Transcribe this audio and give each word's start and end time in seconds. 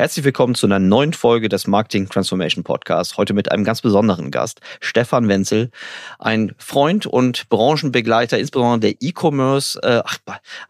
Herzlich 0.00 0.24
willkommen 0.24 0.54
zu 0.54 0.64
einer 0.64 0.78
neuen 0.78 1.12
Folge 1.12 1.50
des 1.50 1.66
Marketing 1.66 2.08
Transformation 2.08 2.64
Podcasts. 2.64 3.18
Heute 3.18 3.34
mit 3.34 3.52
einem 3.52 3.64
ganz 3.64 3.82
besonderen 3.82 4.30
Gast, 4.30 4.62
Stefan 4.80 5.28
Wenzel, 5.28 5.70
ein 6.18 6.54
Freund 6.56 7.04
und 7.04 7.50
Branchenbegleiter, 7.50 8.38
insbesondere 8.38 8.80
der 8.80 9.02
E-Commerce, 9.02 9.78
äh, 9.82 10.02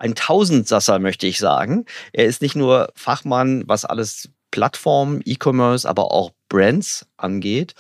ein 0.01 0.17
Tausendsasser 0.17 0.99
möchte 0.99 1.29
ich 1.29 1.39
sagen. 1.39 1.85
Er 2.13 2.25
ist 2.25 2.43
nicht 2.43 2.57
nur 2.57 2.91
Fachmann, 2.97 3.63
was 3.69 3.85
alles 3.85 4.31
Plattformen, 4.51 5.21
E-Commerce, 5.25 5.89
aber 5.89 6.11
auch 6.11 6.33
Brands 6.49 7.07
angeht. 7.17 7.75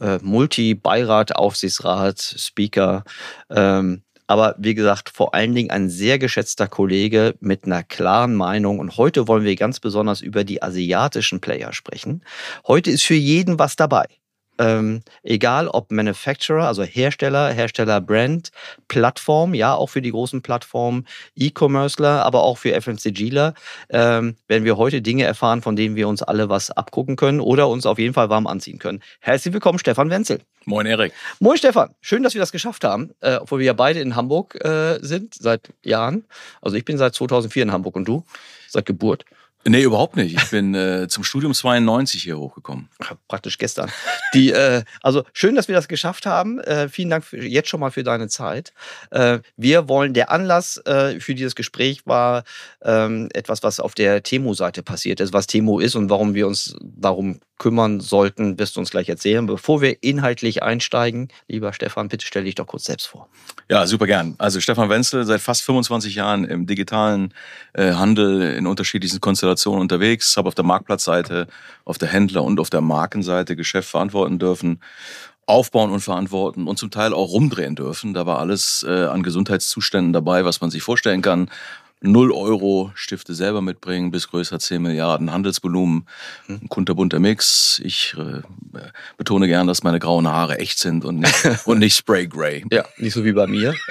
Äh, 0.00 0.18
Multi-Beirat, 0.22 1.36
Aufsichtsrat, 1.36 2.20
Speaker, 2.38 3.04
ähm, 3.50 4.00
aber 4.26 4.54
wie 4.58 4.74
gesagt, 4.74 5.10
vor 5.10 5.34
allen 5.34 5.54
Dingen 5.54 5.70
ein 5.70 5.88
sehr 5.88 6.18
geschätzter 6.18 6.68
Kollege 6.68 7.34
mit 7.40 7.64
einer 7.64 7.82
klaren 7.82 8.34
Meinung. 8.34 8.78
Und 8.78 8.96
heute 8.96 9.28
wollen 9.28 9.44
wir 9.44 9.56
ganz 9.56 9.80
besonders 9.80 10.20
über 10.20 10.44
die 10.44 10.62
asiatischen 10.62 11.40
Player 11.40 11.72
sprechen. 11.72 12.24
Heute 12.66 12.90
ist 12.90 13.02
für 13.02 13.14
jeden 13.14 13.58
was 13.58 13.76
dabei. 13.76 14.06
Ähm, 14.58 15.02
egal 15.22 15.68
ob 15.68 15.90
Manufacturer, 15.90 16.66
also 16.66 16.82
Hersteller, 16.82 17.52
Hersteller 17.52 18.00
Brand, 18.00 18.50
Plattform, 18.88 19.54
ja, 19.54 19.74
auch 19.74 19.88
für 19.88 20.02
die 20.02 20.10
großen 20.10 20.42
Plattformen, 20.42 21.06
E-Commercer, 21.34 22.24
aber 22.24 22.42
auch 22.42 22.58
für 22.58 22.80
FMCGler, 22.80 23.54
ähm, 23.90 24.36
werden 24.48 24.64
wir 24.64 24.76
heute 24.76 25.02
Dinge 25.02 25.24
erfahren, 25.24 25.62
von 25.62 25.76
denen 25.76 25.96
wir 25.96 26.08
uns 26.08 26.22
alle 26.22 26.48
was 26.48 26.70
abgucken 26.70 27.16
können 27.16 27.40
oder 27.40 27.68
uns 27.68 27.86
auf 27.86 27.98
jeden 27.98 28.14
Fall 28.14 28.30
warm 28.30 28.46
anziehen 28.46 28.78
können. 28.78 29.02
Herzlich 29.20 29.52
willkommen, 29.52 29.78
Stefan 29.78 30.10
Wenzel. 30.10 30.40
Moin, 30.64 30.86
Erik. 30.86 31.12
Moin, 31.38 31.56
Stefan. 31.56 31.94
Schön, 32.00 32.22
dass 32.22 32.34
wir 32.34 32.40
das 32.40 32.50
geschafft 32.50 32.82
haben, 32.82 33.12
äh, 33.20 33.36
obwohl 33.36 33.60
wir 33.60 33.66
ja 33.66 33.72
beide 33.72 34.00
in 34.00 34.16
Hamburg 34.16 34.56
äh, 34.64 34.98
sind 35.00 35.34
seit 35.34 35.68
Jahren. 35.84 36.24
Also 36.60 36.76
ich 36.76 36.84
bin 36.84 36.98
seit 36.98 37.14
2004 37.14 37.62
in 37.62 37.72
Hamburg 37.72 37.94
und 37.94 38.08
du? 38.08 38.24
Seit 38.68 38.86
Geburt. 38.86 39.24
Nee, 39.68 39.82
überhaupt 39.82 40.16
nicht. 40.16 40.36
Ich 40.36 40.50
bin 40.50 40.76
äh, 40.76 41.08
zum 41.08 41.24
Studium 41.24 41.52
92 41.52 42.22
hier 42.22 42.38
hochgekommen. 42.38 42.88
Praktisch 43.26 43.58
gestern. 43.58 43.90
Die, 44.32 44.52
äh, 44.52 44.84
also 45.02 45.24
schön, 45.32 45.56
dass 45.56 45.66
wir 45.66 45.74
das 45.74 45.88
geschafft 45.88 46.24
haben. 46.24 46.60
Äh, 46.60 46.88
vielen 46.88 47.10
Dank 47.10 47.24
für, 47.24 47.44
jetzt 47.44 47.68
schon 47.68 47.80
mal 47.80 47.90
für 47.90 48.04
deine 48.04 48.28
Zeit. 48.28 48.72
Äh, 49.10 49.40
wir 49.56 49.88
wollen, 49.88 50.14
der 50.14 50.30
Anlass 50.30 50.76
äh, 50.86 51.18
für 51.18 51.34
dieses 51.34 51.56
Gespräch 51.56 52.06
war 52.06 52.44
ähm, 52.82 53.28
etwas, 53.34 53.64
was 53.64 53.80
auf 53.80 53.94
der 53.96 54.22
Temo-Seite 54.22 54.84
passiert 54.84 55.18
ist, 55.18 55.32
was 55.32 55.48
Temo 55.48 55.80
ist 55.80 55.96
und 55.96 56.10
warum 56.10 56.34
wir 56.34 56.46
uns 56.46 56.76
darum 56.80 57.40
kümmern 57.58 58.00
sollten, 58.00 58.58
wirst 58.58 58.76
du 58.76 58.80
uns 58.80 58.90
gleich 58.90 59.08
erzählen. 59.08 59.46
Bevor 59.46 59.80
wir 59.80 60.02
inhaltlich 60.02 60.62
einsteigen, 60.62 61.28
lieber 61.48 61.72
Stefan, 61.72 62.08
bitte 62.08 62.26
stell 62.26 62.44
dich 62.44 62.54
doch 62.54 62.66
kurz 62.66 62.84
selbst 62.84 63.06
vor. 63.06 63.28
Ja, 63.68 63.86
super 63.86 64.06
gern. 64.06 64.34
Also 64.38 64.60
Stefan 64.60 64.88
Wenzel, 64.88 65.24
seit 65.24 65.40
fast 65.40 65.62
25 65.62 66.14
Jahren 66.14 66.44
im 66.44 66.66
digitalen 66.66 67.32
äh, 67.72 67.92
Handel 67.92 68.42
in 68.42 68.66
unterschiedlichsten 68.66 69.20
Konstellationen 69.20 69.80
unterwegs, 69.80 70.36
habe 70.36 70.48
auf 70.48 70.54
der 70.54 70.64
Marktplatzseite, 70.64 71.46
auf 71.84 71.98
der 71.98 72.08
Händler- 72.08 72.44
und 72.44 72.60
auf 72.60 72.70
der 72.70 72.80
Markenseite 72.80 73.56
Geschäft 73.56 73.88
verantworten 73.88 74.38
dürfen 74.38 74.80
aufbauen 75.46 75.92
und 75.92 76.00
verantworten 76.00 76.66
und 76.66 76.76
zum 76.76 76.90
Teil 76.90 77.14
auch 77.14 77.30
rumdrehen 77.30 77.76
dürfen. 77.76 78.14
Da 78.14 78.26
war 78.26 78.40
alles 78.40 78.84
äh, 78.86 79.04
an 79.04 79.22
Gesundheitszuständen 79.22 80.12
dabei, 80.12 80.44
was 80.44 80.60
man 80.60 80.70
sich 80.70 80.82
vorstellen 80.82 81.22
kann. 81.22 81.48
0 82.02 82.32
Euro 82.32 82.92
Stifte 82.94 83.34
selber 83.34 83.62
mitbringen, 83.62 84.10
bis 84.10 84.28
größer 84.28 84.58
10 84.58 84.82
Milliarden 84.82 85.32
Handelsvolumen. 85.32 86.06
Hm. 86.46 86.60
Ein 86.62 86.68
kunterbunter 86.68 87.18
Mix. 87.18 87.80
Ich 87.84 88.14
äh, 88.18 88.42
betone 89.16 89.46
gern, 89.46 89.66
dass 89.66 89.82
meine 89.82 89.98
grauen 89.98 90.28
Haare 90.28 90.58
echt 90.58 90.78
sind 90.78 91.04
und 91.04 91.20
nicht, 91.20 91.48
und 91.66 91.78
nicht 91.78 91.96
Spray 91.96 92.26
Gray. 92.26 92.64
Ja, 92.70 92.84
nicht 92.98 93.14
so 93.14 93.24
wie 93.24 93.32
bei 93.32 93.46
mir. 93.46 93.74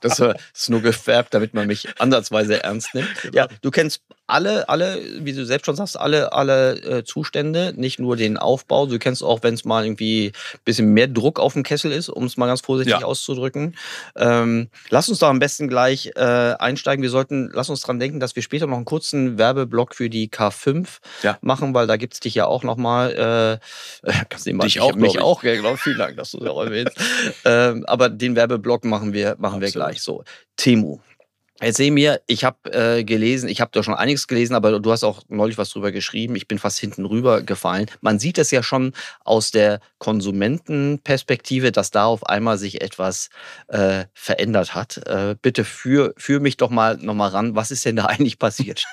Das 0.00 0.20
ist 0.20 0.70
nur 0.70 0.82
gefärbt, 0.82 1.32
damit 1.34 1.54
man 1.54 1.66
mich 1.66 1.88
ansatzweise 1.98 2.62
ernst 2.62 2.94
nimmt. 2.94 3.08
Ja, 3.32 3.48
du 3.62 3.70
kennst 3.70 4.02
alle, 4.26 4.68
alle, 4.68 5.00
wie 5.20 5.32
du 5.32 5.44
selbst 5.46 5.66
schon 5.66 5.76
sagst, 5.76 5.98
alle, 5.98 6.32
alle 6.32 6.80
äh, 6.82 7.04
Zustände, 7.04 7.72
nicht 7.76 8.00
nur 8.00 8.16
den 8.16 8.36
Aufbau. 8.36 8.86
Du 8.86 8.98
kennst 8.98 9.22
auch, 9.22 9.42
wenn 9.42 9.54
es 9.54 9.64
mal 9.64 9.84
irgendwie 9.84 10.32
ein 10.54 10.60
bisschen 10.64 10.92
mehr 10.92 11.06
Druck 11.06 11.38
auf 11.38 11.52
dem 11.52 11.62
Kessel 11.62 11.92
ist, 11.92 12.08
um 12.08 12.24
es 12.24 12.36
mal 12.36 12.46
ganz 12.46 12.60
vorsichtig 12.60 13.00
ja. 13.00 13.06
auszudrücken. 13.06 13.76
Ähm, 14.16 14.68
lass 14.90 15.08
uns 15.08 15.20
doch 15.20 15.28
am 15.28 15.38
besten 15.38 15.68
gleich 15.68 16.10
äh, 16.16 16.20
einsteigen. 16.20 17.02
Wir 17.02 17.10
sollten, 17.10 17.45
lass 17.52 17.70
uns 17.70 17.80
dran 17.80 17.98
denken, 17.98 18.20
dass 18.20 18.36
wir 18.36 18.42
später 18.42 18.66
noch 18.66 18.76
einen 18.76 18.84
kurzen 18.84 19.38
Werbeblock 19.38 19.94
für 19.94 20.10
die 20.10 20.28
K5 20.28 20.98
ja. 21.22 21.38
machen, 21.40 21.74
weil 21.74 21.86
da 21.86 21.96
gibt's 21.96 22.20
dich 22.20 22.34
ja 22.34 22.46
auch 22.46 22.62
nochmal. 22.62 23.60
Äh, 24.04 24.12
kannst 24.28 24.46
du 24.46 24.52
mal, 24.54 24.64
dich 24.64 24.80
auch, 24.80 24.94
mich 24.94 25.18
auch, 25.20 25.42
genau. 25.42 25.76
Vielen 25.76 25.98
Dank, 25.98 26.16
dass 26.16 26.30
du 26.32 26.38
es 26.38 26.46
auch 26.46 26.62
erwähnst. 26.62 26.96
ähm, 27.44 27.84
aber 27.86 28.08
den 28.08 28.36
Werbeblock 28.36 28.84
machen 28.84 29.12
wir, 29.12 29.36
machen 29.38 29.60
wir 29.60 29.70
gleich 29.70 30.02
so. 30.02 30.24
Temu. 30.56 31.00
Erzähl 31.58 31.90
mir, 31.90 32.20
ich 32.26 32.44
habe 32.44 32.72
äh, 32.72 33.04
gelesen, 33.04 33.48
ich 33.48 33.60
habe 33.60 33.70
da 33.72 33.82
schon 33.82 33.94
einiges 33.94 34.28
gelesen, 34.28 34.54
aber 34.54 34.78
du 34.78 34.92
hast 34.92 35.04
auch 35.04 35.22
neulich 35.28 35.56
was 35.56 35.70
drüber 35.70 35.90
geschrieben. 35.90 36.36
Ich 36.36 36.48
bin 36.48 36.58
fast 36.58 36.78
hinten 36.78 37.06
rüber 37.06 37.42
gefallen. 37.42 37.86
Man 38.02 38.18
sieht 38.18 38.36
es 38.38 38.50
ja 38.50 38.62
schon 38.62 38.92
aus 39.24 39.52
der 39.52 39.80
Konsumentenperspektive, 39.98 41.72
dass 41.72 41.90
da 41.90 42.04
auf 42.04 42.26
einmal 42.26 42.58
sich 42.58 42.82
etwas 42.82 43.30
äh, 43.68 44.04
verändert 44.12 44.74
hat. 44.74 44.98
Äh, 45.06 45.36
bitte 45.40 45.64
führ, 45.64 46.12
führ 46.18 46.40
mich 46.40 46.58
doch 46.58 46.70
mal 46.70 46.98
noch 46.98 47.14
mal 47.14 47.28
ran. 47.28 47.56
Was 47.56 47.70
ist 47.70 47.84
denn 47.86 47.96
da 47.96 48.04
eigentlich 48.06 48.38
passiert? 48.38 48.84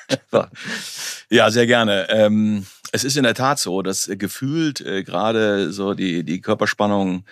ja, 1.29 1.51
sehr 1.51 1.67
gerne. 1.67 2.07
Ähm, 2.09 2.65
es 2.93 3.03
ist 3.03 3.17
in 3.17 3.23
der 3.23 3.33
Tat 3.33 3.59
so, 3.59 3.81
dass 3.81 4.09
gefühlt 4.13 4.79
äh, 4.79 5.03
gerade 5.03 5.73
so 5.73 5.95
die, 5.95 6.23
die 6.23 6.41
Körperspannung 6.41 7.25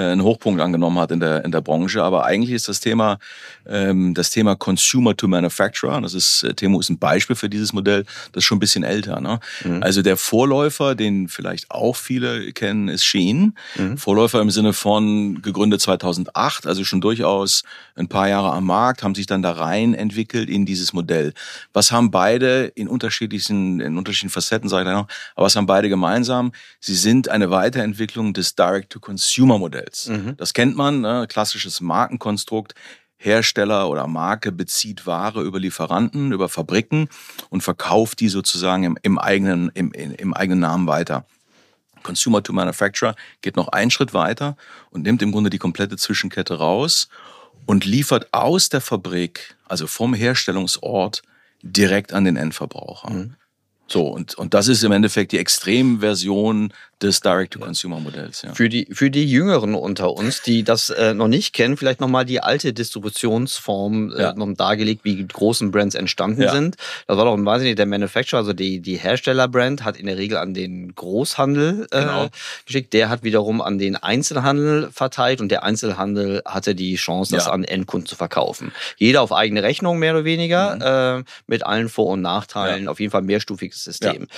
einen 0.00 0.22
Hochpunkt 0.22 0.60
angenommen 0.60 0.98
hat 0.98 1.10
in 1.10 1.20
der, 1.20 1.44
in 1.44 1.52
der 1.52 1.60
Branche. 1.60 2.02
Aber 2.02 2.24
eigentlich 2.24 2.52
ist 2.52 2.68
das 2.68 2.80
Thema, 2.80 3.18
ähm, 3.66 4.14
das 4.14 4.30
Thema 4.30 4.54
Consumer 4.56 5.16
to 5.16 5.28
Manufacturer, 5.28 6.00
das 6.00 6.14
ist, 6.14 6.42
äh, 6.42 6.54
Temo 6.54 6.80
ist 6.80 6.90
ein 6.90 6.98
Beispiel 6.98 7.36
für 7.36 7.48
dieses 7.48 7.72
Modell, 7.72 8.04
das 8.32 8.42
ist 8.42 8.44
schon 8.44 8.56
ein 8.56 8.60
bisschen 8.60 8.84
älter. 8.84 9.20
Ne? 9.20 9.40
Mhm. 9.64 9.82
Also 9.82 10.02
der 10.02 10.16
Vorläufer, 10.16 10.94
den 10.94 11.28
vielleicht 11.28 11.70
auch 11.70 11.96
viele 11.96 12.52
kennen, 12.52 12.88
ist 12.88 13.04
Shein. 13.04 13.54
Mhm. 13.76 13.96
Vorläufer 13.96 14.40
im 14.40 14.50
Sinne 14.50 14.72
von 14.72 15.40
gegründet 15.42 15.80
2008, 15.80 16.66
also 16.66 16.84
schon 16.84 17.00
durchaus 17.00 17.62
ein 17.94 18.08
paar 18.08 18.28
Jahre 18.28 18.52
am 18.52 18.66
Markt, 18.66 19.02
haben 19.02 19.14
sich 19.14 19.26
dann 19.26 19.42
da 19.42 19.52
rein 19.52 19.94
entwickelt 19.94 20.50
in 20.50 20.66
dieses 20.66 20.92
Modell. 20.92 21.32
Was 21.72 21.90
haben 21.92 22.10
beide 22.10 22.66
in 22.74 22.88
unterschiedlichen, 22.88 23.80
in 23.80 23.96
unterschiedlichen 23.96 24.32
Facetten, 24.32 24.68
sage 24.68 24.90
ich 24.90 24.94
noch, 24.94 25.08
aber 25.34 25.46
was 25.46 25.56
haben 25.56 25.66
beide 25.66 25.88
gemeinsam? 25.88 26.52
Sie 26.80 26.94
sind 26.94 27.28
eine 27.28 27.50
Weiterentwicklung 27.50 28.34
des 28.34 28.54
Direct-to-Consumer-Modells. 28.54 29.85
Geschäftsmodells. 29.86 30.08
Mhm. 30.08 30.36
Das 30.36 30.54
kennt 30.54 30.76
man, 30.76 31.00
ne? 31.00 31.26
klassisches 31.28 31.80
Markenkonstrukt. 31.80 32.74
Hersteller 33.18 33.88
oder 33.88 34.06
Marke 34.06 34.52
bezieht 34.52 35.06
Ware 35.06 35.42
über 35.42 35.58
Lieferanten, 35.58 36.32
über 36.32 36.50
Fabriken 36.50 37.08
und 37.48 37.62
verkauft 37.62 38.20
die 38.20 38.28
sozusagen 38.28 38.84
im, 38.84 38.98
im, 39.00 39.18
eigenen, 39.18 39.70
im, 39.70 39.90
im 39.92 40.34
eigenen 40.34 40.60
Namen 40.60 40.86
weiter. 40.86 41.24
Consumer 42.02 42.42
to 42.42 42.52
Manufacturer 42.52 43.16
geht 43.40 43.56
noch 43.56 43.68
einen 43.68 43.90
Schritt 43.90 44.12
weiter 44.12 44.56
und 44.90 45.02
nimmt 45.02 45.22
im 45.22 45.32
Grunde 45.32 45.48
die 45.48 45.58
komplette 45.58 45.96
Zwischenkette 45.96 46.58
raus 46.58 47.08
und 47.64 47.86
liefert 47.86 48.32
aus 48.34 48.68
der 48.68 48.82
Fabrik, 48.82 49.56
also 49.64 49.86
vom 49.86 50.12
Herstellungsort, 50.12 51.22
direkt 51.62 52.12
an 52.12 52.24
den 52.24 52.36
Endverbraucher. 52.36 53.10
Mhm. 53.10 53.36
So, 53.88 54.08
und, 54.08 54.34
und 54.34 54.52
das 54.52 54.68
ist 54.68 54.82
im 54.82 54.92
Endeffekt 54.92 55.32
die 55.32 55.38
Extremversion 55.38 56.72
des 57.02 57.20
Direct-to-Consumer-Modells. 57.20 58.42
Ja. 58.42 58.54
Für, 58.54 58.70
die, 58.70 58.88
für 58.90 59.10
die 59.10 59.26
Jüngeren 59.30 59.74
unter 59.74 60.12
uns, 60.12 60.40
die 60.40 60.62
das 60.62 60.88
äh, 60.88 61.12
noch 61.12 61.28
nicht 61.28 61.52
kennen, 61.52 61.76
vielleicht 61.76 62.00
nochmal 62.00 62.24
die 62.24 62.40
alte 62.40 62.72
Distributionsform 62.72 64.12
äh, 64.12 64.22
ja. 64.22 64.32
noch 64.32 64.46
dargelegt, 64.54 65.04
wie 65.04 65.16
die 65.16 65.28
großen 65.28 65.70
Brands 65.70 65.94
entstanden 65.94 66.42
ja. 66.42 66.52
sind. 66.52 66.76
Das 67.06 67.18
war 67.18 67.26
doch, 67.26 67.36
ich 67.36 67.62
nicht, 67.62 67.78
der 67.78 67.86
Manufacturer, 67.86 68.40
also 68.40 68.54
die, 68.54 68.80
die 68.80 68.96
Herstellerbrand 68.96 69.84
hat 69.84 69.98
in 69.98 70.06
der 70.06 70.16
Regel 70.16 70.38
an 70.38 70.54
den 70.54 70.94
Großhandel 70.94 71.86
äh, 71.90 72.00
genau. 72.00 72.28
geschickt. 72.64 72.94
Der 72.94 73.10
hat 73.10 73.22
wiederum 73.22 73.60
an 73.60 73.78
den 73.78 73.96
Einzelhandel 73.96 74.90
verteilt 74.90 75.42
und 75.42 75.50
der 75.50 75.64
Einzelhandel 75.64 76.42
hatte 76.46 76.74
die 76.74 76.96
Chance, 76.96 77.34
das 77.34 77.46
an 77.46 77.64
Endkunden 77.64 78.06
zu 78.06 78.16
verkaufen. 78.16 78.72
Jeder 78.96 79.20
auf 79.20 79.32
eigene 79.32 79.62
Rechnung, 79.62 79.98
mehr 79.98 80.14
oder 80.14 80.24
weniger, 80.24 81.20
mhm. 81.20 81.22
äh, 81.22 81.24
mit 81.46 81.66
allen 81.66 81.90
Vor- 81.90 82.12
und 82.12 82.22
Nachteilen. 82.22 82.88
Auf 82.88 83.00
jeden 83.00 83.10
Fall 83.10 83.22
mehrstufiges 83.22 83.84
System. 83.84 84.28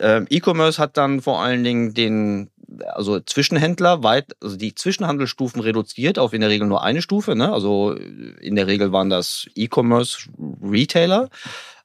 Ähm, 0.00 0.26
E-Commerce 0.30 0.80
hat 0.80 0.96
dann 0.96 1.20
vor 1.20 1.40
allen 1.40 1.64
Dingen 1.64 1.94
den 1.94 2.50
also 2.86 3.20
Zwischenhändler 3.20 4.02
weit, 4.02 4.36
also 4.42 4.56
die 4.56 4.74
Zwischenhandelsstufen 4.74 5.60
reduziert 5.60 6.18
auf 6.18 6.32
in 6.32 6.40
der 6.40 6.50
Regel 6.50 6.68
nur 6.68 6.82
eine 6.82 7.02
Stufe. 7.02 7.34
Ne? 7.34 7.52
Also 7.52 7.92
in 7.92 8.56
der 8.56 8.66
Regel 8.66 8.92
waren 8.92 9.10
das 9.10 9.46
E-Commerce 9.54 10.28
Retailer. 10.62 11.28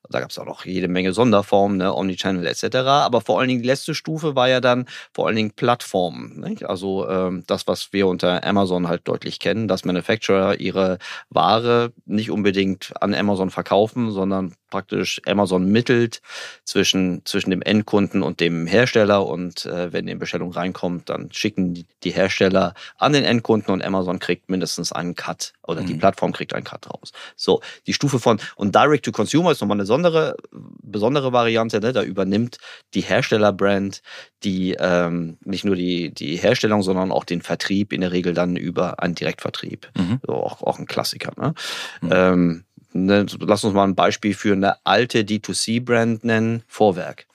Da 0.10 0.20
gab 0.20 0.32
es 0.32 0.38
auch 0.38 0.46
noch 0.46 0.66
jede 0.66 0.90
Menge 0.90 1.14
Sonderformen, 1.14 1.78
ne? 1.78 1.96
Omnichannel 1.96 2.46
etc. 2.46 2.76
Aber 2.76 3.22
vor 3.22 3.40
allen 3.40 3.48
Dingen 3.48 3.62
die 3.62 3.68
letzte 3.68 3.96
Stufe 3.96 4.36
war 4.36 4.50
ja 4.50 4.60
dann 4.60 4.86
vor 5.14 5.28
allen 5.28 5.38
Dingen 5.38 5.52
Plattformen. 5.52 6.42
Nicht? 6.42 6.66
Also 6.66 7.08
ähm, 7.08 7.46
das, 7.48 7.68
was 7.68 7.94
wir 7.94 8.08
unter 8.08 8.44
Amazon 8.44 8.90
halt 8.90 9.08
deutlich 9.08 9.40
kennen, 9.40 9.70
dass 9.70 9.86
Manufacturer 9.86 10.60
ihre 10.60 10.98
Ware 11.30 11.94
nicht 12.06 12.32
unbedingt 12.32 12.94
an 13.00 13.16
Amazon 13.16 13.50
verkaufen, 13.50 14.12
sondern 14.12 14.56
praktisch 14.74 15.22
Amazon 15.28 15.68
mittelt 15.68 16.20
zwischen, 16.66 17.22
zwischen 17.26 17.52
dem 17.52 17.62
Endkunden 17.62 18.24
und 18.24 18.40
dem 18.40 18.66
Hersteller 18.66 19.28
und 19.28 19.68
äh, 19.68 19.94
wenn 19.94 20.08
die 20.08 20.16
Bestellung 20.16 20.52
reinkommt, 20.52 21.10
dann 21.12 21.32
schicken 21.32 21.86
die, 22.04 22.10
Hersteller 22.10 22.74
an 22.98 23.14
den 23.14 23.24
Endkunden 23.24 23.72
und 23.72 23.84
Amazon 23.84 24.18
kriegt 24.18 24.50
mindestens 24.50 24.92
einen 24.92 25.14
Cut 25.14 25.54
oder 25.62 25.82
mhm. 25.82 25.86
die 25.86 25.94
Plattform 25.94 26.32
kriegt 26.32 26.56
einen 26.56 26.64
Cut 26.64 26.90
raus. 26.90 27.12
So, 27.36 27.62
die 27.86 27.94
Stufe 27.94 28.18
von 28.18 28.40
und 28.56 28.74
Direct 28.74 29.06
to 29.06 29.12
Consumer 29.12 29.52
ist 29.52 29.62
nochmal 29.62 29.76
eine 29.76 29.84
besondere, 29.84 30.36
besondere 30.52 31.32
Variante, 31.34 31.80
ne? 31.80 31.94
da 31.94 32.02
übernimmt 32.02 32.58
die 32.96 33.02
Herstellerbrand 33.02 34.02
die 34.44 34.76
ähm, 34.80 35.38
nicht 35.44 35.66
nur 35.66 35.76
die, 35.76 36.14
die 36.14 36.36
Herstellung, 36.36 36.82
sondern 36.82 37.12
auch 37.12 37.24
den 37.24 37.42
Vertrieb 37.42 37.94
in 37.94 38.02
der 38.02 38.12
Regel 38.12 38.34
dann 38.34 38.56
über 38.56 39.02
einen 39.02 39.16
Direktvertrieb. 39.16 39.90
Mhm. 39.98 40.20
So, 40.26 40.34
auch, 40.34 40.62
auch 40.62 40.80
ein 40.80 40.86
Klassiker. 40.86 41.32
Ne? 41.38 41.54
Mhm. 42.02 42.10
Ähm, 42.12 42.64
Ne, 42.96 43.26
lass 43.40 43.64
uns 43.64 43.74
mal 43.74 43.86
ein 43.86 43.96
Beispiel 43.96 44.36
für 44.36 44.54
eine 44.54 44.78
alte 44.86 45.22
D2C-Brand 45.22 46.24
nennen, 46.24 46.64
Vorwerk. 46.68 47.26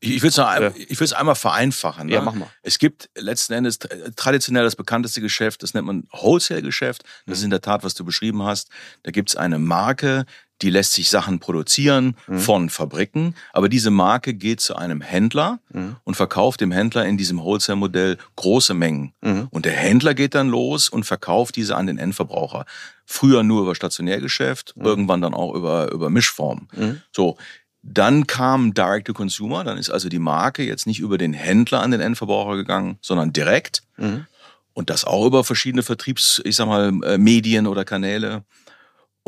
Ich, 0.00 0.22
will 0.22 0.28
es 0.28 0.36
ja. 0.36 1.18
einmal 1.18 1.34
vereinfachen. 1.34 2.06
Ne? 2.06 2.14
Ja, 2.14 2.20
mach 2.20 2.34
mal. 2.34 2.48
Es 2.62 2.78
gibt 2.78 3.10
letzten 3.16 3.54
Endes 3.54 3.80
traditionell 4.14 4.62
das 4.62 4.76
bekannteste 4.76 5.20
Geschäft, 5.20 5.64
das 5.64 5.74
nennt 5.74 5.88
man 5.88 6.04
Wholesale-Geschäft. 6.12 7.02
Das 7.26 7.38
ist 7.38 7.42
mhm. 7.42 7.46
in 7.46 7.50
der 7.50 7.60
Tat, 7.62 7.82
was 7.82 7.94
du 7.94 8.04
beschrieben 8.04 8.44
hast. 8.44 8.68
Da 9.02 9.10
gibt 9.10 9.30
es 9.30 9.36
eine 9.36 9.58
Marke, 9.58 10.24
die 10.62 10.70
lässt 10.70 10.92
sich 10.92 11.08
Sachen 11.08 11.38
produzieren 11.38 12.16
mhm. 12.26 12.38
von 12.38 12.70
Fabriken, 12.70 13.34
aber 13.52 13.68
diese 13.68 13.90
Marke 13.90 14.34
geht 14.34 14.60
zu 14.60 14.76
einem 14.76 15.00
Händler 15.00 15.60
mhm. 15.70 15.96
und 16.04 16.16
verkauft 16.16 16.60
dem 16.60 16.72
Händler 16.72 17.06
in 17.06 17.16
diesem 17.16 17.40
Wholesale-Modell 17.40 18.18
große 18.36 18.74
Mengen. 18.74 19.12
Mhm. 19.20 19.48
Und 19.50 19.64
der 19.64 19.72
Händler 19.72 20.14
geht 20.14 20.34
dann 20.34 20.48
los 20.48 20.88
und 20.88 21.04
verkauft 21.04 21.56
diese 21.56 21.76
an 21.76 21.86
den 21.86 21.98
Endverbraucher. 21.98 22.66
Früher 23.10 23.42
nur 23.42 23.62
über 23.62 23.74
Stationärgeschäft, 23.74 24.76
mhm. 24.76 24.84
irgendwann 24.84 25.22
dann 25.22 25.32
auch 25.32 25.54
über, 25.54 25.90
über 25.92 26.10
Mischform. 26.10 26.68
Mhm. 26.76 27.00
So. 27.10 27.38
Dann 27.80 28.26
kam 28.26 28.74
Direct 28.74 29.06
to 29.06 29.14
Consumer, 29.14 29.64
dann 29.64 29.78
ist 29.78 29.88
also 29.88 30.10
die 30.10 30.18
Marke 30.18 30.62
jetzt 30.62 30.86
nicht 30.86 31.00
über 31.00 31.16
den 31.16 31.32
Händler 31.32 31.80
an 31.80 31.90
den 31.90 32.02
Endverbraucher 32.02 32.56
gegangen, 32.56 32.98
sondern 33.00 33.32
direkt. 33.32 33.82
Mhm. 33.96 34.26
Und 34.74 34.90
das 34.90 35.06
auch 35.06 35.24
über 35.24 35.42
verschiedene 35.42 35.82
Vertriebs, 35.82 36.42
ich 36.44 36.56
sag 36.56 36.66
mal, 36.66 36.92
äh, 37.02 37.16
Medien 37.16 37.66
oder 37.66 37.86
Kanäle. 37.86 38.44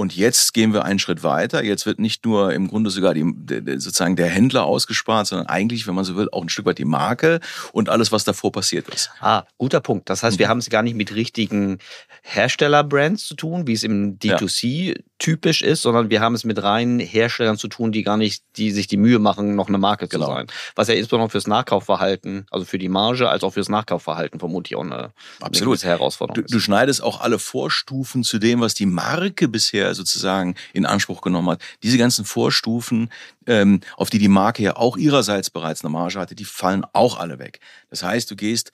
Und 0.01 0.17
jetzt 0.17 0.55
gehen 0.55 0.73
wir 0.73 0.87
einen 0.87 0.99
Schritt 0.99 1.23
weiter. 1.23 1.63
Jetzt 1.63 1.85
wird 1.85 1.99
nicht 1.99 2.25
nur 2.25 2.55
im 2.55 2.69
Grunde 2.69 2.89
sogar 2.89 3.13
die, 3.13 3.23
sozusagen 3.77 4.17
der 4.17 4.29
Händler 4.29 4.65
ausgespart, 4.65 5.27
sondern 5.27 5.47
eigentlich, 5.47 5.87
wenn 5.87 5.95
man 5.95 6.07
so 6.07 6.17
will, 6.17 6.27
auch 6.33 6.41
ein 6.41 6.49
Stück 6.49 6.65
weit 6.65 6.79
die 6.79 6.87
Marke 6.87 7.39
und 7.73 7.91
alles, 7.91 8.11
was 8.11 8.25
davor 8.25 8.51
passiert 8.51 8.89
ist. 8.89 9.11
Ah, 9.21 9.45
guter 9.59 9.81
Punkt. 9.81 10.09
Das 10.09 10.23
heißt, 10.23 10.39
wir 10.39 10.47
mhm. 10.47 10.51
haben 10.51 10.59
es 10.59 10.71
gar 10.71 10.83
nicht 10.83 10.97
mit 10.97 11.15
richtigen 11.15 11.81
Herstellerbrands 12.23 13.27
zu 13.27 13.35
tun, 13.35 13.67
wie 13.67 13.75
es 13.75 13.83
im 13.83 14.19
D2C 14.19 14.67
ja. 14.67 14.95
Typisch 15.21 15.63
ist, 15.63 15.83
sondern 15.83 16.11
wir 16.11 16.21
haben 16.21 16.35
es 16.35 16.45
mit 16.45 16.61
reinen 16.61 16.99
Herstellern 16.99 17.59
zu 17.59 17.69
tun, 17.69 17.93
die 17.93 18.03
gar 18.03 18.17
nicht, 18.17 18.43
die 18.57 18.73
sich 18.73 18.89
die 18.89 18.97
Mühe 18.97 19.21
machen, 19.21 19.55
noch 19.55 19.69
eine 19.69 19.79
Marke 19.79 20.09
zu 20.09 20.19
genau. 20.19 20.33
sein. 20.33 20.47
Was 20.75 20.89
ja 20.89 20.95
insbesondere 20.95 21.31
fürs 21.31 21.47
Nachkaufverhalten, 21.47 22.47
also 22.51 22.65
für 22.65 22.79
die 22.79 22.89
Marge, 22.89 23.29
als 23.29 23.45
auch 23.45 23.53
fürs 23.53 23.69
Nachkaufverhalten 23.69 24.41
vermutlich 24.41 24.77
auch 24.77 24.83
eine, 24.83 25.13
Absolut. 25.41 25.85
eine 25.85 25.93
Herausforderung 25.93 26.37
du, 26.37 26.41
ist. 26.43 26.55
Du 26.55 26.59
schneidest 26.59 27.03
auch 27.03 27.21
alle 27.21 27.39
Vorstufen 27.39 28.25
zu 28.25 28.39
dem, 28.39 28.61
was 28.61 28.75
die 28.75 28.87
Marke 28.87 29.47
bisher 29.47 29.95
sozusagen 29.95 30.57
in 30.73 30.87
Anspruch 30.87 31.21
genommen 31.21 31.51
hat. 31.51 31.63
Diese 31.83 31.99
ganzen 31.99 32.25
Vorstufen, 32.25 33.11
ähm, 33.47 33.81
auf 33.97 34.09
die 34.09 34.19
die 34.19 34.29
Marke 34.29 34.63
ja 34.63 34.77
auch 34.77 34.97
ihrerseits 34.97 35.51
bereits 35.51 35.85
eine 35.85 35.91
Marge 35.91 36.19
hatte, 36.19 36.35
die 36.35 36.47
fallen 36.47 36.87
auch 36.95 37.19
alle 37.19 37.39
weg. 37.39 37.61
Das 37.91 38.03
heißt, 38.03 38.31
du 38.31 38.37
gehst 38.37 38.73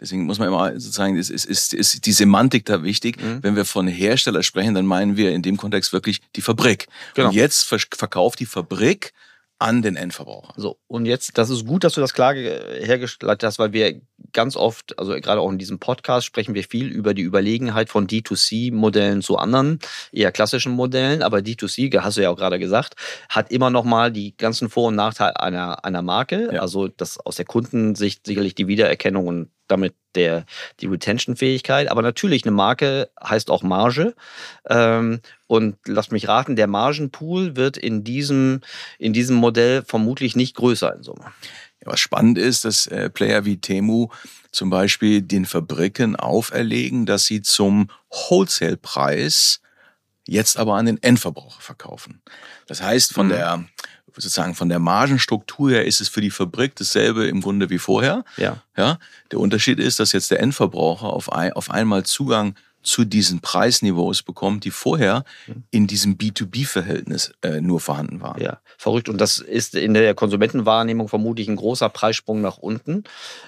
Deswegen 0.00 0.24
muss 0.24 0.38
man 0.38 0.48
immer 0.48 0.72
sozusagen, 0.78 1.16
ist, 1.16 1.30
ist, 1.30 1.44
ist, 1.44 1.72
ist 1.72 2.06
die 2.06 2.12
Semantik 2.12 2.64
da 2.66 2.82
wichtig. 2.82 3.20
Mhm. 3.20 3.42
Wenn 3.42 3.56
wir 3.56 3.64
von 3.64 3.86
Hersteller 3.88 4.42
sprechen, 4.42 4.74
dann 4.74 4.86
meinen 4.86 5.16
wir 5.16 5.32
in 5.32 5.42
dem 5.42 5.56
Kontext 5.56 5.92
wirklich 5.92 6.20
die 6.36 6.42
Fabrik. 6.42 6.86
Genau. 7.14 7.28
Und 7.28 7.34
jetzt 7.34 7.64
verkauft 7.64 8.40
die 8.40 8.46
Fabrik 8.46 9.12
an 9.58 9.80
den 9.80 9.96
Endverbraucher. 9.96 10.52
So, 10.56 10.78
und 10.86 11.06
jetzt, 11.06 11.38
das 11.38 11.48
ist 11.48 11.66
gut, 11.66 11.82
dass 11.82 11.94
du 11.94 12.00
das 12.00 12.12
klar 12.12 12.34
hergestellt 12.34 13.42
hast, 13.42 13.58
weil 13.58 13.72
wir 13.72 14.00
ganz 14.32 14.54
oft, 14.54 14.98
also 14.98 15.12
gerade 15.12 15.40
auch 15.40 15.50
in 15.50 15.58
diesem 15.58 15.78
Podcast, 15.78 16.26
sprechen 16.26 16.54
wir 16.54 16.64
viel 16.64 16.88
über 16.88 17.14
die 17.14 17.22
Überlegenheit 17.22 17.88
von 17.88 18.06
D2C-Modellen 18.06 19.22
zu 19.22 19.38
anderen, 19.38 19.78
eher 20.12 20.30
klassischen 20.30 20.72
Modellen. 20.72 21.22
Aber 21.22 21.38
D2C, 21.38 21.98
hast 22.00 22.18
du 22.18 22.22
ja 22.22 22.30
auch 22.30 22.36
gerade 22.36 22.58
gesagt, 22.58 22.96
hat 23.30 23.50
immer 23.50 23.70
noch 23.70 23.84
mal 23.84 24.12
die 24.12 24.36
ganzen 24.36 24.68
Vor- 24.68 24.88
und 24.88 24.96
Nachteile 24.96 25.40
einer, 25.40 25.84
einer 25.84 26.02
Marke. 26.02 26.50
Ja. 26.52 26.60
Also 26.60 26.88
das 26.88 27.18
aus 27.18 27.36
der 27.36 27.46
Kundensicht 27.46 28.26
sicherlich 28.26 28.54
die 28.54 28.68
Wiedererkennung 28.68 29.26
und 29.26 29.50
damit 29.68 29.94
der, 30.14 30.44
die 30.80 30.86
Retention-Fähigkeit. 30.86 31.90
Aber 31.90 32.02
natürlich, 32.02 32.44
eine 32.44 32.52
Marke 32.52 33.10
heißt 33.22 33.50
auch 33.50 33.62
Marge. 33.62 34.14
Ähm, 34.68 35.20
und 35.46 35.76
lass 35.86 36.10
mich 36.10 36.28
raten, 36.28 36.56
der 36.56 36.66
Margenpool 36.66 37.56
wird 37.56 37.76
in 37.76 38.04
diesem, 38.04 38.60
in 38.98 39.12
diesem 39.12 39.36
Modell 39.36 39.82
vermutlich 39.86 40.36
nicht 40.36 40.56
größer 40.56 40.94
in 40.94 41.02
Summe. 41.02 41.32
Was 41.84 42.00
spannend 42.00 42.36
ist, 42.36 42.64
dass 42.64 42.86
äh, 42.88 43.10
Player 43.10 43.44
wie 43.44 43.58
Temu 43.58 44.08
zum 44.50 44.70
Beispiel 44.70 45.22
den 45.22 45.44
Fabriken 45.44 46.16
auferlegen, 46.16 47.06
dass 47.06 47.26
sie 47.26 47.42
zum 47.42 47.88
Wholesale-Preis 48.10 49.60
jetzt 50.26 50.58
aber 50.58 50.74
an 50.74 50.86
den 50.86 51.00
Endverbraucher 51.02 51.60
verkaufen. 51.60 52.22
Das 52.66 52.82
heißt, 52.82 53.12
von 53.12 53.26
mhm. 53.26 53.30
der 53.30 53.64
sozusagen 54.22 54.54
von 54.54 54.68
der 54.68 54.78
Margenstruktur 54.78 55.70
her 55.70 55.84
ist 55.84 56.00
es 56.00 56.08
für 56.08 56.22
die 56.22 56.30
Fabrik 56.30 56.74
dasselbe 56.76 57.26
im 57.26 57.42
Grunde 57.42 57.68
wie 57.70 57.78
vorher. 57.78 58.24
Ja. 58.36 58.62
Ja. 58.76 58.98
Der 59.30 59.38
Unterschied 59.38 59.78
ist, 59.78 60.00
dass 60.00 60.12
jetzt 60.12 60.30
der 60.30 60.40
Endverbraucher 60.40 61.06
auf, 61.06 61.30
ein, 61.32 61.52
auf 61.52 61.70
einmal 61.70 62.04
Zugang 62.04 62.54
zu 62.86 63.04
diesen 63.04 63.40
Preisniveaus 63.40 64.22
bekommt, 64.22 64.64
die 64.64 64.70
vorher 64.70 65.24
mhm. 65.46 65.64
in 65.70 65.86
diesem 65.88 66.16
B2B-Verhältnis 66.16 67.32
äh, 67.42 67.60
nur 67.60 67.80
vorhanden 67.80 68.20
waren. 68.20 68.40
Ja, 68.40 68.60
verrückt. 68.78 69.08
Und 69.08 69.20
das 69.20 69.38
ist 69.38 69.74
in 69.74 69.92
der 69.92 70.14
Konsumentenwahrnehmung 70.14 71.08
vermutlich 71.08 71.48
ein 71.48 71.56
großer 71.56 71.88
Preissprung 71.88 72.40
nach 72.40 72.58
unten. 72.58 73.02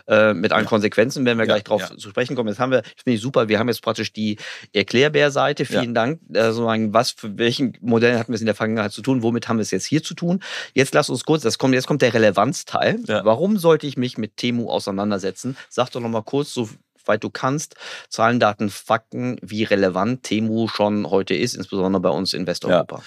Äh, 0.08 0.35
mit 0.35 0.52
allen 0.52 0.64
ja. 0.64 0.69
Konsequenzen 0.69 1.25
werden 1.25 1.38
wir 1.38 1.46
ja, 1.46 1.55
gleich 1.55 1.64
drauf 1.64 1.82
ja. 1.82 1.96
zu 1.96 2.11
sprechen 2.11 2.35
kommen. 2.35 2.49
Jetzt 2.49 2.58
haben 2.58 2.73
wir, 2.73 2.82
das 2.82 3.05
finde 3.05 3.14
ich 3.14 3.20
super, 3.20 3.49
wir 3.49 3.61
haben 3.61 3.69
jetzt 3.69 3.81
praktisch 3.81 4.12
die 4.12 4.38
Erklärbär-Seite. 4.73 5.64
Vielen 5.64 5.94
Dank. 5.94 6.20
Also, 6.34 6.67
was 6.67 7.12
für 7.12 7.38
welchen 7.38 7.79
Modellen 7.81 8.19
hatten 8.19 8.32
wir 8.32 8.37
es 8.37 8.41
in 8.41 8.46
der 8.46 8.56
Vergangenheit 8.56 8.93
zu 8.93 9.02
tun? 9.02 9.23
Womit 9.23 9.49
haben 9.49 9.58
wir 9.58 9.62
es 9.62 9.70
jetzt 9.70 9.87
hier 9.87 10.02
zu 10.02 10.14
tun? 10.14 10.41
Jetzt 10.75 10.94
lass 10.94 11.11
uns 11.11 11.25
kurz, 11.25 11.43
das 11.43 11.58
kommt, 11.58 11.75
jetzt 11.75 11.87
kommt 11.87 12.02
der 12.02 12.12
Relevanzteil. 12.12 12.99
Warum 13.06 13.56
sollte 13.56 13.87
ich 13.87 13.96
mich 13.96 14.19
mit 14.19 14.37
Temu 14.37 14.69
auseinandersetzen? 14.69 15.56
Sag 15.69 15.91
doch 15.91 16.00
noch 16.00 16.08
mal 16.08 16.23
kurz, 16.23 16.52
so 16.52 16.69
weit 17.08 17.25
du 17.25 17.31
kannst. 17.31 17.75
Zahlen, 18.08 18.40
Daten, 18.40 18.70
Fakten, 18.70 19.38
wie 19.43 19.64
relevant 19.64 20.22
Temu 20.22 20.69
schon 20.69 21.10
heute 21.10 21.34
ist, 21.34 21.55
insbesondere 21.55 22.00
bei 22.00 22.10
uns 22.10 22.32
in 22.32 22.46
Westeuropa. 22.46 22.96
Ja. 22.96 23.03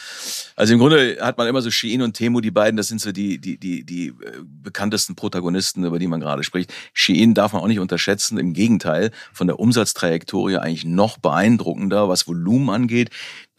Also 0.55 0.74
im 0.74 0.79
Grunde 0.79 1.17
hat 1.22 1.38
man 1.38 1.48
immer 1.48 1.62
so 1.62 1.72
Shein 1.72 2.01
und 2.01 2.13
Temu, 2.13 2.41
die 2.41 2.51
beiden, 2.51 2.77
das 2.77 2.88
sind 2.88 3.01
so 3.01 3.12
die, 3.12 3.39
die, 3.39 3.58
die, 3.58 3.84
die 3.86 4.08
äh, 4.08 4.13
bekanntesten 4.43 5.15
Protagonisten, 5.15 5.86
über 5.86 6.00
die 6.00 6.08
man 6.08 6.20
gerade 6.20 6.43
spricht. 6.43 6.74
Shein 6.93 7.34
darf 7.34 7.53
man 7.53 7.62
auch 7.62 7.67
nicht 7.67 7.79
unterschätzen. 7.79 8.38
Im 8.38 8.53
Gegenteil, 8.53 9.12
von 9.34 9.48
der 9.48 9.60
Umsatztrajektorie 9.60 10.58
eigentlich 10.58 10.86
noch 10.86 11.17
beeindruckender, 11.17 12.10
was 12.10 12.27
Volumen 12.27 12.70
angeht. 12.70 13.10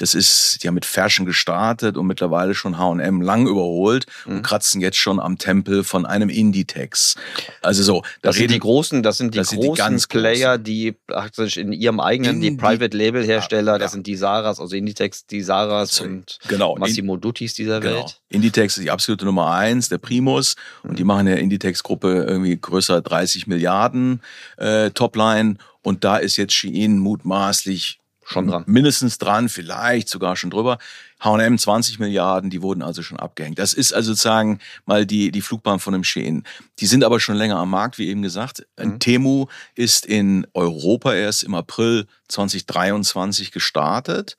Das 0.03 0.17
ist 0.17 0.59
ja 0.65 0.73
mit 0.73 0.85
Fashion 0.85 1.27
gestartet 1.27 1.97
und 1.97 2.09
mittlerweile 2.09 2.57
schon 2.57 2.77
H&M 2.77 3.21
lang 3.21 3.47
überholt 3.47 4.07
mhm. 4.27 4.39
und 4.39 4.43
kratzen 4.43 4.81
jetzt 4.81 4.97
schon 4.97 5.21
am 5.21 5.39
Tempel 5.39 5.85
von 5.85 6.07
einem 6.07 6.29
Inditex. 6.29 7.15
Also 7.61 7.85
so. 7.85 8.03
Da 8.21 8.31
das 8.31 8.37
sind 8.37 8.51
die 8.51 8.59
großen, 8.59 9.05
das 9.05 9.19
sind 9.19 9.33
die 9.33 9.39
großen 9.39 9.61
sind 9.61 9.63
die 9.63 9.79
ganz 9.79 10.09
Player, 10.09 10.59
die 10.59 10.91
praktisch 11.07 11.57
in 11.57 11.73
ihrem 11.73 12.01
eigenen, 12.01 12.41
die, 12.41 12.51
die 12.51 12.57
Private 12.57 12.97
Label 12.97 13.25
Hersteller, 13.25 13.75
ja, 13.75 13.79
das 13.79 13.93
sind 13.93 14.09
die 14.09 14.17
Saras, 14.17 14.59
also 14.59 14.75
Inditex, 14.75 15.25
die 15.27 15.41
Saras 15.41 15.95
so, 15.95 16.05
und 16.05 16.41
genau. 16.49 16.75
Massimo 16.77 17.17
Duttis 17.17 17.55
dieser 17.55 17.79
genau. 17.79 18.01
Welt. 18.01 18.21
Inditex 18.29 18.79
ist 18.79 18.83
die 18.83 18.91
absolute 18.91 19.25
Nummer 19.25 19.53
eins, 19.53 19.89
der 19.89 19.99
Primus 19.99 20.57
mhm. 20.83 20.91
und 20.91 20.99
die 20.99 21.05
machen 21.05 21.27
der 21.27 21.39
Inditex-Gruppe 21.39 22.25
irgendwie 22.27 22.59
größer 22.61 23.03
30 23.03 23.47
Milliarden 23.47 24.21
äh, 24.57 24.91
Topline 24.91 25.59
und 25.83 26.03
da 26.03 26.17
ist 26.17 26.39
jetzt 26.39 26.55
Shein 26.55 26.99
mutmaßlich 26.99 28.02
Schon 28.25 28.47
dran. 28.47 28.65
Mindestens 28.67 29.19
dran, 29.19 29.49
vielleicht 29.49 30.09
sogar 30.09 30.37
schon 30.37 30.51
drüber. 30.51 30.79
H&M 31.23 31.57
20 31.57 32.01
Milliarden, 32.01 32.51
die 32.51 32.63
wurden 32.63 32.83
also 32.83 33.03
schon 33.03 33.19
abgehängt. 33.19 33.59
Das 33.59 33.73
ist 33.73 33.95
also 33.95 34.13
sozusagen 34.13 34.59
mal 34.87 35.07
die, 35.07 35.31
die 35.31 35.41
Flugbahn 35.41 35.79
von 35.79 35.93
dem 35.93 36.05
Shein. 36.05 36.43
Die 36.81 36.87
sind 36.87 37.05
aber 37.05 37.21
schon 37.21 37.37
länger 37.37 37.57
am 37.57 37.71
Markt, 37.71 37.99
wie 37.99 38.09
eben 38.09 38.23
gesagt. 38.23 38.67
Mhm. 38.79 38.99
Temu 38.99 39.47
ist 39.75 40.05
in 40.05 40.47
Europa 40.53 41.15
erst 41.15 41.45
im 41.45 41.55
April 41.55 42.07
2023 42.29 43.53
gestartet. 43.53 44.37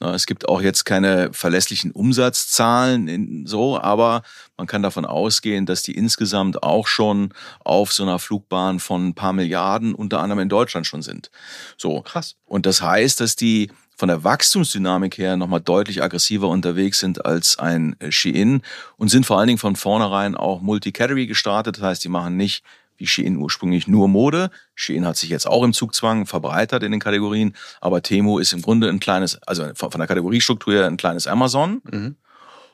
Es 0.00 0.26
gibt 0.26 0.48
auch 0.48 0.62
jetzt 0.62 0.84
keine 0.84 1.32
verlässlichen 1.32 1.92
Umsatzzahlen 1.92 3.46
so, 3.46 3.78
aber 3.78 4.22
man 4.56 4.66
kann 4.66 4.82
davon 4.82 5.04
ausgehen, 5.04 5.66
dass 5.66 5.82
die 5.82 5.92
insgesamt 5.96 6.62
auch 6.62 6.86
schon 6.86 7.34
auf 7.60 7.92
so 7.92 8.02
einer 8.04 8.18
Flugbahn 8.18 8.80
von 8.80 9.08
ein 9.08 9.14
paar 9.14 9.32
Milliarden 9.32 9.94
unter 9.94 10.20
anderem 10.20 10.40
in 10.40 10.48
Deutschland 10.48 10.86
schon 10.86 11.02
sind. 11.02 11.30
So. 11.76 12.00
Krass. 12.02 12.36
Und 12.44 12.66
das 12.66 12.80
heißt, 12.80 13.20
dass 13.20 13.36
die 13.36 13.70
von 13.96 14.08
der 14.08 14.24
Wachstumsdynamik 14.24 15.18
her 15.18 15.36
nochmal 15.36 15.60
deutlich 15.60 16.02
aggressiver 16.02 16.48
unterwegs 16.48 16.98
sind 16.98 17.24
als 17.24 17.58
ein 17.58 17.96
äh, 18.00 18.10
Shein 18.10 18.62
und 18.96 19.08
sind 19.08 19.26
vor 19.26 19.38
allen 19.38 19.48
Dingen 19.48 19.58
von 19.58 19.76
vornherein 19.76 20.34
auch 20.34 20.60
Multi-Category 20.60 21.26
gestartet. 21.26 21.78
Das 21.78 21.84
heißt, 21.84 22.04
die 22.04 22.08
machen 22.08 22.36
nicht 22.36 22.64
wie 22.96 23.06
Shein 23.06 23.36
ursprünglich 23.36 23.88
nur 23.88 24.08
Mode. 24.08 24.50
Shein 24.74 25.06
hat 25.06 25.16
sich 25.16 25.30
jetzt 25.30 25.46
auch 25.46 25.62
im 25.64 25.72
Zugzwang 25.72 26.26
verbreitert 26.26 26.82
in 26.82 26.92
den 26.92 27.00
Kategorien, 27.00 27.54
aber 27.80 28.02
Temo 28.02 28.38
ist 28.38 28.52
im 28.52 28.62
Grunde 28.62 28.88
ein 28.88 29.00
kleines, 29.00 29.42
also 29.42 29.70
von 29.74 29.90
der 29.90 30.06
Kategoriestruktur 30.06 30.74
her 30.74 30.86
ein 30.86 30.96
kleines 30.96 31.26
Amazon 31.26 31.82
mhm. 31.90 32.16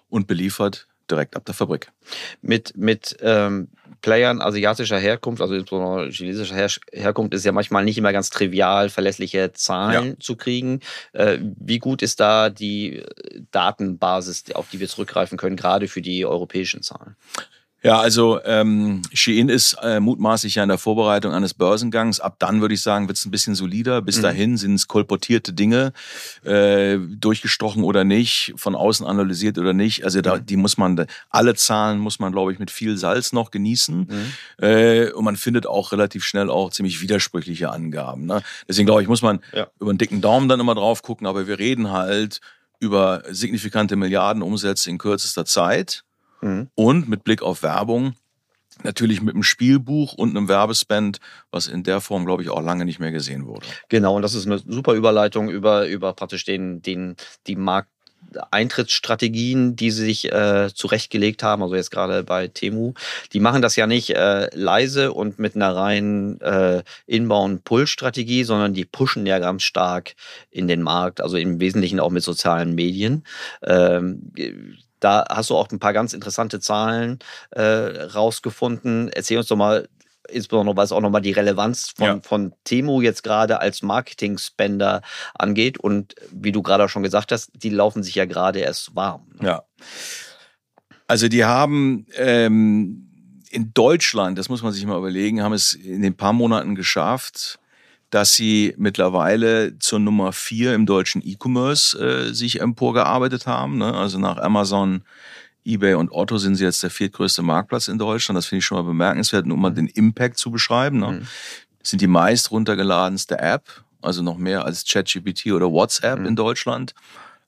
und 0.09 0.27
beliefert 0.27 0.87
direkt 1.11 1.37
ab 1.37 1.45
der 1.45 1.55
Fabrik. 1.55 1.91
Mit, 2.43 2.77
mit 2.77 3.17
ähm, 3.21 3.69
Playern 4.01 4.41
asiatischer 4.41 4.99
Herkunft, 4.99 5.43
also 5.43 5.55
insbesondere 5.55 6.11
chinesischer 6.11 6.55
Her 6.55 6.69
Herkunft, 6.93 7.35
ist 7.35 7.45
ja 7.45 7.53
manchmal 7.53 7.85
nicht 7.85 7.99
immer 7.99 8.13
ganz 8.13 8.31
trivial, 8.31 8.91
verlässliche 8.91 9.53
Zahlen 9.53 10.11
ja. 10.11 10.21
zu 10.21 10.37
kriegen. 10.37 10.81
Äh, 11.13 11.39
wie 11.41 11.79
gut 11.79 12.03
ist 12.03 12.21
da 12.21 12.51
die 12.51 13.03
Datenbasis, 13.51 14.45
auf 14.55 14.69
die 14.71 14.81
wir 14.81 14.89
zurückgreifen 14.89 15.39
können, 15.39 15.57
gerade 15.57 15.89
für 15.89 16.03
die 16.03 16.25
europäischen 16.25 16.83
Zahlen? 16.83 17.17
Ja, 17.83 18.01
also 18.01 18.41
ähm, 18.45 19.03
Shein 19.13 19.49
ist 19.49 19.77
äh, 19.83 20.01
mutmaßlich 20.01 20.57
ja 20.57 20.65
in 20.65 20.69
der 20.69 20.79
Vorbereitung 20.79 21.33
eines 21.33 21.55
Börsengangs. 21.55 22.19
Ab 22.19 22.37
dann 22.41 22.61
würde 22.61 22.75
ich 22.75 22.83
sagen, 22.83 23.07
wird 23.07 23.19
es 23.19 23.25
ein 23.25 23.31
bisschen 23.31 23.55
solider. 23.55 24.03
Bis 24.03 24.19
mhm. 24.19 24.23
dahin 24.23 24.57
sind 24.57 24.75
es 24.75 24.89
kolportierte 24.89 25.53
Dinge, 25.53 25.93
äh, 26.45 26.99
durchgestochen 26.99 27.85
oder 27.85 28.03
nicht, 28.03 28.53
von 28.57 28.75
außen 28.75 29.07
analysiert 29.07 29.59
oder 29.59 29.75
nicht. 29.75 30.05
Also 30.05 30.21
da, 30.23 30.37
mhm. 30.37 30.47
die 30.47 30.57
muss 30.57 30.77
man, 30.77 31.07
alle 31.31 31.55
Zahlen 31.55 32.01
muss 32.01 32.19
man, 32.19 32.33
glaube 32.33 32.53
ich, 32.53 32.59
mit 32.59 32.73
viel 32.73 32.97
Salz 32.97 33.33
noch 33.33 33.53
genießen. 33.53 33.99
Mhm. 33.99 34.65
Äh, 34.65 35.13
und 35.13 35.25
man 35.25 35.37
findet 35.37 35.69
auch 35.69 35.93
relativ 35.93 36.25
schnell 36.25 36.51
auch 36.51 36.71
ziemlich 36.71 37.01
widersprüchliche 37.01 37.71
Angaben. 37.71 38.27
Ne? 38.27 38.43
Deswegen 38.67 38.87
glaube 38.87 39.03
ich, 39.03 39.09
muss 39.09 39.23
man 39.23 39.39
ja. 39.53 39.69
über 39.79 39.91
einen 39.91 39.99
dicken 39.99 40.21
Daumen 40.21 40.49
dann 40.49 40.59
immer 40.59 40.75
drauf 40.75 41.03
gucken. 41.03 41.29
Aber 41.29 41.47
wir 41.47 41.61
reden 41.61 41.93
halt 41.93 42.41
über 42.81 43.23
signifikante 43.31 43.95
Milliardenumsätze 43.95 44.91
in 44.91 44.99
kürzester 44.99 45.45
Zeit. 45.45 46.05
Mhm. 46.41 46.69
Und 46.75 47.09
mit 47.09 47.25
Blick 47.25 47.43
auf 47.43 47.63
Werbung 47.63 48.15
natürlich 48.85 49.23
mit 49.23 49.35
einem 49.35 49.43
Spielbuch 49.43 50.15
und 50.15 50.37
einem 50.37 50.49
Werbespend, 50.49 51.19
was 51.51 51.67
in 51.67 51.83
der 51.83 52.01
Form, 52.01 52.25
glaube 52.27 52.43
ich, 52.43 52.51
auch 52.51 52.63
lange 52.63 52.85
nicht 52.85 53.01
mehr 53.01 53.11
gesehen 53.11 53.47
wurde. 53.47 53.67
Genau, 53.89 54.17
und 54.17 54.23
das 54.23 54.35
ist 54.35 54.47
eine 54.47 54.59
super 54.59 54.95
Überleitung 54.95 55.49
über, 55.49 55.87
über 55.87 56.13
praktisch 56.13 56.45
den, 56.45 56.83
den, 56.83 57.17
die 57.47 57.57
Markt, 57.57 57.91
Eintrittsstrategien, 58.51 59.77
die 59.77 59.91
sie 59.91 60.05
sich 60.05 60.33
äh, 60.33 60.71
zurechtgelegt 60.75 61.43
haben, 61.43 61.63
also 61.63 61.77
jetzt 61.77 61.91
gerade 61.91 62.25
bei 62.25 62.49
Temu, 62.49 62.93
die 63.33 63.41
machen 63.41 63.63
das 63.63 63.77
ja 63.77 63.87
nicht 63.87 64.11
äh, 64.11 64.51
leise 64.55 65.13
und 65.13 65.39
mit 65.39 65.55
einer 65.55 65.75
reinen 65.75 66.41
äh, 66.41 66.83
Inbound-Pull-Strategie, 67.07 68.45
sondern 68.45 68.75
die 68.75 68.85
pushen 68.85 69.25
ja 69.25 69.39
ganz 69.39 69.63
stark 69.63 70.15
in 70.51 70.69
den 70.69 70.83
Markt, 70.83 71.21
also 71.21 71.37
im 71.37 71.61
Wesentlichen 71.61 72.01
auch 72.01 72.11
mit 72.11 72.23
sozialen 72.23 72.75
Medien. 72.75 73.25
Ähm, 73.63 74.33
da 75.01 75.25
hast 75.29 75.51
du 75.51 75.57
auch 75.57 75.69
ein 75.71 75.79
paar 75.79 75.93
ganz 75.93 76.13
interessante 76.13 76.61
Zahlen 76.61 77.19
äh, 77.51 77.63
rausgefunden. 77.63 79.09
Erzähl 79.09 79.39
uns 79.39 79.49
doch 79.49 79.57
mal, 79.57 79.89
insbesondere 80.29 80.77
was 80.77 80.93
auch 80.93 81.01
nochmal 81.01 81.23
die 81.23 81.33
Relevanz 81.33 81.91
von, 81.97 82.07
ja. 82.07 82.21
von 82.23 82.55
Temu 82.65 83.01
jetzt 83.01 83.23
gerade 83.23 83.61
als 83.61 83.83
Marketing-Spender 83.83 85.03
angeht. 85.35 85.79
Und 85.79 86.15
wie 86.31 86.53
du 86.53 86.63
gerade 86.63 86.89
schon 86.89 87.03
gesagt 87.03 87.33
hast, 87.33 87.51
die 87.55 87.71
laufen 87.71 88.03
sich 88.03 88.15
ja 88.15 88.25
gerade 88.25 88.61
erst 88.61 88.95
warm. 88.95 89.27
Ne? 89.41 89.49
Ja. 89.49 89.63
Also 91.07 91.29
die 91.29 91.45
haben 91.45 92.07
ähm, 92.17 93.09
in 93.51 93.73
Deutschland, 93.73 94.39
das 94.39 94.49
muss 94.49 94.63
man 94.63 94.73
sich 94.73 94.85
mal 94.85 94.99
überlegen, 94.99 95.43
haben 95.43 95.55
es 95.55 95.73
in 95.73 96.03
den 96.03 96.17
paar 96.17 96.35
Monaten 96.35 96.75
geschafft, 96.75 97.59
dass 98.11 98.35
sie 98.35 98.75
mittlerweile 98.79 99.79
zur 99.79 99.99
Nummer 99.99 100.33
vier 100.33 100.75
im 100.75 100.87
deutschen 100.87 101.23
E-Commerce 101.25 101.99
äh, 101.99 102.33
sich 102.33 102.61
emporgearbeitet 102.61 103.47
haben. 103.47 103.79
Ne? 103.79 103.95
Also 103.95 104.19
nach 104.19 104.39
Amazon, 104.39 105.03
eBay 105.65 105.95
und 105.95 106.11
Otto 106.11 106.39
sind 106.39 106.57
sie 106.57 106.65
jetzt 106.65 106.83
der 106.83 106.91
viertgrößte 106.91 107.43
Marktplatz 107.43 107.89
in 107.89 107.99
Deutschland. 107.99 108.37
Das 108.37 108.47
finde 108.47 108.61
ich 108.61 108.65
schon 108.65 108.79
mal 108.79 108.85
bemerkenswert, 108.85 109.47
nur 109.47 109.57
um 109.57 109.63
mal 109.63 109.71
mhm. 109.71 109.77
den 109.77 109.87
Impact 109.89 110.39
zu 110.39 110.51
beschreiben. 110.51 111.01
Ne? 111.01 111.13
Mhm. 111.13 111.27
sind 111.83 112.01
die 112.01 112.07
meist 112.07 112.51
runtergeladenste 112.51 113.39
App, 113.39 113.65
also 114.01 114.23
noch 114.23 114.39
mehr 114.39 114.65
als 114.65 114.87
ChatGPT 114.87 115.53
oder 115.53 115.71
WhatsApp 115.71 116.21
mhm. 116.21 116.27
in 116.27 116.37
Deutschland. 116.37 116.95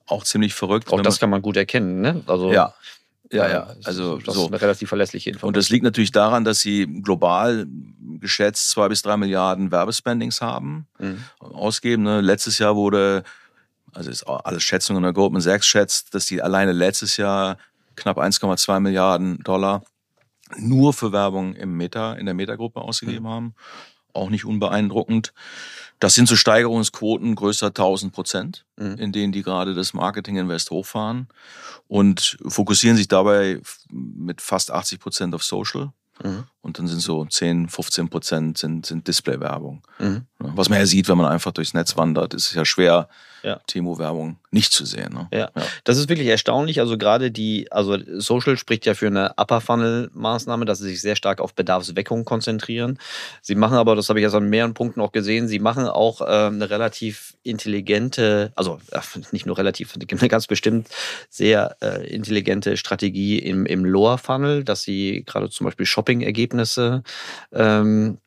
Auch 0.07 0.25
ziemlich 0.25 0.55
verrückt. 0.55 0.93
Auch 0.93 1.01
das 1.01 1.21
kann 1.21 1.31
man 1.31 1.41
gut 1.41 1.57
erkennen, 1.57 2.01
ne? 2.01 2.23
Also 2.27 2.53
ja. 2.53 2.75
Ja, 3.33 3.49
ja. 3.49 3.75
Also 3.85 4.19
das 4.19 4.35
so. 4.35 4.43
ist 4.45 4.49
eine 4.49 4.61
relativ 4.61 4.89
verlässliche 4.89 5.31
Information. 5.31 5.49
Und 5.49 5.57
das 5.57 5.71
liegt 5.71 5.85
natürlich 5.85 6.11
daran, 6.11 6.45
dass 6.45 6.61
sie 6.61 6.87
global 7.03 7.67
geschätzt 8.19 8.71
zwei 8.71 8.89
bis 8.89 9.03
drei 9.03 9.17
Milliarden 9.17 9.71
Werbespendings 9.71 10.41
haben, 10.41 10.87
mhm. 10.99 11.23
ausgeben. 11.39 12.03
Ne? 12.03 12.21
Letztes 12.21 12.59
Jahr 12.59 12.77
wurde, 12.77 13.23
also 13.93 14.11
ist 14.11 14.25
alles 14.25 14.63
Schätzungen, 14.63 15.03
der 15.03 15.13
Goldman 15.13 15.43
Sachs 15.43 15.67
schätzt, 15.67 16.15
dass 16.15 16.27
die 16.27 16.43
alleine 16.43 16.73
letztes 16.73 17.17
Jahr 17.17 17.57
knapp 17.97 18.19
1,2 18.19 18.81
Milliarden 18.81 19.39
Dollar 19.45 19.83
nur 20.59 20.93
für 20.93 21.13
Werbung 21.13 21.55
im 21.55 21.77
Meta, 21.77 22.15
in 22.15 22.27
der 22.27 22.35
Meta-Gruppe 22.35 22.81
ausgegeben 22.81 23.25
mhm. 23.25 23.29
haben. 23.29 23.55
Auch 24.13 24.31
nicht 24.31 24.45
unbeeindruckend. 24.45 25.33
Das 26.01 26.15
sind 26.15 26.29
so 26.29 26.35
Steigerungsquoten 26.35 27.35
größer 27.35 27.69
1000 27.69 28.13
Prozent, 28.13 28.65
mhm. 28.77 28.97
in 28.97 29.13
denen 29.13 29.33
die 29.33 29.43
gerade 29.43 29.75
das 29.75 29.95
Marketing-Invest 29.95 30.71
hochfahren 30.71 31.29
und 31.89 32.39
fokussieren 32.47 32.97
sich 32.97 33.07
dabei 33.07 33.61
mit 33.91 34.41
fast 34.41 34.71
80 34.71 34.99
Prozent 34.99 35.35
auf 35.35 35.45
Social. 35.45 35.93
Mhm. 36.25 36.45
Und 36.63 36.79
dann 36.79 36.87
sind 36.87 37.01
so 37.01 37.25
10, 37.25 37.69
15 37.69 38.11
Prozent 38.11 38.59
sind, 38.59 38.85
sind 38.85 39.09
Display-Werbung. 39.09 39.83
Mhm. 39.99 40.27
Was 40.39 40.69
man 40.69 40.79
ja 40.79 40.87
sieht, 40.87 41.09
wenn 41.09 41.19
man 41.19 41.31
einfach 41.31 41.53
durchs 41.53 41.75
Netz 41.75 41.97
wandert, 41.97 42.35
ist 42.35 42.49
es 42.49 42.55
ja 42.55 42.65
schwer, 42.65 43.09
ja. 43.43 43.61
Timo-Werbung 43.67 44.37
nicht 44.51 44.73
zu 44.73 44.85
sehen. 44.85 45.13
Ne? 45.13 45.29
Ja. 45.33 45.51
ja. 45.55 45.63
das 45.85 45.97
ist 45.97 46.09
wirklich 46.09 46.29
erstaunlich. 46.29 46.81
Also 46.81 46.99
gerade 46.99 47.31
die, 47.31 47.71
also 47.71 47.97
Social 48.19 48.57
spricht 48.57 48.85
ja 48.85 48.95
für 48.95 49.07
eine 49.07 49.35
Upper-Funnel-Maßnahme, 49.37 50.65
dass 50.65 50.79
sie 50.79 50.89
sich 50.91 51.01
sehr 51.01 51.17
stark 51.17 51.41
auf 51.41 51.55
Bedarfsweckung 51.55 52.25
konzentrieren. 52.25 52.99
Sie 53.43 53.55
machen 53.55 53.77
aber, 53.77 53.97
das 53.97 54.09
habe 54.09 54.19
ich 54.19 54.25
jetzt 54.25 54.35
an 54.35 54.49
mehreren 54.51 54.75
Punkten 54.75 55.01
auch 55.01 55.13
gesehen, 55.13 55.49
sie 55.49 55.59
machen 55.59 55.87
auch 55.87 56.21
äh, 56.21 56.25
eine 56.25 56.69
relativ 56.69 57.37
intelligente, 57.43 58.53
also 58.57 58.81
äh, 58.91 59.01
nicht 59.33 59.47
nur 59.47 59.57
relativ, 59.57 59.95
eine 59.95 60.29
ganz 60.29 60.47
bestimmt 60.47 60.89
sehr 61.29 61.77
äh, 61.81 62.07
intelligente 62.09 62.77
Strategie 62.77 63.39
im, 63.39 63.67
im 63.67 63.85
Lower-Funnel, 63.85 64.65
dass 64.65 64.83
sie 64.83 65.23
gerade 65.27 65.49
zum 65.49 65.65
Beispiel 65.65 65.87
Shopping-Ergebnisse 65.87 66.50
ähm, 67.53 68.19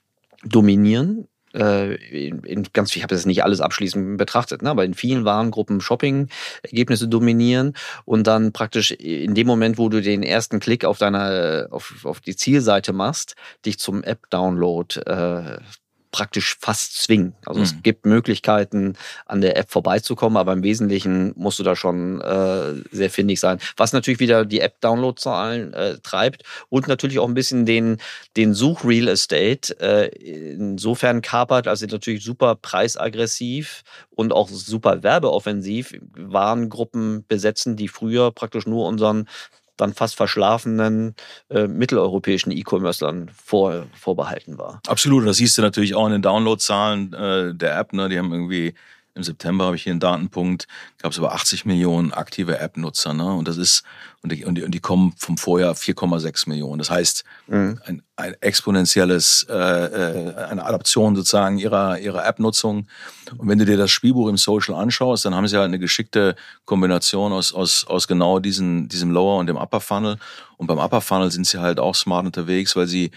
dominieren. 0.43 1.27
Äh, 1.53 1.95
in, 2.27 2.39
in 2.43 2.67
ganz, 2.73 2.95
ich 2.95 3.03
habe 3.03 3.13
das 3.13 3.27
nicht 3.27 3.43
alles 3.43 3.61
abschließend 3.61 4.17
betrachtet, 4.17 4.63
ne, 4.63 4.71
aber 4.71 4.85
in 4.85 4.95
vielen 4.95 5.23
Warengruppen 5.23 5.81
Shopping-Ergebnisse 5.81 7.07
dominieren 7.07 7.73
und 8.05 8.25
dann 8.25 8.53
praktisch 8.53 8.89
in 8.91 9.35
dem 9.35 9.45
Moment, 9.45 9.77
wo 9.77 9.87
du 9.89 10.01
den 10.01 10.23
ersten 10.23 10.59
Klick 10.59 10.83
auf 10.83 10.97
deiner, 10.97 11.67
auf, 11.69 12.05
auf 12.05 12.21
die 12.21 12.35
Zielseite 12.35 12.91
machst, 12.91 13.35
dich 13.65 13.77
zum 13.77 14.03
App-Download 14.03 14.99
äh, 15.01 15.59
praktisch 16.13 16.55
fast 16.59 17.01
zwingen. 17.01 17.33
Also 17.43 17.59
mhm. 17.59 17.65
es 17.65 17.75
gibt 17.81 18.05
Möglichkeiten, 18.05 18.93
an 19.25 19.41
der 19.41 19.57
App 19.57 19.69
vorbeizukommen, 19.69 20.37
aber 20.37 20.53
im 20.53 20.63
Wesentlichen 20.63 21.33
musst 21.35 21.59
du 21.59 21.63
da 21.63 21.75
schon 21.75 22.21
äh, 22.21 22.75
sehr 22.91 23.09
findig 23.09 23.39
sein. 23.41 23.57
Was 23.75 23.91
natürlich 23.91 24.19
wieder 24.19 24.45
die 24.45 24.61
App-Download-Zahlen 24.61 25.73
äh, 25.73 25.97
treibt 25.97 26.43
und 26.69 26.87
natürlich 26.87 27.19
auch 27.19 27.27
ein 27.27 27.33
bisschen 27.33 27.65
den, 27.65 27.97
den 28.37 28.53
Such-Real 28.53 29.07
Estate 29.07 29.75
äh, 29.81 30.07
insofern 30.53 31.21
kapert, 31.23 31.67
als 31.67 31.79
sie 31.79 31.87
natürlich 31.87 32.23
super 32.23 32.55
preisaggressiv 32.55 33.83
und 34.11 34.31
auch 34.31 34.49
super 34.49 35.01
werbeoffensiv 35.01 35.95
Warengruppen 36.15 37.25
besetzen, 37.27 37.75
die 37.75 37.87
früher 37.87 38.31
praktisch 38.31 38.67
nur 38.67 38.87
unseren 38.87 39.27
dann 39.77 39.93
fast 39.93 40.15
verschlafenen 40.15 41.15
äh, 41.49 41.67
mitteleuropäischen 41.67 42.51
E-Commercern 42.51 43.29
vor, 43.33 43.87
vorbehalten 43.93 44.57
war. 44.57 44.81
Absolut, 44.87 45.25
das 45.25 45.37
siehst 45.37 45.57
du 45.57 45.61
natürlich 45.61 45.95
auch 45.95 46.05
in 46.05 46.13
den 46.13 46.21
Downloadzahlen 46.21 47.13
äh, 47.13 47.55
der 47.55 47.77
App. 47.77 47.93
Ne? 47.93 48.09
Die 48.09 48.17
haben 48.17 48.31
irgendwie 48.31 48.73
im 49.15 49.23
September 49.23 49.65
habe 49.65 49.75
ich 49.75 49.83
hier 49.83 49.91
einen 49.91 49.99
Datenpunkt, 49.99 50.67
gab 50.99 51.11
es 51.11 51.17
über 51.19 51.33
80 51.33 51.65
Millionen 51.65 52.11
aktive 52.13 52.57
App-Nutzer. 52.57 53.13
Ne? 53.13 53.31
Und 53.31 53.47
das 53.47 53.57
ist, 53.57 53.83
und 54.23 54.31
die, 54.31 54.43
und 54.43 54.55
die, 54.55 54.63
und 54.63 54.71
die 54.71 54.79
kommen 54.79 55.13
vom 55.17 55.37
Vorjahr 55.37 55.73
4,6 55.75 56.49
Millionen. 56.49 56.79
Das 56.79 56.89
heißt, 56.89 57.23
mhm. 57.47 57.79
ein, 57.85 58.01
ein 58.15 58.35
exponentielles, 58.41 59.45
äh, 59.49 59.53
äh, 59.53 60.35
eine 60.35 60.65
Adaption 60.65 61.15
sozusagen 61.15 61.59
ihrer, 61.59 61.99
ihrer 61.99 62.25
App-Nutzung. 62.25 62.87
Und 63.37 63.47
wenn 63.47 63.59
du 63.59 63.65
dir 63.65 63.77
das 63.77 63.91
Spielbuch 63.91 64.29
im 64.29 64.37
Social 64.37 64.73
anschaust, 64.75 65.25
dann 65.25 65.35
haben 65.35 65.47
sie 65.47 65.57
halt 65.57 65.67
eine 65.67 65.79
geschickte 65.79 66.35
Kombination 66.65 67.33
aus, 67.33 67.53
aus, 67.53 67.85
aus 67.85 68.07
genau 68.07 68.39
diesen, 68.39 68.87
diesem 68.87 69.11
Lower 69.11 69.37
und 69.37 69.45
dem 69.45 69.57
Upper 69.57 69.79
Funnel. 69.79 70.17
Und 70.57 70.65
beim 70.65 70.79
Upper 70.79 71.01
Funnel 71.01 71.29
sind 71.29 71.45
sie 71.45 71.59
halt 71.59 71.79
auch 71.79 71.93
smart 71.93 72.25
unterwegs, 72.25 72.75
weil 72.75 72.87
sie 72.87 73.11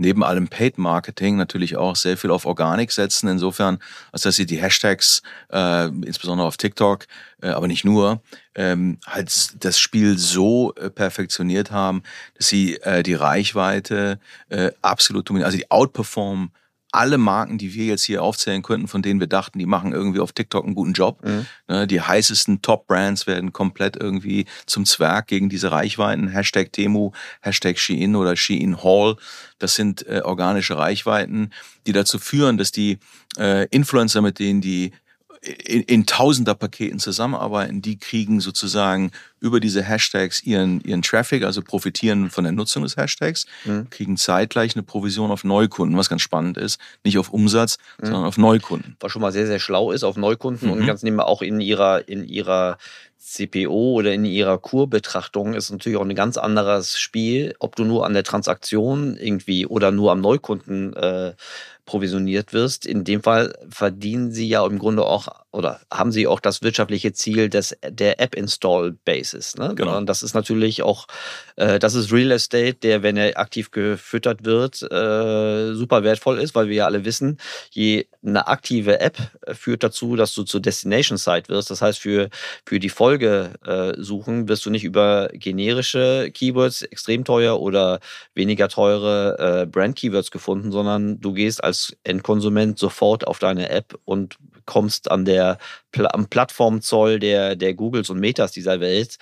neben 0.00 0.24
allem 0.24 0.48
Paid 0.48 0.78
Marketing 0.78 1.36
natürlich 1.36 1.76
auch 1.76 1.94
sehr 1.94 2.16
viel 2.16 2.30
auf 2.30 2.46
Organik 2.46 2.90
setzen. 2.90 3.28
Insofern, 3.28 3.78
als 4.12 4.22
dass 4.22 4.34
sie 4.34 4.46
die 4.46 4.60
Hashtags, 4.60 5.22
äh, 5.52 5.86
insbesondere 5.88 6.48
auf 6.48 6.56
TikTok, 6.56 7.06
äh, 7.42 7.48
aber 7.48 7.68
nicht 7.68 7.84
nur, 7.84 8.22
ähm, 8.54 8.98
halt 9.06 9.30
das 9.62 9.78
Spiel 9.78 10.16
so 10.18 10.74
äh, 10.74 10.90
perfektioniert 10.90 11.70
haben, 11.70 12.02
dass 12.34 12.48
sie 12.48 12.76
äh, 12.78 13.02
die 13.02 13.14
Reichweite 13.14 14.18
äh, 14.48 14.70
absolut 14.80 15.28
dominieren, 15.28 15.46
also 15.46 15.58
die 15.58 15.70
outperformen 15.70 16.50
alle 16.92 17.18
Marken, 17.18 17.58
die 17.58 17.74
wir 17.74 17.84
jetzt 17.86 18.04
hier 18.04 18.22
aufzählen 18.22 18.62
könnten, 18.62 18.88
von 18.88 19.02
denen 19.02 19.20
wir 19.20 19.26
dachten, 19.26 19.58
die 19.58 19.66
machen 19.66 19.92
irgendwie 19.92 20.20
auf 20.20 20.32
TikTok 20.32 20.64
einen 20.64 20.74
guten 20.74 20.92
Job. 20.92 21.24
Mhm. 21.24 21.46
Ne, 21.68 21.86
die 21.86 22.00
heißesten 22.00 22.62
Top-Brands 22.62 23.26
werden 23.26 23.52
komplett 23.52 23.96
irgendwie 23.96 24.46
zum 24.66 24.84
Zwerg 24.84 25.26
gegen 25.28 25.48
diese 25.48 25.70
Reichweiten. 25.70 26.28
Hashtag 26.28 26.72
Temu, 26.72 27.12
Hashtag 27.40 27.78
Shein 27.78 28.16
oder 28.16 28.36
Shein 28.36 28.82
Hall. 28.82 29.16
Das 29.58 29.74
sind 29.74 30.06
äh, 30.06 30.22
organische 30.24 30.76
Reichweiten, 30.76 31.50
die 31.86 31.92
dazu 31.92 32.18
führen, 32.18 32.58
dass 32.58 32.72
die 32.72 32.98
äh, 33.38 33.66
Influencer, 33.68 34.22
mit 34.22 34.38
denen 34.38 34.60
die 34.60 34.92
in, 35.42 35.82
in 35.82 36.06
Tausender-Paketen 36.06 36.98
zusammenarbeiten, 36.98 37.80
die 37.80 37.98
kriegen 37.98 38.40
sozusagen 38.40 39.10
über 39.40 39.58
diese 39.58 39.82
Hashtags 39.82 40.42
ihren, 40.42 40.82
ihren 40.82 41.00
Traffic, 41.00 41.44
also 41.44 41.62
profitieren 41.62 42.28
von 42.28 42.44
der 42.44 42.52
Nutzung 42.52 42.82
des 42.82 42.96
Hashtags, 42.96 43.46
mhm. 43.64 43.88
kriegen 43.88 44.16
zeitgleich 44.18 44.76
eine 44.76 44.82
Provision 44.82 45.30
auf 45.30 45.42
Neukunden, 45.42 45.96
was 45.96 46.10
ganz 46.10 46.20
spannend 46.20 46.58
ist. 46.58 46.78
Nicht 47.04 47.16
auf 47.16 47.30
Umsatz, 47.30 47.78
mhm. 47.98 48.06
sondern 48.06 48.24
auf 48.24 48.36
Neukunden. 48.36 48.96
Was 49.00 49.12
schon 49.12 49.22
mal 49.22 49.32
sehr, 49.32 49.46
sehr 49.46 49.60
schlau 49.60 49.92
ist, 49.92 50.04
auf 50.04 50.16
Neukunden 50.16 50.68
mhm. 50.68 50.74
und 50.74 50.86
ganz 50.86 51.02
nebenbei 51.02 51.24
auch 51.24 51.40
in 51.40 51.60
ihrer, 51.60 52.06
in 52.06 52.24
ihrer 52.24 52.76
CPO 53.18 53.92
oder 53.94 54.12
in 54.12 54.24
ihrer 54.24 54.58
Kurbetrachtung 54.58 55.54
ist 55.54 55.70
natürlich 55.70 55.98
auch 55.98 56.04
ein 56.04 56.14
ganz 56.14 56.36
anderes 56.36 56.98
Spiel, 56.98 57.54
ob 57.60 57.76
du 57.76 57.84
nur 57.84 58.04
an 58.04 58.12
der 58.12 58.24
Transaktion 58.24 59.16
irgendwie 59.16 59.66
oder 59.66 59.90
nur 59.90 60.10
am 60.10 60.20
Neukunden 60.20 60.94
äh, 60.94 61.34
provisioniert 61.90 62.52
wirst. 62.52 62.86
In 62.86 63.02
dem 63.02 63.20
Fall 63.20 63.52
verdienen 63.68 64.30
sie 64.30 64.48
ja 64.48 64.64
im 64.64 64.78
Grunde 64.78 65.04
auch 65.04 65.26
oder 65.52 65.80
haben 65.92 66.12
sie 66.12 66.28
auch 66.28 66.38
das 66.38 66.62
wirtschaftliche 66.62 67.12
Ziel 67.12 67.48
des, 67.48 67.76
der 67.84 68.20
App-Install-Basis. 68.20 69.56
Ne? 69.56 69.74
Genau. 69.74 69.96
Und 69.96 70.06
das 70.06 70.22
ist 70.22 70.34
natürlich 70.34 70.82
auch, 70.82 71.06
äh, 71.56 71.80
das 71.80 71.94
ist 71.94 72.12
Real 72.12 72.30
Estate, 72.30 72.74
der, 72.74 73.02
wenn 73.02 73.16
er 73.16 73.36
aktiv 73.36 73.72
gefüttert 73.72 74.44
wird, 74.44 74.80
äh, 74.82 75.74
super 75.74 76.04
wertvoll 76.04 76.38
ist, 76.38 76.54
weil 76.54 76.68
wir 76.68 76.76
ja 76.76 76.86
alle 76.86 77.04
wissen, 77.04 77.38
je 77.72 78.06
eine 78.24 78.46
aktive 78.46 79.00
App 79.00 79.16
führt 79.52 79.82
dazu, 79.82 80.14
dass 80.14 80.34
du 80.34 80.44
zur 80.44 80.60
Destination-Site 80.60 81.48
wirst. 81.48 81.70
Das 81.70 81.82
heißt, 81.82 81.98
für, 81.98 82.28
für 82.64 82.78
die 82.78 82.88
Folge 82.88 83.54
äh, 83.66 84.00
suchen 84.00 84.48
wirst 84.48 84.66
du 84.66 84.70
nicht 84.70 84.84
über 84.84 85.30
generische 85.32 86.30
Keywords 86.32 86.82
extrem 86.82 87.24
teuer 87.24 87.60
oder 87.60 87.98
weniger 88.34 88.68
teure 88.68 89.62
äh, 89.62 89.66
Brand-Keywords 89.66 90.30
gefunden, 90.30 90.70
sondern 90.70 91.20
du 91.20 91.32
gehst 91.32 91.64
als 91.64 91.79
Endkonsument 92.04 92.78
sofort 92.78 93.26
auf 93.26 93.38
deine 93.38 93.70
App 93.70 93.98
und 94.04 94.36
kommst 94.66 95.10
an 95.10 95.24
der 95.24 95.58
am 95.96 96.28
Plattformzoll 96.28 97.18
der, 97.18 97.56
der 97.56 97.74
Googles 97.74 98.10
und 98.10 98.20
Metas 98.20 98.52
dieser 98.52 98.80
Welt 98.80 99.18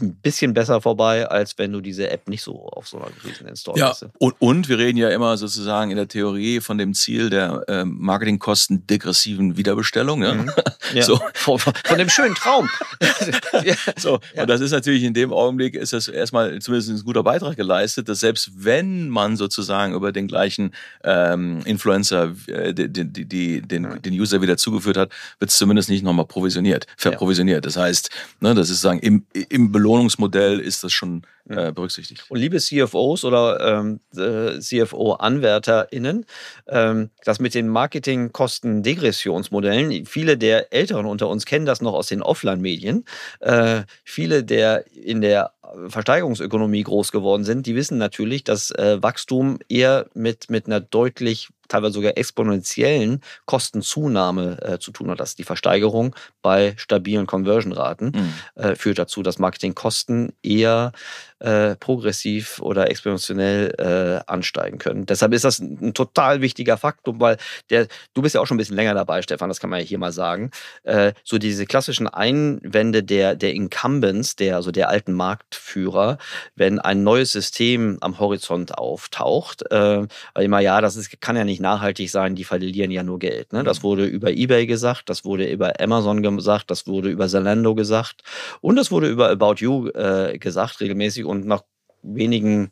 ein 0.00 0.14
bisschen 0.14 0.54
besser 0.54 0.80
vorbei, 0.80 1.28
als 1.28 1.58
wenn 1.58 1.72
du 1.72 1.80
diese 1.80 2.10
App 2.10 2.28
nicht 2.28 2.42
so 2.42 2.66
auf 2.66 2.88
so 2.88 2.98
einer 2.98 3.10
riesen 3.24 3.46
Install 3.48 3.78
ja, 3.78 3.94
und, 4.18 4.34
und 4.38 4.68
wir 4.68 4.78
reden 4.78 4.98
ja 4.98 5.08
immer 5.10 5.36
sozusagen 5.36 5.90
in 5.90 5.96
der 5.96 6.08
Theorie 6.08 6.60
von 6.60 6.78
dem 6.78 6.94
Ziel 6.94 7.30
der 7.30 7.64
äh, 7.68 7.84
Marketingkosten 7.84 8.86
degressiven 8.86 9.56
Wiederbestellung. 9.56 10.22
Ja? 10.22 10.34
Mhm. 10.34 10.50
ja. 10.94 11.02
So. 11.02 11.20
Von, 11.34 11.58
von, 11.58 11.98
dem 11.98 12.08
schönen 12.08 12.34
Traum. 12.34 12.68
so, 13.96 14.20
ja. 14.34 14.42
und 14.42 14.50
das 14.50 14.60
ist 14.60 14.72
natürlich 14.72 15.02
in 15.02 15.14
dem 15.14 15.32
Augenblick 15.32 15.74
ist 15.74 15.92
das 15.92 16.08
erstmal 16.08 16.58
zumindest 16.60 16.90
ein 16.90 17.04
guter 17.04 17.22
Beitrag 17.22 17.56
geleistet, 17.56 18.08
dass 18.08 18.20
selbst 18.20 18.50
wenn 18.56 19.08
man 19.08 19.36
sozusagen 19.36 19.94
über 19.94 20.12
den 20.12 20.28
gleichen 20.28 20.72
ähm, 21.04 21.60
Influencer 21.64 22.34
äh, 22.48 22.74
die, 22.74 22.88
die, 22.88 23.24
die, 23.24 23.62
den, 23.62 23.82
mhm. 23.82 24.02
den 24.02 24.14
User 24.14 24.42
wieder 24.42 24.56
zugeführt 24.56 24.96
hat, 24.96 25.10
wird 25.38 25.50
es 25.50 25.56
zumindest 25.58 25.88
nicht 25.88 26.04
nochmal 26.04 26.26
provisioniert, 26.26 26.86
verprovisioniert. 26.96 27.64
Das 27.64 27.76
heißt, 27.76 28.10
ne, 28.40 28.54
das 28.54 28.70
ist 28.70 28.80
sagen, 28.80 28.98
im, 29.00 29.26
im 29.48 29.72
Belohnungsmodell 29.86 30.58
ist 30.58 30.82
das 30.82 30.92
schon 30.92 31.22
äh, 31.48 31.70
berücksichtigt. 31.70 32.24
Und 32.28 32.40
liebe 32.40 32.58
CFOs 32.58 33.24
oder 33.24 33.60
ähm, 33.60 34.00
äh, 34.16 34.58
CFO-AnwärterInnen, 34.58 36.26
ähm, 36.66 37.10
das 37.24 37.38
mit 37.38 37.54
den 37.54 37.68
Marketingkosten-Degressionsmodellen, 37.68 40.06
viele 40.06 40.36
der 40.36 40.72
Älteren 40.72 41.06
unter 41.06 41.28
uns 41.28 41.46
kennen 41.46 41.66
das 41.66 41.80
noch 41.80 41.94
aus 41.94 42.08
den 42.08 42.20
Offline-Medien. 42.20 43.04
Äh, 43.38 43.84
viele 44.02 44.42
der 44.42 44.86
in 44.92 45.20
der 45.20 45.52
Versteigerungsökonomie 45.86 46.82
groß 46.82 47.12
geworden 47.12 47.44
sind, 47.44 47.66
die 47.66 47.76
wissen 47.76 47.98
natürlich, 47.98 48.42
dass 48.42 48.72
äh, 48.72 49.00
Wachstum 49.00 49.60
eher 49.68 50.06
mit, 50.14 50.50
mit 50.50 50.66
einer 50.66 50.80
deutlich 50.80 51.50
teilweise 51.68 51.94
sogar 51.94 52.16
exponentiellen 52.16 53.20
Kostenzunahme 53.44 54.62
äh, 54.62 54.78
zu 54.78 54.92
tun 54.92 55.10
hat. 55.10 55.20
dass 55.20 55.34
die 55.34 55.44
Versteigerung 55.44 56.14
bei 56.42 56.74
stabilen 56.76 57.26
Conversion-Raten 57.26 58.12
mhm. 58.14 58.62
äh, 58.62 58.74
führt 58.74 58.98
dazu, 58.98 59.22
dass 59.22 59.38
Marketingkosten 59.38 60.32
eher 60.42 60.92
äh, 61.38 61.76
progressiv 61.76 62.60
oder 62.60 62.90
exponentiell 62.90 63.74
äh, 63.78 64.30
ansteigen 64.30 64.78
können. 64.78 65.06
Deshalb 65.06 65.34
ist 65.34 65.44
das 65.44 65.58
ein, 65.58 65.78
ein, 65.82 65.94
total 65.94 66.40
wichtiger 66.40 66.78
Faktum, 66.78 67.20
weil 67.20 67.36
der, 67.68 67.88
du 68.14 68.22
bist 68.22 68.34
ja 68.34 68.40
auch 68.40 68.46
schon 68.46 68.56
ein 68.56 68.58
bisschen 68.58 68.76
länger 68.76 68.94
dabei, 68.94 69.20
Stefan, 69.20 69.48
das 69.50 69.60
kann 69.60 69.68
man 69.68 69.80
ja 69.80 69.84
hier 69.84 69.98
mal 69.98 70.12
sagen. 70.12 70.50
Äh, 70.84 71.12
so 71.24 71.36
diese 71.38 71.66
klassischen 71.66 72.08
Einwände 72.08 73.02
der, 73.02 73.34
der 73.34 73.52
Incumbents, 73.52 74.36
der, 74.36 74.56
also 74.56 74.70
der 74.70 74.88
alten 74.88 75.12
Marktführer, 75.12 76.18
wenn 76.54 76.78
ein 76.78 77.02
neues 77.02 77.32
System 77.32 77.98
am 78.00 78.18
Horizont 78.18 78.78
auftaucht, 78.78 79.70
äh, 79.70 80.06
weil 80.34 80.44
immer, 80.44 80.60
ja, 80.60 80.80
das 80.80 80.96
ist, 80.96 81.20
kann 81.20 81.36
ja 81.36 81.44
nicht 81.44 81.55
nachhaltig 81.60 82.10
sein, 82.10 82.34
die 82.34 82.44
verlieren 82.44 82.90
ja 82.90 83.02
nur 83.02 83.18
Geld. 83.18 83.52
Ne? 83.52 83.64
Das 83.64 83.78
mhm. 83.78 83.82
wurde 83.84 84.06
über 84.06 84.32
Ebay 84.32 84.66
gesagt, 84.66 85.08
das 85.08 85.24
wurde 85.24 85.50
über 85.50 85.80
Amazon 85.80 86.22
gesagt, 86.22 86.70
das 86.70 86.86
wurde 86.86 87.10
über 87.10 87.28
Zalando 87.28 87.74
gesagt 87.74 88.22
und 88.60 88.76
das 88.76 88.90
wurde 88.90 89.08
über 89.08 89.30
About 89.30 89.56
You 89.58 89.88
äh, 89.88 90.38
gesagt, 90.38 90.80
regelmäßig 90.80 91.24
und 91.24 91.46
nach 91.46 91.62
wenigen 92.02 92.70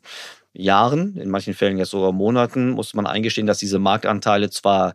Jahren, 0.53 1.17
in 1.17 1.29
manchen 1.29 1.53
Fällen 1.53 1.77
jetzt 1.77 1.89
sogar 1.89 2.11
Monaten, 2.11 2.69
musste 2.69 2.95
man 2.95 3.05
eingestehen, 3.05 3.47
dass 3.47 3.57
diese 3.57 3.79
Marktanteile 3.79 4.49
zwar 4.49 4.93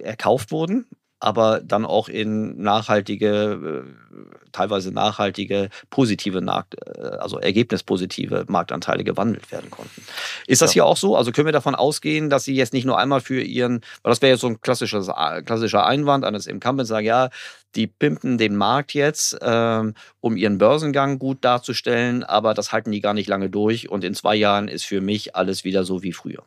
erkauft 0.00 0.52
wurden, 0.52 0.86
aber 1.22 1.60
dann 1.60 1.86
auch 1.86 2.08
in 2.08 2.60
nachhaltige, 2.60 3.84
äh, 3.84 4.18
teilweise 4.50 4.90
nachhaltige, 4.90 5.68
positive, 5.88 6.40
Markt, 6.40 6.74
äh, 6.84 7.00
also 7.00 7.38
ergebnispositive 7.38 8.44
Marktanteile 8.48 9.04
gewandelt 9.04 9.52
werden 9.52 9.70
konnten. 9.70 10.02
Ist 10.48 10.62
das 10.62 10.70
ja. 10.70 10.82
hier 10.82 10.86
auch 10.86 10.96
so? 10.96 11.16
Also 11.16 11.30
können 11.30 11.46
wir 11.46 11.52
davon 11.52 11.76
ausgehen, 11.76 12.28
dass 12.28 12.42
Sie 12.42 12.56
jetzt 12.56 12.72
nicht 12.72 12.86
nur 12.86 12.98
einmal 12.98 13.20
für 13.20 13.40
Ihren, 13.40 13.82
weil 14.02 14.10
das 14.10 14.20
wäre 14.20 14.32
jetzt 14.32 14.40
so 14.40 14.48
ein 14.48 14.60
klassisches, 14.60 15.08
klassischer 15.44 15.86
Einwand 15.86 16.24
eines 16.24 16.48
Incumbents, 16.48 16.88
sagen, 16.88 17.06
ja, 17.06 17.30
die 17.76 17.86
pimpen 17.86 18.36
den 18.36 18.56
Markt 18.56 18.92
jetzt, 18.92 19.38
ähm, 19.42 19.94
um 20.20 20.36
ihren 20.36 20.58
Börsengang 20.58 21.20
gut 21.20 21.38
darzustellen, 21.42 22.24
aber 22.24 22.52
das 22.52 22.72
halten 22.72 22.90
die 22.90 23.00
gar 23.00 23.14
nicht 23.14 23.28
lange 23.28 23.48
durch 23.48 23.88
und 23.88 24.02
in 24.02 24.14
zwei 24.14 24.34
Jahren 24.34 24.66
ist 24.66 24.84
für 24.84 25.00
mich 25.00 25.36
alles 25.36 25.62
wieder 25.62 25.84
so 25.84 26.02
wie 26.02 26.12
früher. 26.12 26.42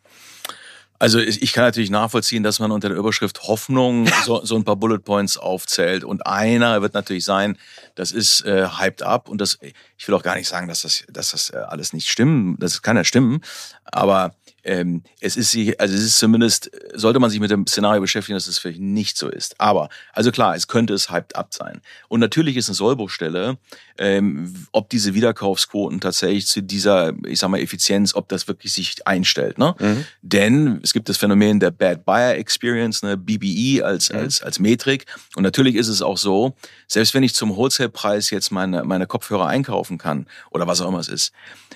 Also 0.97 1.19
ich 1.19 1.51
kann 1.51 1.65
natürlich 1.65 1.89
nachvollziehen, 1.89 2.43
dass 2.43 2.59
man 2.59 2.71
unter 2.71 2.87
der 2.87 2.97
Überschrift 2.97 3.43
Hoffnung 3.43 4.07
so, 4.25 4.43
so 4.45 4.55
ein 4.55 4.63
paar 4.63 4.77
Bullet 4.77 4.99
Points 4.99 5.37
aufzählt. 5.37 6.03
Und 6.03 6.25
einer 6.25 6.81
wird 6.81 6.93
natürlich 6.93 7.25
sein, 7.25 7.57
das 7.95 8.11
ist 8.11 8.45
äh, 8.45 8.67
hyped 8.77 9.03
up. 9.03 9.27
Und 9.27 9.41
das, 9.41 9.59
ich 9.61 10.07
will 10.07 10.15
auch 10.15 10.23
gar 10.23 10.35
nicht 10.35 10.47
sagen, 10.47 10.67
dass 10.67 10.81
das, 10.81 11.03
dass 11.09 11.31
das 11.31 11.49
äh, 11.49 11.57
alles 11.57 11.91
nicht 11.93 12.09
stimmt. 12.09 12.63
Das 12.63 12.81
kann 12.81 12.95
ja 12.95 13.03
stimmen. 13.03 13.41
Aber 13.83 14.35
ähm, 14.65 15.03
es 15.21 15.37
ist 15.37 15.55
also 15.79 15.95
es 15.95 16.01
ist 16.01 16.17
zumindest, 16.17 16.71
sollte 16.93 17.19
man 17.19 17.29
sich 17.29 17.39
mit 17.39 17.51
dem 17.51 17.67
Szenario 17.67 18.01
beschäftigen, 18.01 18.35
dass 18.35 18.47
es 18.47 18.57
vielleicht 18.57 18.81
nicht 18.81 19.15
so 19.15 19.29
ist. 19.29 19.59
Aber, 19.59 19.89
also 20.11 20.31
klar, 20.31 20.55
es 20.55 20.67
könnte 20.67 20.93
es 20.93 21.11
hyped 21.11 21.35
up 21.35 21.53
sein. 21.53 21.81
Und 22.07 22.19
natürlich 22.19 22.57
ist 22.57 22.67
eine 22.67 22.75
Sollbruchstelle, 22.75 23.57
ähm, 23.97 24.65
ob 24.71 24.89
diese 24.89 25.13
Wiederkaufsquoten 25.13 26.01
tatsächlich 26.01 26.47
zu 26.47 26.61
dieser, 26.61 27.13
ich 27.25 27.39
sag 27.39 27.49
mal, 27.49 27.59
Effizienz, 27.59 28.15
ob 28.15 28.27
das 28.27 28.47
wirklich 28.47 28.73
sich 28.73 29.05
einstellt. 29.05 29.59
Ne? 29.59 29.75
Mhm. 29.79 30.05
Denn 30.23 30.79
es 30.83 30.93
gibt 30.93 31.09
das 31.09 31.17
Phänomen 31.17 31.59
der 31.59 31.71
Bad 31.71 32.03
Buyer 32.03 32.35
Experience, 32.35 33.03
ne, 33.03 33.17
BBE 33.17 33.83
als, 33.85 34.11
mhm. 34.11 34.19
als, 34.19 34.41
als 34.41 34.59
Metrik. 34.59 35.05
Und 35.35 35.43
natürlich 35.43 35.75
ist 35.75 35.87
es 35.87 36.01
auch 36.01 36.17
so, 36.17 36.55
selbst 36.87 37.13
wenn 37.13 37.23
ich 37.23 37.35
zum 37.35 37.55
Wholesale-Preis 37.55 38.31
jetzt 38.31 38.51
meine, 38.51 38.83
meine 38.83 39.05
Kopfhörer 39.05 39.45
einkaufen 39.45 39.99
kann 39.99 40.25
oder 40.49 40.65
was 40.65 40.81
auch 40.81 40.89
immer 40.89 40.99
es 40.99 41.07
ist, 41.07 41.31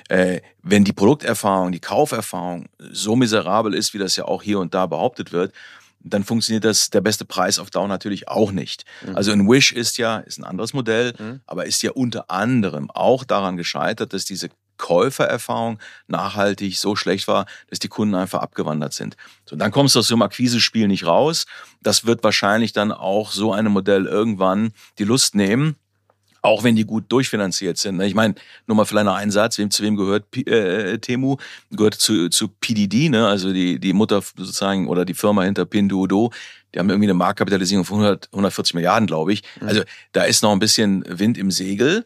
äh, 0.10 0.41
wenn 0.63 0.84
die 0.84 0.93
Produkterfahrung, 0.93 1.71
die 1.71 1.80
Kauferfahrung 1.80 2.67
so 2.80 3.15
miserabel 3.15 3.74
ist, 3.74 3.94
wie 3.94 3.98
das 3.98 4.15
ja 4.15 4.26
auch 4.26 4.42
hier 4.42 4.60
und 4.60 4.74
da 4.74 4.86
behauptet 4.86 5.32
wird, 5.32 5.54
dann 6.02 6.24
funktioniert 6.24 6.63
das 6.63 6.89
der 6.89 7.02
beste 7.02 7.26
Preis 7.26 7.60
auf 7.60 7.70
Dauer 7.70 7.88
natürlich 7.88 8.28
auch 8.28 8.52
nicht. 8.52 8.86
Mhm. 9.06 9.15
Also 9.15 9.32
ein 9.32 9.48
Wish 9.50 9.72
ist 9.72 9.98
ja 9.98 10.20
ist 10.20 10.39
ein 10.39 10.46
anderes 10.46 10.74
Modell, 10.74 11.13
mhm. 11.18 11.42
aber 11.46 11.65
ist 11.65 11.84
ja 11.84 11.92
unter 11.92 12.32
anderem 12.32 12.89
auch 12.89 13.24
daran 13.24 13.58
gescheitert, 13.58 14.13
dass 14.13 14.26
diese 14.26 14.50
Käufererfahrung 14.78 15.78
nachhaltig 16.08 16.78
so 16.78 16.96
schlecht 16.96 17.28
war, 17.28 17.46
dass 17.70 17.80
die 17.80 17.89
Kunden 17.89 18.15
einfach 18.15 18.39
abgewandert 18.39 18.94
sind. 18.94 19.18
So, 19.46 19.58
dann 19.58 19.72
kommst 19.72 19.96
du 19.96 20.00
aus 20.00 20.08
so 20.08 20.15
einem 20.15 20.22
Akquisespiel 20.22 20.88
nicht 20.88 21.06
raus. 21.06 21.46
Das 21.82 22.06
wird 22.06 22.24
wahrscheinlich 22.24 22.72
dann 22.72 22.94
auch 22.94 23.32
so 23.32 23.52
einem 23.52 23.74
Modell 23.74 24.06
irgendwann 24.06 24.72
die 24.98 25.04
Lust 25.04 25.36
nehmen 25.36 25.76
auch 26.41 26.63
wenn 26.63 26.75
die 26.75 26.86
gut 26.86 27.06
durchfinanziert 27.10 27.78
sind. 27.78 27.97
Ne? 27.97 28.08
Ich 28.08 28.15
meine, 28.15 28.36
nur 28.67 28.78
mal 28.78 28.86
vielleicht 28.86 29.06
noch 29.06 29.15
einen 29.15 29.32
Satz, 29.32 29.58
wem, 29.58 29.71
zu 29.71 29.84
wem 29.84 29.95
gehört 29.95 30.25
äh, 30.47 30.97
Temu? 30.99 31.38
Gehört 31.71 31.95
zu, 31.95 32.30
zu 32.30 32.47
PDD, 32.47 33.10
ne? 33.10 33.28
also 33.28 33.52
die, 33.52 33.80
die 33.80 33.93
Mutter 33.93 34.21
sozusagen 34.21 34.88
oder 34.88 35.06
die 35.06 35.13
Firma 35.13 35.43
hinter 35.43 35.65
Pinduoduo. 35.65 36.32
Die 36.73 36.80
haben 36.80 36.89
irgendwie 36.89 37.08
eine 37.08 37.15
Marktkapitalisierung 37.15 37.84
von 37.84 37.99
100, 37.99 38.30
140 38.32 38.75
Milliarden, 38.75 39.08
glaube 39.08 39.34
ich. 39.34 39.43
Mhm. 39.60 39.67
Also 39.67 39.82
da 40.12 40.23
ist 40.23 40.43
noch 40.43 40.52
ein 40.52 40.60
bisschen 40.60 41.04
Wind 41.08 41.38
im 41.38 41.52
Segel. 41.52 42.06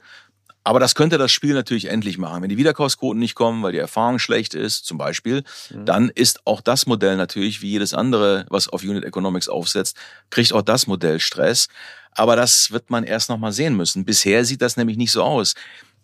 Aber 0.65 0.79
das 0.79 0.95
könnte 0.95 1.17
das 1.17 1.31
Spiel 1.31 1.53
natürlich 1.53 1.89
endlich 1.89 2.17
machen. 2.17 2.41
Wenn 2.41 2.49
die 2.49 2.57
Wiederkaufsquoten 2.57 3.19
nicht 3.19 3.35
kommen, 3.35 3.63
weil 3.63 3.73
die 3.73 3.79
Erfahrung 3.79 4.17
schlecht 4.17 4.53
ist, 4.53 4.85
zum 4.85 4.97
Beispiel, 4.97 5.43
mhm. 5.69 5.85
dann 5.85 6.09
ist 6.09 6.47
auch 6.47 6.61
das 6.61 6.85
Modell 6.85 7.17
natürlich, 7.17 7.61
wie 7.61 7.71
jedes 7.71 7.93
andere, 7.93 8.45
was 8.49 8.69
auf 8.69 8.81
Unit 8.83 9.03
Economics 9.03 9.49
aufsetzt, 9.49 9.97
kriegt 10.29 10.53
auch 10.53 10.61
das 10.61 10.87
Modell 10.87 11.19
Stress. 11.19 11.67
Aber 12.15 12.35
das 12.35 12.71
wird 12.71 12.89
man 12.89 13.03
erst 13.03 13.29
noch 13.29 13.37
mal 13.37 13.51
sehen 13.51 13.75
müssen. 13.75 14.05
Bisher 14.05 14.45
sieht 14.45 14.61
das 14.61 14.77
nämlich 14.77 14.97
nicht 14.97 15.11
so 15.11 15.23
aus. 15.23 15.55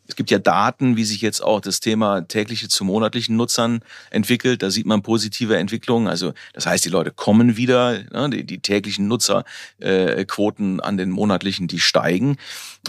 Es 0.10 0.16
gibt 0.16 0.32
ja 0.32 0.40
Daten, 0.40 0.98
wie 0.98 1.06
sich 1.06 1.22
jetzt 1.22 1.42
auch 1.42 1.62
das 1.62 1.82
Thema 1.82 2.22
tägliche 2.22 2.68
zu 2.68 2.84
monatlichen 2.84 3.36
Nutzern 3.36 3.82
entwickelt. 4.10 4.64
Da 4.64 4.72
sieht 4.72 4.88
man 4.88 5.04
positive 5.04 5.56
Entwicklungen. 5.56 6.08
Also 6.08 6.34
das 6.54 6.66
heißt, 6.66 6.84
die 6.84 6.90
Leute 6.90 7.12
kommen 7.12 7.58
wieder, 7.58 8.00
ne, 8.12 8.30
die, 8.32 8.44
die, 8.44 8.60
täglichen 8.60 9.08
Nutzerquoten 9.08 10.80
äh, 10.80 10.82
an 10.82 10.98
den 10.98 11.12
monatlichen, 11.12 11.68
die 11.68 11.80
steigen. 11.80 12.38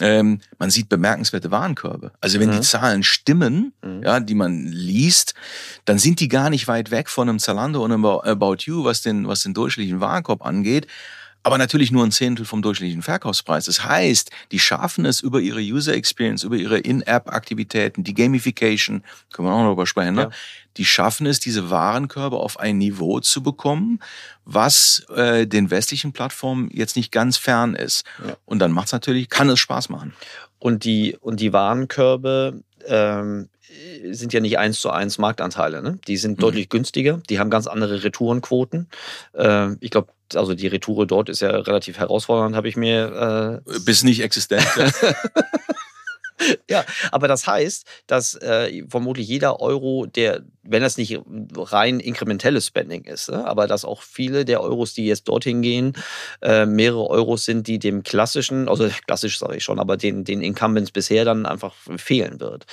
Ähm, 0.01 0.41
man 0.59 0.71
sieht 0.71 0.89
bemerkenswerte 0.89 1.51
Warenkörbe. 1.51 2.11
Also 2.23 2.41
wenn 2.41 2.49
mhm. 2.49 2.55
die 2.55 2.61
Zahlen 2.63 3.03
stimmen, 3.03 3.75
mhm. 3.83 4.03
ja, 4.03 4.19
die 4.21 4.35
man 4.35 4.67
liest, 4.69 5.35
dann 5.85 5.99
sind 5.99 6.21
die 6.21 6.29
gar 6.29 6.49
nicht 6.49 6.69
weit 6.69 6.91
weg 6.91 7.11
von 7.11 7.29
einem 7.29 7.39
Zalando 7.39 7.85
und 7.85 7.93
einem 7.93 8.07
About 8.07 8.61
You, 8.61 8.85
was 8.85 9.03
den, 9.03 9.29
was 9.29 9.43
den 9.43 9.53
durchschnittlichen 9.53 10.01
Warenkorb 10.01 10.43
angeht 10.45 10.87
aber 11.43 11.59
natürlich 11.59 11.91
nur 11.91 12.05
ein 12.05 12.13
Zehntel 12.13 12.45
vom 12.45 12.63
durchschnittlichen 12.63 13.03
Verkaufspreis. 13.03 13.65
Das 13.65 13.85
heißt, 13.85 14.31
die 14.53 14.59
schaffen 14.59 15.05
es 15.07 15.21
über 15.21 15.41
ihre 15.41 15.61
User 15.61 15.95
Experience, 15.95 16.45
über 16.45 16.57
ihre 16.57 16.79
In-App-Aktivitäten, 16.79 18.05
die 18.05 18.15
Gamification, 18.15 19.03
können 19.33 19.49
wir 19.49 19.53
auch 19.53 19.59
noch 19.59 19.67
darüber 19.67 19.87
sprechen, 19.87 20.15
ne? 20.15 20.23
Ja. 20.23 20.31
die 20.77 20.85
schaffen 20.85 21.27
es, 21.27 21.41
diese 21.41 21.71
Warenkörbe 21.71 22.37
auf 22.37 22.61
ein 22.61 22.79
Niveau 22.79 23.21
zu 23.21 23.43
bekommen, 23.43 24.01
was 24.45 25.07
äh, 25.15 25.47
den 25.47 25.71
westlichen 25.71 26.13
Plattformen 26.13 26.69
jetzt 26.73 26.97
nicht 26.97 27.11
ganz 27.13 27.37
fern 27.37 27.75
ist. 27.75 28.05
Ja. 28.27 28.37
Und 28.45 28.59
dann 28.59 28.73
macht 28.73 28.87
es 28.87 28.93
natürlich, 28.93 29.29
kann 29.29 29.49
es 29.49 29.59
Spaß 29.59 29.89
machen. 29.89 30.13
Und 30.59 30.85
die, 30.85 31.17
und 31.21 31.41
die 31.41 31.53
Warenkörbe, 31.53 32.63
ähm, 32.87 33.49
sind 34.11 34.33
ja 34.33 34.41
nicht 34.41 34.59
eins 34.59 34.81
zu 34.81 34.91
eins 34.91 35.19
Marktanteile. 35.19 35.83
Ne? 35.83 35.99
Die 36.07 36.17
sind 36.17 36.39
mhm. 36.39 36.43
deutlich 36.43 36.69
günstiger, 36.69 37.21
die 37.29 37.39
haben 37.39 37.51
ganz 37.51 37.67
andere 37.67 38.03
Retourenquoten. 38.03 38.89
Äh, 39.35 39.75
ich 39.81 39.91
glaube, 39.91 40.13
also 40.35 40.55
die 40.55 40.67
Retoure 40.67 41.07
dort 41.07 41.29
ist 41.29 41.41
ja 41.41 41.51
relativ 41.51 41.99
herausfordernd, 41.99 42.57
habe 42.57 42.69
ich 42.69 42.77
mir. 42.77 43.63
Äh, 43.67 43.81
Bis 43.81 44.03
nicht 44.03 44.21
existent. 44.23 44.67
ja, 46.69 46.85
aber 47.13 47.29
das 47.29 47.47
heißt, 47.47 47.87
dass 48.07 48.35
äh, 48.37 48.85
vermutlich 48.89 49.29
jeder 49.29 49.61
Euro, 49.61 50.07
der, 50.07 50.43
wenn 50.63 50.83
das 50.83 50.97
nicht 50.97 51.21
rein 51.57 52.01
inkrementelles 52.01 52.67
Spending 52.67 53.05
ist, 53.05 53.31
ne, 53.31 53.45
aber 53.47 53.67
dass 53.67 53.85
auch 53.85 54.03
viele 54.03 54.45
der 54.45 54.61
Euros, 54.61 54.95
die 54.95 55.07
jetzt 55.07 55.29
dorthin 55.29 55.63
gehen, 55.63 55.95
äh, 56.43 56.67
mehrere 56.67 57.09
Euros 57.09 57.45
sind, 57.45 57.67
die 57.67 57.79
dem 57.79 58.03
klassischen, 58.03 58.69
also 58.69 58.89
klassisch 59.07 59.39
sage 59.39 59.57
ich 59.57 59.65
schon, 59.65 59.79
aber 59.79 59.97
den, 59.97 60.25
den 60.25 60.43
Incumbents 60.43 60.91
bisher 60.91 61.25
dann 61.25 61.47
einfach 61.47 61.75
fehlen 61.97 62.41
wird. 62.41 62.67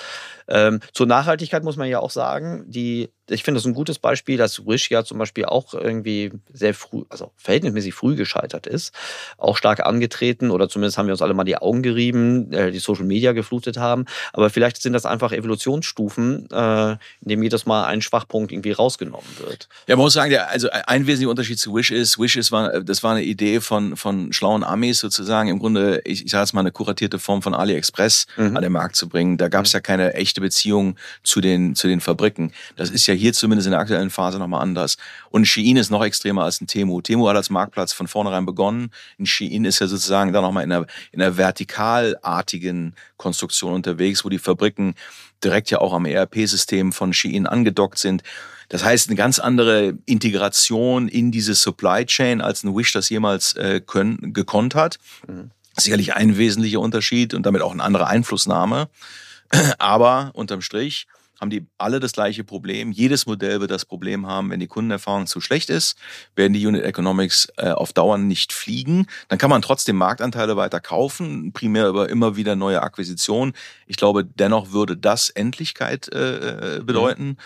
Ähm, 0.47 0.79
zur 0.93 1.07
Nachhaltigkeit 1.07 1.63
muss 1.63 1.77
man 1.77 1.89
ja 1.89 1.99
auch 1.99 2.11
sagen, 2.11 2.63
die 2.67 3.09
ich 3.29 3.43
finde 3.43 3.59
das 3.59 3.65
ein 3.65 3.73
gutes 3.73 3.99
Beispiel, 3.99 4.37
dass 4.37 4.65
Wish 4.65 4.89
ja 4.89 5.03
zum 5.03 5.17
Beispiel 5.17 5.45
auch 5.45 5.73
irgendwie 5.73 6.31
sehr 6.51 6.73
früh, 6.73 7.03
also 7.09 7.31
verhältnismäßig 7.37 7.93
früh 7.93 8.15
gescheitert 8.15 8.67
ist, 8.67 8.93
auch 9.37 9.57
stark 9.57 9.85
angetreten 9.85 10.51
oder 10.51 10.69
zumindest 10.69 10.97
haben 10.97 11.07
wir 11.07 11.13
uns 11.13 11.21
alle 11.21 11.33
mal 11.33 11.43
die 11.43 11.57
Augen 11.57 11.83
gerieben, 11.83 12.51
äh, 12.53 12.71
die 12.71 12.79
Social 12.79 13.05
Media 13.05 13.33
geflutet 13.33 13.77
haben. 13.77 14.05
Aber 14.33 14.49
vielleicht 14.49 14.81
sind 14.81 14.93
das 14.93 15.05
einfach 15.05 15.31
Evolutionsstufen, 15.31 16.49
äh, 16.51 16.91
in 16.91 16.97
dem 17.25 17.43
jedes 17.43 17.65
Mal 17.65 17.85
ein 17.85 18.01
Schwachpunkt 18.01 18.51
irgendwie 18.51 18.71
rausgenommen 18.71 19.27
wird. 19.39 19.67
Ja, 19.87 19.95
man 19.95 20.05
muss 20.05 20.13
sagen, 20.13 20.35
also 20.35 20.69
ein 20.71 21.07
wesentlicher 21.07 21.29
Unterschied 21.29 21.59
zu 21.59 21.75
Wish 21.75 21.91
ist, 21.91 22.19
Wish 22.19 22.37
ist, 22.37 22.51
war, 22.51 22.81
das 22.81 23.03
war 23.03 23.11
eine 23.11 23.23
Idee 23.23 23.59
von, 23.59 23.97
von 23.97 24.31
schlauen 24.31 24.63
Amis 24.63 24.99
sozusagen, 24.99 25.49
im 25.49 25.59
Grunde, 25.59 26.01
ich, 26.05 26.25
ich 26.25 26.31
sage 26.31 26.43
jetzt 26.43 26.53
mal, 26.53 26.61
eine 26.61 26.71
kuratierte 26.71 27.19
Form 27.19 27.41
von 27.41 27.53
AliExpress 27.53 28.27
mhm. 28.37 28.55
an 28.55 28.63
den 28.63 28.71
Markt 28.71 28.95
zu 28.95 29.09
bringen. 29.09 29.37
Da 29.37 29.49
gab 29.49 29.65
es 29.65 29.73
mhm. 29.73 29.77
ja 29.77 29.81
keine 29.81 30.13
echte 30.13 30.41
Beziehung 30.41 30.95
zu 31.23 31.41
den, 31.41 31.75
zu 31.75 31.87
den 31.87 31.99
Fabriken. 31.99 32.53
Das 32.75 32.89
ist 32.89 33.07
ja 33.07 33.16
hier 33.17 33.33
zumindest 33.33 33.67
in 33.67 33.71
der 33.71 33.79
aktuellen 33.79 34.09
Phase 34.09 34.39
nochmal 34.39 34.61
anders. 34.61 34.97
Und 35.29 35.45
Shein 35.45 35.77
ist 35.77 35.89
noch 35.89 36.03
extremer 36.03 36.43
als 36.43 36.61
ein 36.61 36.67
Temu. 36.67 37.01
Temu 37.01 37.27
hat 37.27 37.35
als 37.35 37.49
Marktplatz 37.49 37.93
von 37.93 38.07
vornherein 38.07 38.45
begonnen. 38.45 38.91
Ein 39.19 39.25
Shein 39.25 39.65
ist 39.65 39.79
ja 39.79 39.87
sozusagen 39.87 40.33
da 40.33 40.41
nochmal 40.41 40.63
in 40.63 40.71
einer, 40.71 40.85
in 41.11 41.21
einer 41.21 41.33
vertikalartigen 41.33 42.95
Konstruktion 43.17 43.73
unterwegs, 43.73 44.23
wo 44.23 44.29
die 44.29 44.39
Fabriken 44.39 44.95
direkt 45.43 45.69
ja 45.69 45.79
auch 45.79 45.93
am 45.93 46.05
ERP-System 46.05 46.93
von 46.93 47.13
Shein 47.13 47.47
angedockt 47.47 47.97
sind. 47.97 48.23
Das 48.69 48.83
heißt, 48.83 49.07
eine 49.07 49.15
ganz 49.15 49.39
andere 49.39 49.97
Integration 50.05 51.07
in 51.07 51.31
diese 51.31 51.55
Supply 51.55 52.05
Chain, 52.05 52.41
als 52.41 52.63
ein 52.63 52.75
Wish 52.75 52.91
das 52.91 53.09
jemals 53.09 53.53
äh, 53.53 53.81
können, 53.85 54.33
gekonnt 54.33 54.75
hat. 54.75 54.99
Mhm. 55.27 55.51
Sicherlich 55.77 56.15
ein 56.15 56.37
wesentlicher 56.37 56.79
Unterschied 56.79 57.33
und 57.33 57.45
damit 57.45 57.61
auch 57.61 57.71
eine 57.71 57.83
andere 57.83 58.07
Einflussnahme. 58.07 58.89
Aber 59.77 60.31
unterm 60.33 60.61
Strich 60.61 61.07
haben 61.39 61.49
die 61.49 61.65
alle 61.77 61.99
das 61.99 62.13
gleiche 62.13 62.43
Problem. 62.43 62.91
Jedes 62.91 63.25
Modell 63.25 63.59
wird 63.59 63.71
das 63.71 63.85
Problem 63.85 64.27
haben, 64.27 64.49
wenn 64.49 64.59
die 64.59 64.67
Kundenerfahrung 64.67 65.27
zu 65.27 65.41
schlecht 65.41 65.69
ist, 65.69 65.97
werden 66.35 66.53
die 66.53 66.65
Unit 66.65 66.83
Economics 66.83 67.47
äh, 67.57 67.69
auf 67.69 67.93
Dauer 67.93 68.17
nicht 68.17 68.53
fliegen. 68.53 69.07
Dann 69.27 69.37
kann 69.37 69.49
man 69.49 69.61
trotzdem 69.61 69.97
Marktanteile 69.97 70.57
weiter 70.57 70.79
kaufen, 70.79 71.53
primär 71.53 71.87
über 71.87 72.09
immer 72.09 72.35
wieder 72.35 72.55
neue 72.55 72.81
Akquisitionen. 72.81 73.53
Ich 73.85 73.97
glaube, 73.97 74.25
dennoch 74.25 74.71
würde 74.71 74.97
das 74.97 75.29
Endlichkeit 75.29 76.11
äh, 76.13 76.77
äh 76.77 76.83
bedeuten. 76.83 77.27
Mhm. 77.27 77.37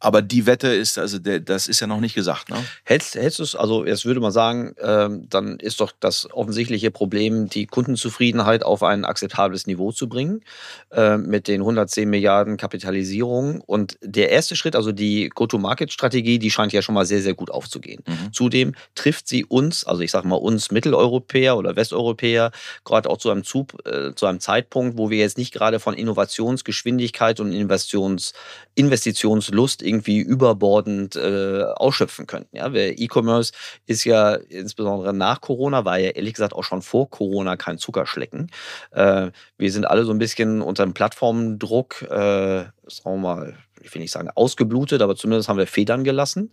Aber 0.00 0.22
die 0.22 0.46
Wette 0.46 0.68
ist, 0.68 0.98
also 0.98 1.18
der, 1.18 1.40
das 1.40 1.66
ist 1.66 1.80
ja 1.80 1.86
noch 1.86 2.00
nicht 2.00 2.14
gesagt. 2.14 2.50
Ne? 2.50 2.56
Hältst, 2.84 3.16
hältst 3.16 3.38
du 3.40 3.42
es, 3.42 3.56
also 3.56 3.84
jetzt 3.84 4.04
würde 4.04 4.20
man 4.20 4.30
sagen, 4.30 4.74
ähm, 4.80 5.26
dann 5.28 5.58
ist 5.58 5.80
doch 5.80 5.92
das 5.98 6.28
offensichtliche 6.32 6.90
Problem, 6.90 7.48
die 7.48 7.66
Kundenzufriedenheit 7.66 8.62
auf 8.62 8.82
ein 8.82 9.04
akzeptables 9.04 9.66
Niveau 9.66 9.90
zu 9.90 10.08
bringen, 10.08 10.42
äh, 10.90 11.16
mit 11.16 11.48
den 11.48 11.60
110 11.60 12.08
Milliarden 12.08 12.56
Kapitalisierung. 12.56 13.60
Und 13.60 13.98
der 14.00 14.30
erste 14.30 14.54
Schritt, 14.54 14.76
also 14.76 14.92
die 14.92 15.30
Go-to-Market-Strategie, 15.30 16.38
die 16.38 16.50
scheint 16.50 16.72
ja 16.72 16.82
schon 16.82 16.94
mal 16.94 17.06
sehr, 17.06 17.22
sehr 17.22 17.34
gut 17.34 17.50
aufzugehen. 17.50 18.02
Mhm. 18.06 18.32
Zudem 18.32 18.74
trifft 18.94 19.26
sie 19.26 19.44
uns, 19.44 19.84
also 19.84 20.02
ich 20.02 20.12
sage 20.12 20.28
mal 20.28 20.36
uns 20.36 20.70
Mitteleuropäer 20.70 21.56
oder 21.56 21.74
Westeuropäer, 21.74 22.52
gerade 22.84 23.10
auch 23.10 23.18
zu 23.18 23.30
einem, 23.30 23.42
Zug, 23.42 23.74
äh, 23.84 24.14
zu 24.14 24.26
einem 24.26 24.40
Zeitpunkt, 24.40 24.96
wo 24.96 25.10
wir 25.10 25.18
jetzt 25.18 25.38
nicht 25.38 25.52
gerade 25.52 25.80
von 25.80 25.94
Innovationsgeschwindigkeit 25.94 27.40
und 27.40 27.52
Investitions, 27.52 28.32
Investitionslust 28.76 29.82
irgendwie 29.88 30.18
überbordend 30.18 31.16
äh, 31.16 31.64
ausschöpfen 31.64 32.26
könnten. 32.26 32.56
Ja, 32.56 32.72
E-Commerce 32.72 33.52
ist 33.86 34.04
ja 34.04 34.34
insbesondere 34.34 35.12
nach 35.14 35.40
Corona, 35.40 35.84
war 35.84 35.98
ja 35.98 36.10
ehrlich 36.10 36.34
gesagt 36.34 36.52
auch 36.52 36.64
schon 36.64 36.82
vor 36.82 37.10
Corona 37.10 37.56
kein 37.56 37.78
Zuckerschlecken. 37.78 38.50
Äh, 38.92 39.30
wir 39.56 39.72
sind 39.72 39.86
alle 39.86 40.04
so 40.04 40.12
ein 40.12 40.18
bisschen 40.18 40.62
unter 40.62 40.84
dem 40.84 40.94
Plattformdruck, 40.94 42.02
äh, 42.02 42.64
sagen 42.86 43.04
wir 43.04 43.16
mal, 43.16 43.56
ich 43.80 43.94
will 43.94 44.02
nicht 44.02 44.10
sagen 44.12 44.30
ausgeblutet, 44.34 45.02
aber 45.02 45.16
zumindest 45.16 45.48
haben 45.48 45.58
wir 45.58 45.66
Federn 45.66 46.04
gelassen. 46.04 46.50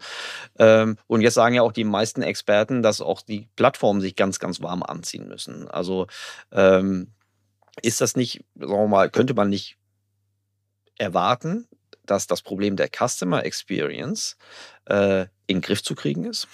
Ähm, 0.57 0.97
und 1.07 1.21
jetzt 1.21 1.33
sagen 1.33 1.55
ja 1.55 1.61
auch 1.61 1.71
die 1.71 1.83
meisten 1.83 2.21
Experten, 2.21 2.81
dass 2.81 3.01
auch 3.01 3.21
die 3.21 3.49
Plattformen 3.55 4.01
sich 4.01 4.15
ganz, 4.15 4.39
ganz 4.39 4.61
warm 4.61 4.83
anziehen 4.83 5.27
müssen. 5.27 5.67
Also 5.67 6.07
ähm, 6.51 7.11
ist 7.81 8.01
das 8.01 8.15
nicht, 8.15 8.43
sagen 8.55 8.71
wir 8.71 8.87
mal, 8.87 9.09
könnte 9.09 9.33
man 9.33 9.49
nicht 9.49 9.77
erwarten, 10.97 11.67
dass 12.05 12.27
das 12.27 12.41
Problem 12.41 12.75
der 12.75 12.89
Customer 12.89 13.43
Experience 13.43 14.37
äh, 14.85 15.21
in 15.47 15.57
den 15.57 15.61
Griff 15.61 15.83
zu 15.83 15.95
kriegen 15.95 16.25
ist? 16.25 16.47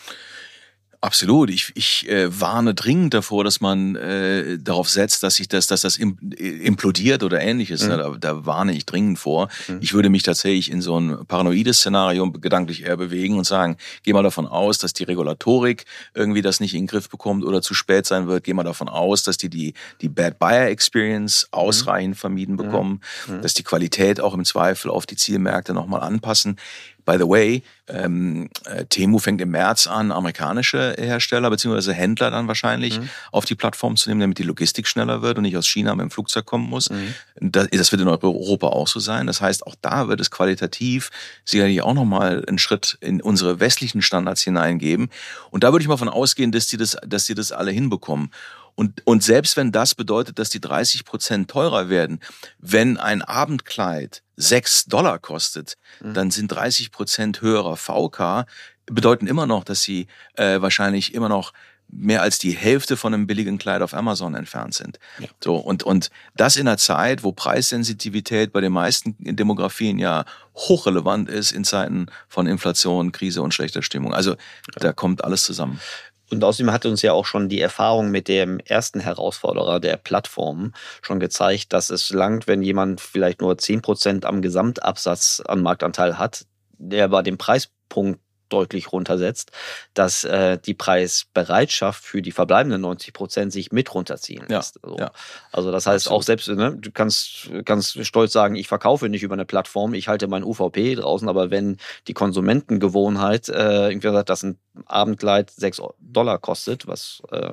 Absolut. 1.03 1.49
Ich, 1.49 1.71
ich 1.73 2.07
äh, 2.07 2.39
warne 2.39 2.75
dringend 2.75 3.15
davor, 3.15 3.43
dass 3.43 3.59
man 3.59 3.95
äh, 3.95 4.59
darauf 4.59 4.87
setzt, 4.87 5.23
dass 5.23 5.35
sich 5.35 5.47
das, 5.47 5.65
dass 5.65 5.81
das 5.81 5.97
implodiert 5.97 7.23
oder 7.23 7.41
ähnliches. 7.41 7.83
Mhm. 7.83 7.89
Da, 7.89 8.15
da 8.19 8.45
warne 8.45 8.73
ich 8.73 8.85
dringend 8.85 9.17
vor. 9.17 9.49
Mhm. 9.67 9.79
Ich 9.81 9.93
würde 9.95 10.11
mich 10.11 10.21
tatsächlich 10.21 10.69
in 10.69 10.79
so 10.79 10.99
ein 10.99 11.25
paranoides 11.25 11.79
Szenario 11.79 12.31
gedanklich 12.31 12.83
eher 12.83 12.97
bewegen 12.97 13.39
und 13.39 13.45
sagen, 13.45 13.77
geh 14.03 14.13
mal 14.13 14.21
davon 14.21 14.45
aus, 14.45 14.77
dass 14.77 14.93
die 14.93 15.03
Regulatorik 15.03 15.85
irgendwie 16.13 16.43
das 16.43 16.59
nicht 16.59 16.75
in 16.75 16.81
den 16.81 16.87
Griff 16.87 17.09
bekommt 17.09 17.45
oder 17.45 17.63
zu 17.63 17.73
spät 17.73 18.05
sein 18.05 18.27
wird. 18.27 18.43
Geh 18.43 18.53
mal 18.53 18.61
davon 18.61 18.87
aus, 18.87 19.23
dass 19.23 19.37
die 19.37 19.49
die, 19.49 19.73
die 20.01 20.09
Bad 20.09 20.37
Buyer 20.37 20.67
Experience 20.67 21.47
mhm. 21.51 21.57
ausreichend 21.57 22.17
vermieden 22.17 22.53
mhm. 22.53 22.57
bekommen, 22.57 23.01
mhm. 23.27 23.41
dass 23.41 23.55
die 23.55 23.63
Qualität 23.63 24.21
auch 24.21 24.35
im 24.35 24.45
Zweifel 24.45 24.91
auf 24.91 25.07
die 25.07 25.15
Zielmärkte 25.15 25.73
nochmal 25.73 26.01
anpassen. 26.01 26.57
By 27.05 27.17
the 27.17 27.27
way, 27.27 27.63
ähm, 27.87 28.49
äh, 28.65 28.85
Temu 28.85 29.19
fängt 29.19 29.41
im 29.41 29.51
März 29.51 29.87
an, 29.87 30.11
amerikanische 30.11 30.95
Hersteller 30.97 31.49
bzw. 31.49 31.93
Händler 31.93 32.31
dann 32.31 32.47
wahrscheinlich 32.47 32.99
mhm. 32.99 33.09
auf 33.31 33.45
die 33.45 33.55
Plattform 33.55 33.95
zu 33.95 34.09
nehmen, 34.09 34.21
damit 34.21 34.37
die 34.37 34.43
Logistik 34.43 34.87
schneller 34.87 35.21
wird 35.21 35.37
und 35.37 35.43
nicht 35.43 35.57
aus 35.57 35.67
China 35.67 35.95
mit 35.95 36.03
dem 36.03 36.11
Flugzeug 36.11 36.45
kommen 36.45 36.69
muss. 36.69 36.89
Mhm. 36.89 37.13
Das, 37.39 37.67
das, 37.71 37.91
wird 37.91 38.01
in 38.01 38.07
Europa 38.07 38.67
auch 38.67 38.87
so 38.87 38.99
sein. 38.99 39.27
Das 39.27 39.41
heißt, 39.41 39.65
auch 39.67 39.75
da 39.81 40.07
wird 40.07 40.21
es 40.21 40.31
qualitativ 40.31 41.09
sicherlich 41.43 41.81
auch 41.81 41.93
nochmal 41.93 42.43
einen 42.47 42.59
Schritt 42.59 42.97
in 43.01 43.21
unsere 43.21 43.59
westlichen 43.59 44.01
Standards 44.01 44.41
hineingeben. 44.41 45.09
Und 45.49 45.63
da 45.63 45.71
würde 45.71 45.83
ich 45.83 45.89
mal 45.89 45.97
von 45.97 46.09
ausgehen, 46.09 46.51
dass 46.51 46.67
die 46.67 46.77
das, 46.77 46.97
dass 47.05 47.25
die 47.25 47.35
das 47.35 47.51
alle 47.51 47.71
hinbekommen. 47.71 48.31
Und, 48.75 49.05
und 49.05 49.23
selbst 49.23 49.57
wenn 49.57 49.71
das 49.71 49.95
bedeutet, 49.95 50.39
dass 50.39 50.49
die 50.49 50.61
30 50.61 51.05
Prozent 51.05 51.49
teurer 51.49 51.89
werden, 51.89 52.19
wenn 52.57 52.97
ein 52.97 53.21
Abendkleid 53.21 54.23
6 54.41 54.85
Dollar 54.85 55.19
kostet, 55.19 55.75
mhm. 56.01 56.13
dann 56.13 56.31
sind 56.31 56.47
30 56.49 56.91
Prozent 56.91 57.41
höherer 57.41 57.77
VK 57.77 58.45
bedeuten 58.85 59.27
immer 59.27 59.47
noch, 59.47 59.63
dass 59.63 59.83
sie 59.83 60.07
äh, 60.35 60.61
wahrscheinlich 60.61 61.13
immer 61.13 61.29
noch 61.29 61.53
mehr 61.93 62.21
als 62.21 62.39
die 62.39 62.51
Hälfte 62.51 62.95
von 62.95 63.13
einem 63.13 63.27
billigen 63.27 63.57
Kleid 63.57 63.81
auf 63.81 63.93
Amazon 63.93 64.33
entfernt 64.33 64.73
sind. 64.73 64.97
Ja. 65.19 65.27
So, 65.43 65.57
und, 65.57 65.83
und 65.83 66.09
das 66.35 66.55
in 66.55 66.67
einer 66.67 66.77
Zeit, 66.77 67.23
wo 67.23 67.33
Preissensitivität 67.33 68.53
bei 68.53 68.61
den 68.61 68.71
meisten 68.71 69.15
Demografien 69.19 69.99
ja 69.99 70.23
hochrelevant 70.55 71.29
ist 71.29 71.51
in 71.51 71.65
Zeiten 71.65 72.05
von 72.29 72.47
Inflation, 72.47 73.11
Krise 73.11 73.41
und 73.41 73.53
schlechter 73.53 73.81
Stimmung. 73.81 74.13
Also 74.13 74.35
da 74.75 74.93
kommt 74.93 75.23
alles 75.25 75.43
zusammen. 75.43 75.81
Und 76.31 76.43
außerdem 76.43 76.71
hat 76.71 76.85
uns 76.85 77.01
ja 77.01 77.11
auch 77.11 77.25
schon 77.25 77.49
die 77.49 77.59
Erfahrung 77.59 78.09
mit 78.09 78.27
dem 78.27 78.59
ersten 78.59 79.01
Herausforderer 79.01 79.79
der 79.79 79.97
Plattformen 79.97 80.73
schon 81.01 81.19
gezeigt, 81.19 81.73
dass 81.73 81.89
es 81.89 82.09
langt, 82.09 82.47
wenn 82.47 82.61
jemand 82.61 83.01
vielleicht 83.01 83.41
nur 83.41 83.53
10% 83.53 84.25
am 84.25 84.41
Gesamtabsatz 84.41 85.41
an 85.45 85.61
Marktanteil 85.61 86.17
hat, 86.17 86.45
der 86.77 87.09
bei 87.09 87.21
dem 87.21 87.37
Preispunkt 87.37 88.21
deutlich 88.51 88.91
runtersetzt, 88.91 89.51
dass 89.93 90.23
äh, 90.23 90.57
die 90.57 90.73
Preisbereitschaft 90.73 92.03
für 92.03 92.21
die 92.21 92.31
verbleibenden 92.31 92.81
90 92.81 93.13
Prozent 93.13 93.53
sich 93.53 93.71
mit 93.71 93.93
runterziehen 93.93 94.45
Ja, 94.49 94.57
lässt. 94.57 94.79
So. 94.83 94.97
ja. 94.97 95.11
Also 95.51 95.71
das 95.71 95.85
heißt 95.85 96.07
Absolut. 96.07 96.19
auch 96.19 96.23
selbst, 96.23 96.47
ne, 96.49 96.75
du 96.77 96.91
kannst 96.91 97.49
ganz 97.65 97.97
stolz 98.05 98.33
sagen, 98.33 98.55
ich 98.55 98.67
verkaufe 98.67 99.09
nicht 99.09 99.23
über 99.23 99.33
eine 99.33 99.45
Plattform, 99.45 99.93
ich 99.93 100.07
halte 100.07 100.27
mein 100.27 100.43
UVP 100.43 100.95
draußen, 100.95 101.27
aber 101.27 101.49
wenn 101.51 101.77
die 102.07 102.13
Konsumentengewohnheit 102.13 103.49
äh, 103.49 103.89
irgendwie 103.89 104.11
sagt, 104.11 104.29
dass 104.29 104.43
ein 104.43 104.57
Abendkleid 104.85 105.49
6 105.51 105.81
Dollar 105.99 106.37
kostet, 106.39 106.87
was 106.87 107.21
äh, 107.31 107.51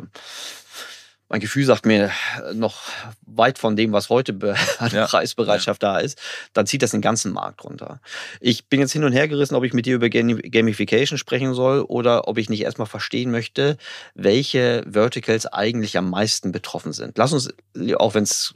mein 1.29 1.41
Gefühl 1.41 1.65
sagt 1.65 1.85
mir 1.87 2.11
noch 2.55 2.81
weit 3.27 3.59
von 3.59 3.77
dem, 3.77 3.93
was 3.93 4.09
heute 4.09 4.33
an 4.79 4.91
Ja. 4.93 5.07
Preisbereitschaft 5.07 5.83
da 5.83 5.99
ist, 5.99 6.19
dann 6.55 6.67
zieht 6.67 6.83
das 6.83 6.93
den 6.93 7.01
ganzen 7.03 7.33
Markt 7.33 7.63
runter. 7.65 8.01
Ich 8.41 8.67
bin 8.67 8.81
jetzt 8.81 8.93
hin 8.93 9.05
und 9.05 9.13
her 9.13 9.29
gerissen, 9.29 9.55
ob 9.55 9.65
ich 9.65 9.73
mit 9.75 9.87
dir 9.87 9.95
über 9.97 10.09
Gam- 10.09 10.41
Gamification 10.41 11.19
sprechen 11.19 11.55
soll 11.55 11.81
oder 11.83 12.29
ob 12.29 12.39
ich 12.39 12.49
nicht 12.49 12.63
erstmal 12.63 12.87
verstehen 12.89 13.31
möchte, 13.31 13.77
welche 14.15 14.85
Verticals 14.91 15.47
eigentlich 15.47 15.97
am 15.99 16.11
meisten 16.11 16.51
betroffen 16.53 16.93
sind. 16.93 17.19
Lass 17.19 17.33
uns, 17.33 17.51
auch 17.97 18.15
wenn 18.15 18.25
es 18.25 18.55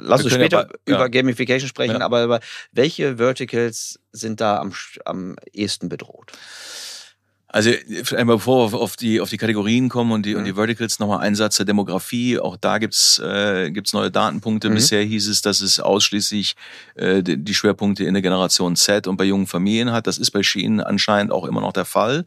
Lass 0.00 0.20
Wir 0.20 0.24
uns 0.24 0.24
ja 0.24 0.30
später 0.40 0.64
bei- 0.64 0.92
ja. 0.92 0.96
über 0.96 1.08
Gamification 1.08 1.68
sprechen, 1.68 2.00
Ja. 2.00 2.04
aber 2.04 2.24
über 2.24 2.40
welche 2.72 3.16
Verticals 3.18 4.00
sind 4.10 4.40
da 4.40 4.58
am, 4.58 4.74
am 5.04 5.36
ehesten 5.52 5.88
bedroht? 5.88 6.32
Also 7.52 7.70
einmal 8.16 8.36
bevor 8.36 8.72
wir 8.72 8.80
auf 8.80 8.96
die, 8.96 9.20
auf 9.20 9.28
die 9.28 9.36
Kategorien 9.36 9.90
kommen 9.90 10.10
und 10.12 10.24
die, 10.24 10.34
und 10.34 10.40
Mhm. 10.42 10.46
die 10.46 10.54
Verticals, 10.54 10.98
nochmal 10.98 11.20
ein 11.20 11.34
Satz 11.34 11.56
zur 11.56 11.66
Demografie. 11.66 12.38
Auch 12.38 12.56
da 12.56 12.78
gibt's 12.78 13.18
äh, 13.18 13.70
gibt's 13.70 13.92
neue 13.92 14.10
Datenpunkte. 14.10 14.70
Mhm. 14.70 14.74
Bisher 14.74 15.02
hieß 15.02 15.28
es, 15.28 15.42
dass 15.42 15.60
es 15.60 15.78
ausschließlich 15.78 16.56
äh, 16.94 17.22
die, 17.22 17.54
Schwerpunkte 17.54 18.04
in 18.04 18.14
der 18.14 18.22
Generation 18.22 18.74
Z 18.74 19.06
und 19.06 19.18
bei 19.18 19.24
jungen 19.24 19.46
Familien 19.46 19.92
hat. 19.92 20.06
Das 20.06 20.16
ist 20.16 20.30
bei 20.30 20.42
Shein 20.42 20.80
anscheinend 20.80 21.30
auch 21.30 21.44
immer 21.44 21.60
noch 21.60 21.74
der 21.74 21.84
Fall. 21.84 22.24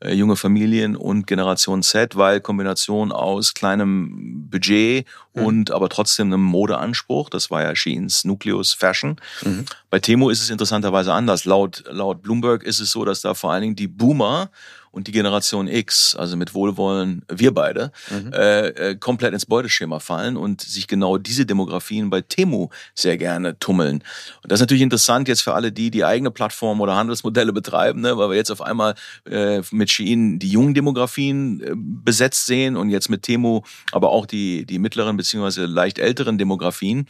Äh, 0.00 0.14
junge 0.14 0.36
Familien 0.36 0.94
und 0.94 1.26
Generation 1.26 1.82
Z, 1.82 2.14
weil 2.16 2.40
Kombination 2.40 3.10
aus 3.10 3.52
kleinem 3.54 4.48
Budget 4.48 5.06
Mhm. 5.34 5.44
und 5.44 5.70
aber 5.72 5.88
trotzdem 5.88 6.28
einem 6.28 6.42
Modeanspruch. 6.42 7.30
Das 7.30 7.50
war 7.50 7.62
ja 7.62 7.74
Sheins 7.74 8.24
Nucleus 8.24 8.72
Fashion. 8.72 9.16
Mhm. 9.42 9.64
Bei 9.90 9.98
Temo 9.98 10.30
ist 10.30 10.40
es 10.40 10.50
interessanterweise 10.50 11.12
anders. 11.12 11.44
Laut, 11.44 11.82
laut 11.90 12.22
Bloomberg 12.22 12.62
ist 12.62 12.78
es 12.80 12.92
so, 12.92 13.04
dass 13.04 13.22
da 13.22 13.34
vor 13.34 13.52
allen 13.52 13.62
Dingen 13.62 13.76
die 13.76 13.88
Boomer 13.88 14.50
und 14.90 15.06
die 15.06 15.12
Generation 15.12 15.68
X, 15.68 16.14
also 16.14 16.36
mit 16.36 16.54
Wohlwollen 16.54 17.24
wir 17.30 17.52
beide, 17.52 17.92
Mhm. 18.10 18.32
äh, 18.32 18.68
äh, 18.68 18.94
komplett 18.96 19.32
ins 19.32 19.46
Beuteschema 19.46 20.00
fallen 20.00 20.36
und 20.36 20.60
sich 20.60 20.86
genau 20.86 21.18
diese 21.18 21.46
Demografien 21.46 22.10
bei 22.10 22.20
Temu 22.20 22.68
sehr 22.94 23.16
gerne 23.16 23.58
tummeln. 23.58 24.02
Und 24.42 24.50
das 24.52 24.58
ist 24.58 24.62
natürlich 24.62 24.82
interessant 24.82 25.28
jetzt 25.28 25.42
für 25.42 25.54
alle 25.54 25.72
die, 25.72 25.90
die 25.90 26.04
eigene 26.04 26.30
Plattformen 26.30 26.80
oder 26.80 26.96
Handelsmodelle 26.96 27.52
betreiben, 27.52 28.00
ne, 28.00 28.16
weil 28.18 28.30
wir 28.30 28.36
jetzt 28.36 28.50
auf 28.50 28.62
einmal 28.62 28.94
äh, 29.28 29.62
mit 29.70 29.90
Shein 29.90 30.38
die 30.38 30.50
jungen 30.50 30.74
Demografien 30.74 31.60
äh, 31.60 31.72
besetzt 31.74 32.46
sehen 32.46 32.76
und 32.76 32.90
jetzt 32.90 33.08
mit 33.08 33.22
Temu 33.22 33.62
aber 33.92 34.10
auch 34.10 34.26
die, 34.26 34.66
die 34.66 34.78
mittleren 34.78 35.16
beziehungsweise 35.16 35.66
leicht 35.66 35.98
älteren 35.98 36.38
Demografien. 36.38 37.06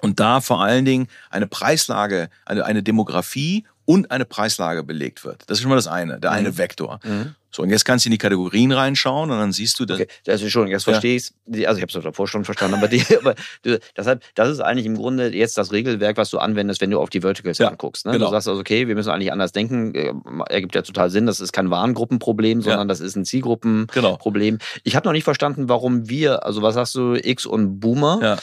Und 0.00 0.20
da 0.20 0.40
vor 0.40 0.62
allen 0.62 0.84
Dingen 0.84 1.06
eine 1.30 1.46
Preislage, 1.46 2.28
eine, 2.44 2.64
eine 2.64 2.82
Demografie 2.82 3.64
und 3.86 4.10
eine 4.10 4.24
Preislage 4.24 4.82
belegt 4.82 5.24
wird. 5.24 5.42
Das 5.46 5.58
ist 5.58 5.62
schon 5.62 5.68
mal 5.70 5.76
das 5.76 5.88
eine, 5.88 6.18
der 6.20 6.30
eine 6.32 6.50
Mhm. 6.50 6.58
Vektor. 6.58 7.00
Mhm. 7.04 7.34
So, 7.50 7.62
und 7.62 7.70
jetzt 7.70 7.84
kannst 7.84 8.04
du 8.04 8.08
in 8.08 8.10
die 8.10 8.18
Kategorien 8.18 8.72
reinschauen 8.72 9.30
und 9.30 9.38
dann 9.38 9.52
siehst 9.52 9.78
du, 9.78 9.84
dass, 9.84 10.00
Okay, 10.00 10.08
das 10.24 10.42
ist 10.42 10.50
schon, 10.50 10.66
jetzt 10.66 10.86
Ja. 10.88 10.92
verstehe 10.94 11.14
ich 11.14 11.22
es. 11.22 11.34
Also 11.66 11.78
ich 11.78 11.82
habe 11.82 11.96
es 11.98 12.02
davor 12.04 12.26
schon 12.26 12.44
verstanden, 12.44 12.76
aber, 12.78 12.88
die, 12.88 13.04
aber 13.16 13.36
deshalb, 13.96 14.24
das 14.34 14.48
ist 14.48 14.58
eigentlich 14.58 14.86
im 14.86 14.96
Grunde 14.96 15.28
jetzt 15.32 15.56
das 15.56 15.70
Regelwerk, 15.70 16.16
was 16.16 16.30
du 16.30 16.38
anwendest, 16.38 16.80
wenn 16.80 16.90
du 16.90 16.98
auf 16.98 17.10
die 17.10 17.20
Verticals 17.20 17.58
Ja, 17.58 17.68
anguckst. 17.68 18.06
Ne? 18.06 18.12
genau. 18.12 18.24
Du 18.26 18.30
sagst 18.32 18.48
also, 18.48 18.58
okay, 18.60 18.88
wir 18.88 18.96
müssen 18.96 19.10
eigentlich 19.10 19.30
anders 19.30 19.52
denken. 19.52 19.94
Äh, 19.94 20.12
Ergibt 20.48 20.74
ja 20.74 20.82
total 20.82 21.10
Sinn. 21.10 21.26
Das 21.26 21.38
ist 21.38 21.52
kein 21.52 21.70
Warengruppenproblem, 21.70 22.58
Ja. 22.58 22.64
sondern 22.70 22.88
das 22.88 22.98
ist 22.98 23.14
ein 23.14 23.24
Zielgruppenproblem. 23.24 24.58
genau. 24.58 24.64
Ich 24.82 24.96
habe 24.96 25.06
noch 25.06 25.12
nicht 25.12 25.24
verstanden, 25.24 25.68
warum 25.68 26.08
wir, 26.08 26.44
also 26.44 26.60
was 26.62 26.74
sagst 26.74 26.96
du, 26.96 27.14
X 27.14 27.46
und 27.46 27.78
Boomer? 27.78 28.18
Ja. 28.20 28.38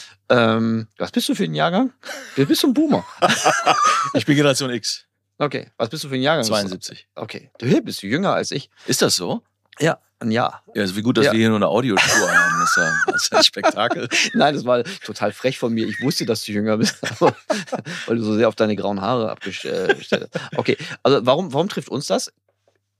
Ähm, 0.56 0.86
was 0.96 1.10
bist 1.10 1.28
du 1.28 1.34
für 1.34 1.44
ein 1.44 1.54
Jahrgang? 1.54 1.92
Du 2.36 2.46
bist 2.46 2.64
ein 2.64 2.72
Boomer. 2.72 3.04
Ich 4.14 4.26
bin 4.26 4.36
Generation 4.36 4.70
X, 4.70 5.04
Okay, 5.42 5.66
was 5.76 5.88
bist 5.88 6.04
du 6.04 6.08
für 6.08 6.14
ein 6.14 6.22
Jahrgang? 6.22 6.44
72. 6.44 7.08
Okay, 7.16 7.50
du 7.58 7.80
bist 7.82 8.00
jünger 8.02 8.32
als 8.32 8.52
ich. 8.52 8.70
Ist 8.86 9.02
das 9.02 9.16
so? 9.16 9.42
Ja, 9.80 9.98
ein 10.20 10.30
Jahr. 10.30 10.62
Ja, 10.72 10.82
also 10.82 10.94
wie 10.94 11.02
gut, 11.02 11.16
dass 11.18 11.24
Ja. 11.26 11.32
wir 11.32 11.40
hier 11.40 11.48
nur 11.48 11.56
eine 11.56 11.66
Audiospur 11.66 12.30
haben. 12.32 12.60
Das 12.60 12.70
ist, 12.70 12.76
ja, 12.76 12.94
das 13.06 13.22
ist 13.24 13.34
ein 13.34 13.42
Spektakel. 13.42 14.08
Nein, 14.34 14.54
das 14.54 14.64
war 14.64 14.84
total 15.04 15.32
frech 15.32 15.58
von 15.58 15.72
mir. 15.72 15.88
Ich 15.88 16.00
wusste, 16.00 16.26
dass 16.26 16.44
du 16.44 16.52
jünger 16.52 16.76
bist, 16.76 16.96
weil 17.20 18.16
du 18.16 18.22
so 18.22 18.36
sehr 18.36 18.46
auf 18.46 18.54
deine 18.54 18.76
grauen 18.76 19.00
Haare 19.00 19.32
abgestellt 19.32 19.98
hast. 20.12 20.38
Okay, 20.56 20.76
also 21.02 21.26
warum, 21.26 21.52
warum 21.52 21.68
trifft 21.68 21.88
uns 21.88 22.06
das? 22.06 22.32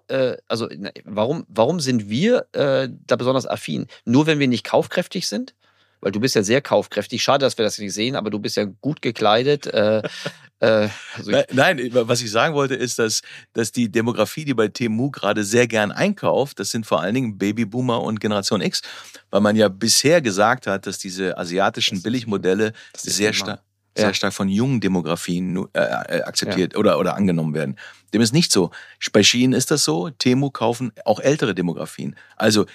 Äh, 0.08 0.36
also 0.48 0.68
na, 0.76 0.90
warum, 1.04 1.46
warum 1.48 1.78
sind 1.78 2.08
wir 2.10 2.46
äh, 2.54 2.88
da 3.06 3.14
besonders 3.14 3.46
affin? 3.46 3.86
Nur 4.04 4.26
wenn 4.26 4.40
wir 4.40 4.48
nicht 4.48 4.64
kaufkräftig 4.64 5.28
sind? 5.28 5.54
Weil 6.02 6.12
du 6.12 6.20
bist 6.20 6.34
ja 6.34 6.42
sehr 6.42 6.60
kaufkräftig. 6.60 7.22
Schade, 7.22 7.46
dass 7.46 7.56
wir 7.56 7.64
das 7.64 7.78
nicht 7.78 7.94
sehen, 7.94 8.16
aber 8.16 8.28
du 8.28 8.38
bist 8.38 8.56
ja 8.56 8.64
gut 8.80 9.00
gekleidet. 9.00 9.66
Äh, 9.68 10.02
äh, 10.58 10.88
also 11.16 11.30
Nein, 11.30 11.44
Nein, 11.52 11.88
was 11.92 12.20
ich 12.22 12.30
sagen 12.30 12.54
wollte, 12.54 12.74
ist, 12.74 12.98
dass, 12.98 13.22
dass 13.52 13.72
die 13.72 13.90
Demografie, 13.90 14.44
die 14.44 14.52
bei 14.54 14.68
Temu 14.68 15.10
gerade 15.10 15.44
sehr 15.44 15.66
gern 15.66 15.92
einkauft, 15.92 16.58
das 16.58 16.70
sind 16.70 16.86
vor 16.86 17.00
allen 17.00 17.14
Dingen 17.14 17.38
Babyboomer 17.38 18.02
und 18.02 18.20
Generation 18.20 18.60
X, 18.60 18.82
weil 19.30 19.40
man 19.40 19.56
ja 19.56 19.68
bisher 19.68 20.20
gesagt 20.20 20.66
hat, 20.66 20.86
dass 20.86 20.98
diese 20.98 21.38
asiatischen 21.38 21.96
Das 21.96 22.02
Billigmodelle 22.02 22.72
sehr, 22.96 23.32
stark 23.32 23.60
Ja. 23.96 24.04
sehr 24.04 24.14
stark 24.14 24.32
von 24.32 24.48
jungen 24.48 24.80
Demografien 24.80 25.66
äh, 25.72 25.80
äh, 25.80 26.22
akzeptiert 26.22 26.76
oder, 26.76 26.98
oder 26.98 27.14
angenommen 27.14 27.54
werden. 27.54 27.76
Dem 28.12 28.22
ist 28.22 28.32
nicht 28.32 28.52
so. 28.52 28.70
Bei 29.12 29.22
Shein 29.22 29.52
ist 29.52 29.70
das 29.70 29.84
so, 29.84 30.10
Temu 30.10 30.50
kaufen 30.50 30.92
auch 31.04 31.20
ältere 31.20 31.54
Demografien. 31.54 32.16
Also 32.36 32.66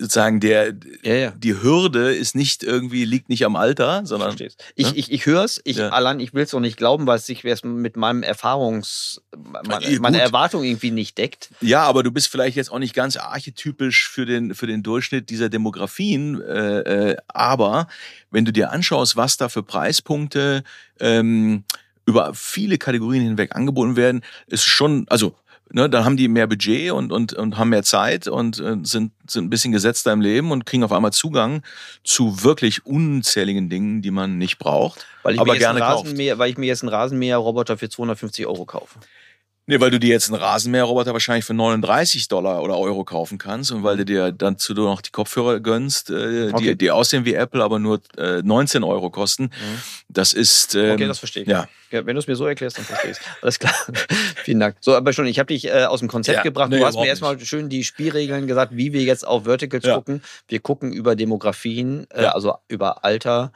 sozusagen 0.00 0.40
der, 0.40 0.74
ja, 1.02 1.14
ja. 1.14 1.30
die 1.32 1.60
Hürde 1.60 2.14
ist 2.14 2.34
nicht 2.34 2.62
irgendwie, 2.62 3.04
liegt 3.04 3.28
nicht 3.28 3.44
am 3.44 3.54
Alter, 3.54 4.06
sondern. 4.06 4.34
Ich, 4.34 4.40
ne? 4.40 4.96
ich, 4.96 5.12
ich 5.12 5.26
höre 5.26 5.44
es, 5.44 5.60
ich, 5.64 5.76
Ja. 5.76 5.90
allein 5.90 6.20
ich 6.20 6.32
will 6.32 6.44
es 6.44 6.52
noch 6.52 6.60
nicht 6.60 6.78
glauben, 6.78 7.06
weil 7.06 7.18
es 7.18 7.26
sich 7.26 7.44
mit 7.44 7.96
meinem 7.96 8.22
Erfahrungs, 8.22 9.20
meine, 9.66 10.00
meine. 10.00 10.20
Erwartung 10.20 10.64
irgendwie 10.64 10.90
nicht 10.90 11.18
deckt. 11.18 11.50
Ja, 11.60 11.82
aber 11.82 12.02
du 12.02 12.10
bist 12.10 12.28
vielleicht 12.28 12.56
jetzt 12.56 12.72
auch 12.72 12.78
nicht 12.78 12.94
ganz 12.94 13.16
archetypisch 13.16 14.08
für 14.08 14.24
den, 14.24 14.54
für 14.54 14.66
den 14.66 14.82
Durchschnitt 14.82 15.28
dieser 15.28 15.50
Demografien. 15.50 16.40
Äh, 16.40 17.10
äh, 17.10 17.16
aber 17.28 17.86
wenn 18.30 18.46
du 18.46 18.52
dir 18.52 18.70
anschaust, 18.70 19.16
was 19.16 19.36
da 19.36 19.50
für 19.50 19.62
Preispunkte 19.62 20.64
ähm, 20.98 21.64
über 22.06 22.32
viele 22.34 22.78
Kategorien 22.78 23.22
hinweg 23.22 23.54
angeboten 23.54 23.96
werden, 23.96 24.22
ist 24.46 24.64
schon, 24.64 25.06
also 25.10 25.34
ne, 25.72 25.88
dann 25.88 26.04
haben 26.04 26.16
die 26.16 26.28
mehr 26.28 26.46
Budget 26.46 26.92
und, 26.92 27.12
und, 27.12 27.32
und 27.32 27.58
haben 27.58 27.70
mehr 27.70 27.82
Zeit 27.82 28.28
und 28.28 28.58
äh, 28.58 28.76
sind, 28.82 29.12
sind 29.26 29.46
ein 29.46 29.50
bisschen 29.50 29.72
gesetzter 29.72 30.12
im 30.12 30.20
Leben 30.20 30.50
und 30.50 30.66
kriegen 30.66 30.84
auf 30.84 30.92
einmal 30.92 31.12
Zugang 31.12 31.62
zu 32.04 32.42
wirklich 32.42 32.86
unzähligen 32.86 33.68
Dingen, 33.68 34.02
die 34.02 34.10
man 34.10 34.38
nicht 34.38 34.58
braucht. 34.58 35.06
Weil 35.22 35.34
ich, 35.34 35.40
Aber 35.40 35.52
mir 35.52 35.54
jetzt 35.54 35.62
gerne 35.62 35.84
einen 35.84 35.94
kauft. 35.94 36.38
Weil 36.38 36.50
ich 36.50 36.58
mir 36.58 36.66
jetzt 36.66 36.82
einen 36.82 36.90
Rasenmäher-Roboter 36.90 37.78
für 37.78 37.88
250 37.88 38.46
Euro 38.46 38.64
kaufe. 38.64 38.98
Nee, 39.70 39.78
weil 39.80 39.92
du 39.92 40.00
dir 40.00 40.10
jetzt 40.10 40.28
einen 40.32 40.42
Rasenmäherroboter 40.42 41.12
wahrscheinlich 41.12 41.44
für 41.44 41.54
39 41.54 42.26
Dollar 42.26 42.60
oder 42.60 42.76
Euro 42.76 43.04
kaufen 43.04 43.38
kannst 43.38 43.70
und 43.70 43.84
weil 43.84 43.96
du 43.98 44.04
dir 44.04 44.32
dann 44.32 44.58
zu 44.58 44.74
noch 44.74 45.00
die 45.00 45.12
Kopfhörer 45.12 45.60
gönnst, 45.60 46.10
äh, 46.10 46.50
Okay. 46.52 46.70
die, 46.70 46.76
die 46.78 46.90
aussehen 46.90 47.24
wie 47.24 47.34
Apple, 47.34 47.62
aber 47.62 47.78
nur 47.78 48.00
äh, 48.18 48.42
19 48.42 48.82
Euro 48.82 49.10
kosten. 49.10 49.50
Das 50.08 50.32
ist 50.32 50.74
ähm, 50.74 50.90
Okay, 50.94 51.06
das 51.06 51.20
verstehe 51.20 51.44
ich. 51.44 51.48
ja. 51.48 51.68
Ja, 51.92 52.04
wenn 52.06 52.14
du 52.14 52.20
es 52.20 52.26
mir 52.26 52.34
so 52.36 52.46
erklärst, 52.46 52.78
dann 52.78 52.84
verstehe 52.84 53.10
ich 53.12 53.18
es. 53.18 53.24
Alles 53.42 53.58
klar. 53.60 53.74
Vielen 54.44 54.58
Dank. 54.60 54.76
So, 54.80 54.94
aber 54.96 55.12
schon, 55.12 55.26
ich 55.26 55.38
habe 55.38 55.46
dich 55.52 55.66
äh, 55.68 55.84
aus 55.84 56.00
dem 56.00 56.08
Konzept 56.08 56.36
Ja, 56.38 56.42
gebracht. 56.42 56.70
nee, 56.70 56.78
du 56.78 56.84
hast 56.86 56.96
mir 56.96 57.06
erstmal 57.06 57.38
schön 57.40 57.68
die 57.68 57.84
Spielregeln 57.84 58.46
gesagt, 58.48 58.76
wie 58.76 58.92
wir 58.92 59.02
jetzt 59.02 59.24
auf 59.26 59.44
Verticals 59.44 59.84
Ja. 59.84 59.94
gucken. 59.96 60.22
Wir 60.48 60.58
gucken 60.60 60.92
über 60.92 61.14
Demografien, 61.16 62.06
äh, 62.10 62.24
also 62.26 62.54
über 62.68 63.04
Alter, 63.04 63.52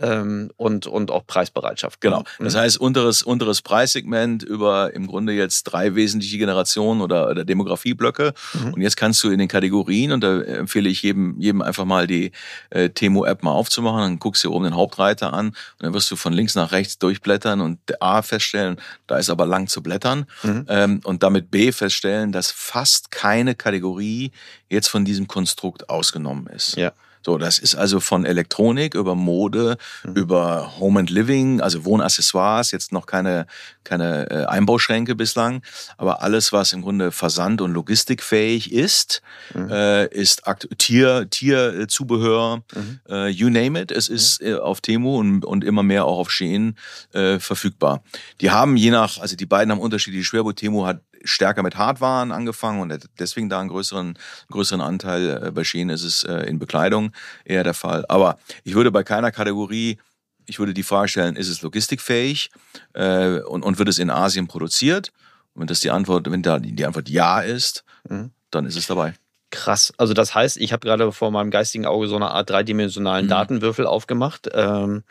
ähm, 0.00 0.50
und, 0.56 0.86
und 0.86 1.10
auch 1.10 1.26
Preisbereitschaft. 1.26 2.00
Genau. 2.00 2.24
Das 2.38 2.54
Mhm. 2.54 2.58
heißt, 2.58 2.80
unteres, 2.80 3.22
unteres 3.22 3.62
Preissegment 3.62 4.42
über 4.42 4.94
im 4.94 5.06
Grunde 5.06 5.32
jetzt 5.32 5.64
drei 5.64 5.94
wesentliche 5.94 6.38
Generationen 6.38 7.00
oder, 7.00 7.28
oder 7.30 7.44
Demografieblöcke. 7.44 8.32
Mhm. 8.54 8.74
Und 8.74 8.80
jetzt 8.80 8.96
kannst 8.96 9.22
du 9.24 9.30
in 9.30 9.38
den 9.38 9.48
Kategorien, 9.48 10.12
und 10.12 10.22
da 10.22 10.40
empfehle 10.40 10.88
ich 10.88 11.02
jedem, 11.02 11.38
jedem 11.40 11.62
einfach 11.62 11.84
mal 11.84 12.06
die 12.06 12.32
äh, 12.70 12.88
Temo-App 12.90 13.42
mal 13.42 13.52
aufzumachen, 13.52 14.00
dann 14.00 14.18
guckst 14.18 14.44
du 14.44 14.52
oben 14.52 14.64
den 14.64 14.74
Hauptreiter 14.76 15.32
an 15.32 15.48
und 15.48 15.56
dann 15.80 15.92
wirst 15.94 16.10
du 16.10 16.16
von 16.16 16.32
links 16.32 16.54
nach 16.54 16.72
rechts 16.72 16.98
durchblättern 16.98 17.60
und 17.60 17.78
A 18.02 18.22
feststellen, 18.22 18.76
da 19.06 19.16
ist 19.18 19.30
aber 19.30 19.46
lang 19.46 19.66
zu 19.68 19.82
blättern 19.82 20.26
Mhm. 20.42 20.64
ähm, 20.68 21.00
und 21.04 21.22
damit 21.22 21.50
B 21.50 21.72
feststellen, 21.72 22.32
dass 22.32 22.50
fast 22.50 23.10
keine 23.10 23.54
Kategorie 23.54 24.30
jetzt 24.68 24.88
von 24.88 25.04
diesem 25.04 25.26
Konstrukt 25.28 25.88
ausgenommen 25.90 26.46
ist. 26.48 26.76
Ja. 26.76 26.92
So, 27.22 27.38
das 27.38 27.58
ist 27.58 27.74
also 27.74 28.00
von 28.00 28.24
Elektronik 28.24 28.94
über 28.94 29.14
Mode, 29.14 29.76
über 30.14 30.78
Home 30.78 31.00
and 31.00 31.10
Living, 31.10 31.60
also 31.60 31.84
Wohnaccessoires, 31.84 32.70
jetzt 32.70 32.92
noch 32.92 33.06
keine, 33.06 33.46
keine 33.84 34.30
äh, 34.30 34.44
Einbauschränke 34.46 35.14
bislang, 35.14 35.62
aber 35.96 36.22
alles, 36.22 36.52
was 36.52 36.72
im 36.72 36.82
Grunde 36.82 37.12
versand- 37.12 37.60
und 37.60 37.72
logistikfähig 37.72 38.72
ist, 38.72 39.22
äh, 39.54 40.08
ist 40.14 40.46
akt 40.46 40.68
Tier, 40.78 41.28
Tierzubehör, 41.30 42.62
äh, 43.08 43.28
you 43.28 43.48
name 43.48 43.80
it, 43.80 43.90
es 43.90 44.08
ist 44.08 44.40
äh, 44.42 44.54
auf 44.54 44.80
Temu 44.80 45.18
und, 45.18 45.44
und 45.44 45.64
immer 45.64 45.82
mehr 45.82 46.04
auch 46.04 46.18
auf 46.18 46.30
Shein 46.30 46.76
äh, 47.12 47.38
verfügbar. 47.38 48.02
Die 48.40 48.50
haben 48.50 48.76
je 48.76 48.90
nach, 48.90 49.18
also 49.18 49.36
die 49.36 49.46
beiden 49.46 49.72
haben 49.72 49.80
unterschiedliche 49.80 50.24
Schwerpunkt. 50.24 50.58
Temu 50.58 50.86
hat 50.86 51.00
stärker 51.24 51.62
mit 51.62 51.76
Hardwaren 51.76 52.32
angefangen 52.32 52.80
und 52.80 52.92
hat 52.92 53.06
deswegen 53.18 53.48
da 53.48 53.60
einen 53.60 53.68
größeren, 53.68 54.18
größeren 54.50 54.80
Anteil. 54.80 55.46
Äh, 55.46 55.50
Bei 55.50 55.64
Shein 55.64 55.88
ist 55.90 56.04
es 56.04 56.24
äh, 56.24 56.42
in 56.48 56.58
Bekleidung 56.58 57.12
eher 57.44 57.64
der 57.64 57.74
Fall. 57.74 58.04
Aber 58.08 58.38
ich 58.64 58.74
würde 58.74 58.90
bei 58.90 59.02
keiner 59.04 59.30
Kategorie, 59.32 59.98
ich 60.46 60.58
würde 60.58 60.74
die 60.74 60.82
Frage 60.82 61.08
stellen, 61.08 61.36
ist 61.36 61.48
es 61.48 61.62
logistikfähig 61.62 62.50
äh, 62.94 63.40
und, 63.40 63.62
und 63.64 63.78
wird 63.78 63.88
es 63.88 63.98
in 63.98 64.10
Asien 64.10 64.46
produziert? 64.48 65.12
Und 65.54 65.62
wenn 65.62 65.66
das 65.66 65.80
die 65.80 65.90
Antwort, 65.90 66.30
wenn 66.30 66.42
da 66.42 66.58
die 66.58 66.72
die 66.74 66.86
Antwort 66.86 67.08
ja 67.08 67.40
ist, 67.40 67.84
Mhm. 68.08 68.30
dann 68.50 68.64
ist 68.64 68.76
es 68.76 68.86
dabei. 68.86 69.14
Krass. 69.50 69.92
Also 69.96 70.14
das 70.14 70.34
heißt, 70.34 70.56
ich 70.58 70.72
habe 70.72 70.86
gerade 70.86 71.10
vor 71.10 71.30
meinem 71.30 71.50
geistigen 71.50 71.84
Auge 71.86 72.06
so 72.06 72.16
eine 72.16 72.30
Art 72.30 72.48
dreidimensionalen 72.50 73.24
Mhm. 73.26 73.30
Datenwürfel 73.30 73.86
aufgemacht. 73.86 74.48
Ähm, 74.52 75.04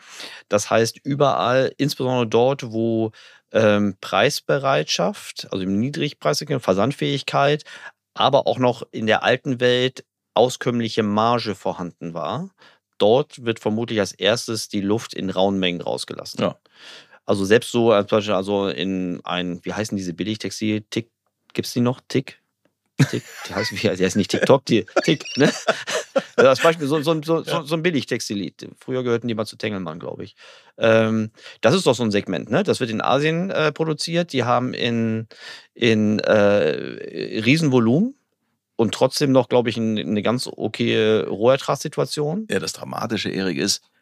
das 0.48 0.70
heißt, 0.70 0.98
überall, 1.04 1.72
insbesondere 1.76 2.26
dort, 2.26 2.70
wo 2.72 3.10
ähm, 3.52 3.96
Preisbereitschaft, 4.00 5.48
also 5.50 5.64
im 5.64 5.78
Niedrigpreissegment, 5.78 6.62
Versandfähigkeit, 6.62 7.64
aber 8.14 8.46
auch 8.46 8.58
noch 8.58 8.82
in 8.90 9.06
der 9.06 9.22
alten 9.22 9.60
Welt 9.60 10.04
auskömmliche 10.34 11.02
Marge 11.02 11.54
vorhanden 11.54 12.14
war, 12.14 12.50
dort 12.98 13.44
wird 13.44 13.60
vermutlich 13.60 14.00
als 14.00 14.12
erstes 14.12 14.68
die 14.68 14.80
Luft 14.80 15.14
in 15.14 15.30
rauen 15.30 15.58
Mengen 15.58 15.80
rausgelassen. 15.80 16.40
Ja. 16.40 16.58
Also 17.24 17.44
selbst 17.44 17.70
so, 17.70 17.92
als 17.92 18.08
Beispiel, 18.08 18.34
also 18.34 18.68
in 18.68 19.20
ein, 19.24 19.64
wie 19.64 19.72
heißen 19.72 19.96
diese 19.96 20.14
Billigtextil? 20.14 20.82
Tick, 20.90 21.10
gibt's 21.52 21.72
die 21.72 21.80
noch? 21.80 22.00
Tick? 22.08 22.40
Tick, 23.04 23.22
die 23.48 23.54
heißt, 23.54 23.72
wie, 23.72 23.88
heißt 23.88 24.16
nicht 24.16 24.30
TikTok, 24.30 24.64
die 24.66 24.84
Tick, 25.04 25.24
ne? 25.36 25.52
Also 26.36 26.48
Als 26.48 26.60
Beispiel 26.60 26.86
so, 26.86 27.00
so, 27.02 27.20
so, 27.22 27.42
so, 27.42 27.74
ein 27.74 27.82
Billigtextil. 27.82 28.52
Früher 28.78 29.02
gehörten 29.02 29.28
die 29.28 29.34
mal 29.34 29.46
zu 29.46 29.56
Tengelmann, 29.56 29.98
glaube 29.98 30.24
ich. 30.24 30.36
Ähm, 30.76 31.30
das 31.60 31.74
ist 31.74 31.86
doch 31.86 31.94
so 31.94 32.02
ein 32.02 32.10
Segment, 32.10 32.50
ne? 32.50 32.62
Das 32.62 32.80
wird 32.80 32.90
in 32.90 33.00
Asien 33.00 33.50
äh, 33.50 33.72
produziert. 33.72 34.32
Die 34.32 34.44
haben 34.44 34.74
in, 34.74 35.28
in 35.74 36.18
äh, 36.20 37.40
Riesenvolumen 37.40 38.14
und 38.76 38.94
trotzdem 38.94 39.32
noch, 39.32 39.48
glaube 39.48 39.70
ich, 39.70 39.76
ein, 39.76 39.98
eine 39.98 40.22
ganz 40.22 40.48
okay 40.48 41.20
Rohertragssituation. 41.20 42.46
Ja, 42.50 42.60
das 42.60 42.72
Dramatische, 42.72 43.30
Erik, 43.30 43.58
ist, 43.58 43.78
äh, 43.78 43.80
äh, 43.80 43.97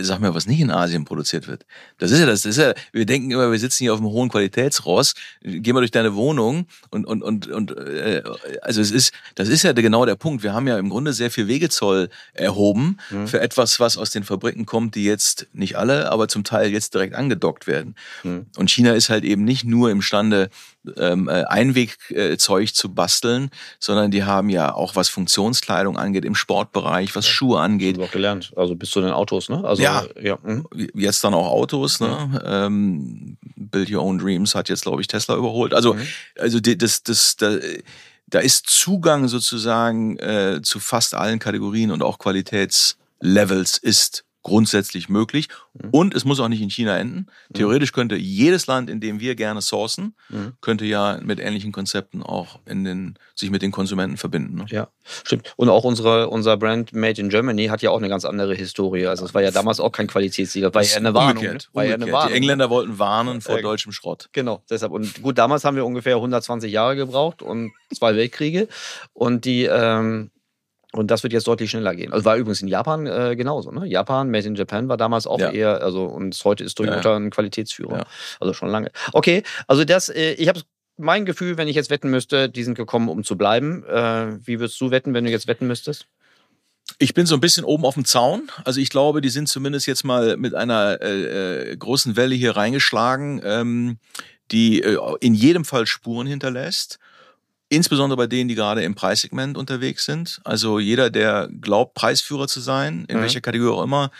sag 0.00 0.20
mir, 0.20 0.34
was 0.34 0.46
nicht 0.46 0.60
in 0.60 0.70
Asien 0.70 1.04
produziert 1.04 1.46
wird. 1.46 1.64
Das 1.98 2.10
ist 2.10 2.18
ja 2.18 2.26
das, 2.26 2.42
das 2.42 2.56
ist 2.56 2.62
ja, 2.62 2.74
wir 2.92 3.06
denken 3.06 3.30
immer, 3.30 3.50
wir 3.50 3.58
sitzen 3.58 3.84
hier 3.84 3.92
auf 3.92 4.00
einem 4.00 4.08
hohen 4.10 4.28
Qualitätsross, 4.28 5.14
geh 5.42 5.72
mal 5.72 5.80
durch 5.80 5.90
deine 5.90 6.14
Wohnung 6.14 6.66
und, 6.90 7.04
und, 7.04 7.22
und, 7.22 7.46
und 7.46 7.76
äh, 7.76 8.22
also 8.62 8.80
es 8.80 8.90
ist, 8.90 9.12
das 9.34 9.48
ist 9.48 9.62
ja 9.62 9.72
genau 9.72 10.04
der 10.04 10.16
Punkt. 10.16 10.42
Wir 10.42 10.52
haben 10.52 10.66
ja 10.66 10.78
im 10.78 10.88
Grunde 10.88 11.12
sehr 11.12 11.30
viel 11.30 11.48
Wegezoll 11.48 12.08
erhoben 12.32 12.98
Mhm. 13.10 13.26
für 13.28 13.40
etwas, 13.40 13.80
was 13.80 13.96
aus 13.96 14.10
den 14.10 14.24
Fabriken 14.24 14.66
kommt, 14.66 14.94
die 14.94 15.04
jetzt, 15.04 15.46
nicht 15.52 15.76
alle, 15.76 16.10
aber 16.10 16.28
zum 16.28 16.44
Teil 16.44 16.70
jetzt 16.70 16.94
direkt 16.94 17.14
angedockt 17.14 17.66
werden. 17.66 17.94
Mhm. 18.22 18.46
Und 18.56 18.70
China 18.70 18.92
ist 18.92 19.08
halt 19.08 19.24
eben 19.24 19.44
nicht 19.44 19.64
nur 19.64 19.90
imstande, 19.90 20.50
ähm, 20.96 21.28
äh, 21.28 21.44
Einwegzeug 21.44 22.74
zu 22.74 22.92
basteln, 22.94 23.50
sondern 23.78 24.10
die 24.10 24.24
haben 24.24 24.48
ja 24.48 24.74
auch, 24.74 24.96
was 24.96 25.08
Funktionskleidung 25.08 25.96
angeht, 25.96 26.24
im 26.24 26.34
Sportbereich, 26.34 27.14
was 27.14 27.26
Schuhe 27.26 27.60
angeht, 27.60 27.96
Haben 27.96 28.04
auch 28.04 28.10
gelernt. 28.10 28.52
Also 28.56 28.74
bis 28.74 28.90
zu 28.90 29.00
den 29.00 29.10
Autos, 29.10 29.48
ne? 29.48 29.64
Also, 29.64 29.82
Ja. 29.82 30.04
ja. 30.20 30.38
mhm. 30.42 30.66
jetzt 30.94 31.22
dann 31.24 31.34
auch 31.34 31.50
Autos, 31.50 32.00
ne? 32.00 32.42
Ähm, 32.44 33.36
Build 33.56 33.90
Your 33.90 34.02
Own 34.02 34.18
Dreams 34.18 34.54
hat 34.54 34.68
jetzt, 34.68 34.82
glaube 34.82 35.00
ich, 35.00 35.06
Tesla 35.06 35.36
überholt. 35.36 35.72
Also, 35.74 35.94
Mhm. 35.94 36.06
also 36.38 36.60
das, 36.60 37.02
das, 37.02 37.36
da, 37.36 37.58
da 38.26 38.38
ist 38.40 38.68
Zugang 38.68 39.28
sozusagen 39.28 40.18
äh, 40.18 40.60
zu 40.62 40.80
fast 40.80 41.14
allen 41.14 41.38
Kategorien 41.38 41.90
und 41.90 42.02
auch 42.02 42.18
Qualitätslevels 42.18 43.78
ist 43.78 44.24
grundsätzlich 44.42 45.08
möglich. 45.08 45.48
Mhm. 45.74 45.90
Und 45.90 46.14
es 46.14 46.24
muss 46.24 46.40
auch 46.40 46.48
nicht 46.48 46.60
in 46.62 46.70
China 46.70 46.98
enden. 46.98 47.26
Theoretisch 47.54 47.92
könnte 47.92 48.16
jedes 48.16 48.66
Land, 48.66 48.90
in 48.90 49.00
dem 49.00 49.20
wir 49.20 49.34
gerne 49.34 49.60
sourcen, 49.60 50.14
Mhm. 50.30 50.54
könnte 50.60 50.84
ja 50.84 51.18
mit 51.22 51.38
ähnlichen 51.38 51.70
Konzepten 51.72 52.22
auch 52.22 52.58
in 52.66 52.84
den, 52.84 53.18
sich 53.34 53.50
mit 53.50 53.62
den 53.62 53.70
Konsumenten 53.70 54.16
verbinden. 54.16 54.56
Ne? 54.56 54.66
Ja, 54.68 54.88
stimmt. 55.24 55.52
Und 55.56 55.68
auch 55.68 55.84
unsere, 55.84 56.28
unser 56.28 56.56
Brand 56.56 56.92
Made 56.92 57.20
in 57.20 57.28
Germany 57.28 57.66
hat 57.66 57.82
ja 57.82 57.90
auch 57.90 57.98
eine 57.98 58.08
ganz 58.08 58.24
andere 58.24 58.54
Historie. 58.54 59.06
Also 59.06 59.24
es 59.24 59.32
war 59.34 59.42
ja 59.42 59.50
damals 59.50 59.78
auch 59.80 59.92
kein 59.92 60.06
Qualitätssieger, 60.08 60.70
das 60.70 60.74
war 60.74 60.82
ja 60.82 60.96
eine 60.96 61.14
Warnung. 61.14 61.36
Umgekehrt, 61.36 61.68
ne? 61.68 61.74
War 61.74 61.84
ja 61.84 61.94
eine. 61.94 62.10
Warnung. 62.10 62.28
Die 62.30 62.36
Engländer 62.36 62.70
wollten 62.70 62.98
warnen 62.98 63.40
vor 63.40 63.58
Äh, 63.58 63.62
deutschem 63.62 63.92
Schrott. 63.92 64.28
Genau, 64.32 64.62
deshalb. 64.68 64.92
Und 64.92 65.22
gut, 65.22 65.38
damals 65.38 65.64
haben 65.64 65.76
wir 65.76 65.86
ungefähr 65.86 66.16
120 66.16 66.72
Jahre 66.72 66.96
gebraucht 66.96 67.42
und 67.42 67.72
zwei 67.94 68.16
Weltkriege. 68.16 68.66
Und 69.12 69.44
die, 69.44 69.64
ähm, 69.64 70.30
und 70.92 71.10
das 71.10 71.22
wird 71.22 71.32
jetzt 71.32 71.46
deutlich 71.46 71.70
schneller 71.70 71.94
gehen. 71.94 72.12
Also 72.12 72.24
war 72.24 72.36
übrigens 72.36 72.62
in 72.62 72.68
Japan 72.68 73.06
äh, 73.06 73.34
genauso. 73.36 73.70
Ne? 73.70 73.86
Japan, 73.86 74.30
Made 74.30 74.46
in 74.46 74.54
Japan 74.54 74.88
war 74.88 74.96
damals 74.96 75.26
auch 75.26 75.40
Ja. 75.40 75.50
eher, 75.50 75.82
also 75.82 76.04
und 76.04 76.38
heute 76.44 76.64
ist 76.64 76.74
Toyota 76.74 77.10
Ja, 77.10 77.16
ein 77.16 77.30
Qualitätsführer. 77.30 77.98
Ja. 77.98 78.06
Also 78.40 78.52
schon 78.52 78.68
lange. 78.68 78.90
Okay, 79.12 79.42
also 79.66 79.84
das, 79.84 80.08
äh, 80.08 80.32
ich 80.34 80.48
habe 80.48 80.60
mein 80.98 81.24
Gefühl, 81.24 81.56
wenn 81.56 81.68
ich 81.68 81.76
jetzt 81.76 81.90
wetten 81.90 82.10
müsste, 82.10 82.48
die 82.48 82.62
sind 82.64 82.74
gekommen, 82.74 83.08
um 83.08 83.24
zu 83.24 83.36
bleiben. 83.36 83.84
Äh, 83.84 84.38
wie 84.46 84.60
würdest 84.60 84.80
du 84.80 84.90
wetten, 84.90 85.14
wenn 85.14 85.24
du 85.24 85.30
jetzt 85.30 85.46
wetten 85.46 85.66
müsstest? 85.66 86.06
Ich 86.98 87.14
bin 87.14 87.26
so 87.26 87.34
ein 87.34 87.40
bisschen 87.40 87.64
oben 87.64 87.84
auf 87.84 87.94
dem 87.94 88.04
Zaun. 88.04 88.50
Also 88.64 88.80
ich 88.80 88.90
glaube, 88.90 89.20
die 89.20 89.30
sind 89.30 89.48
zumindest 89.48 89.86
jetzt 89.86 90.04
mal 90.04 90.36
mit 90.36 90.54
einer 90.54 91.00
äh, 91.00 91.70
äh, 91.72 91.76
großen 91.76 92.16
Welle 92.16 92.34
hier 92.34 92.56
reingeschlagen, 92.56 93.40
ähm, 93.44 93.98
die 94.50 94.82
äh, 94.82 94.98
in 95.20 95.34
jedem 95.34 95.64
Fall 95.64 95.86
Spuren 95.86 96.26
hinterlässt. 96.26 96.98
Insbesondere 97.72 98.18
bei 98.18 98.26
denen, 98.26 98.48
die 98.48 98.54
gerade 98.54 98.82
im 98.82 98.94
Preissegment 98.94 99.56
unterwegs 99.56 100.04
sind. 100.04 100.40
Also 100.44 100.78
jeder, 100.78 101.08
der 101.08 101.48
glaubt, 101.60 101.94
Preisführer 101.94 102.46
zu 102.46 102.60
sein, 102.60 103.06
in 103.08 103.16
Mhm. 103.16 103.22
welcher 103.22 103.40
Kategorie 103.40 103.72
auch 103.78 103.82
immer, 103.82 104.10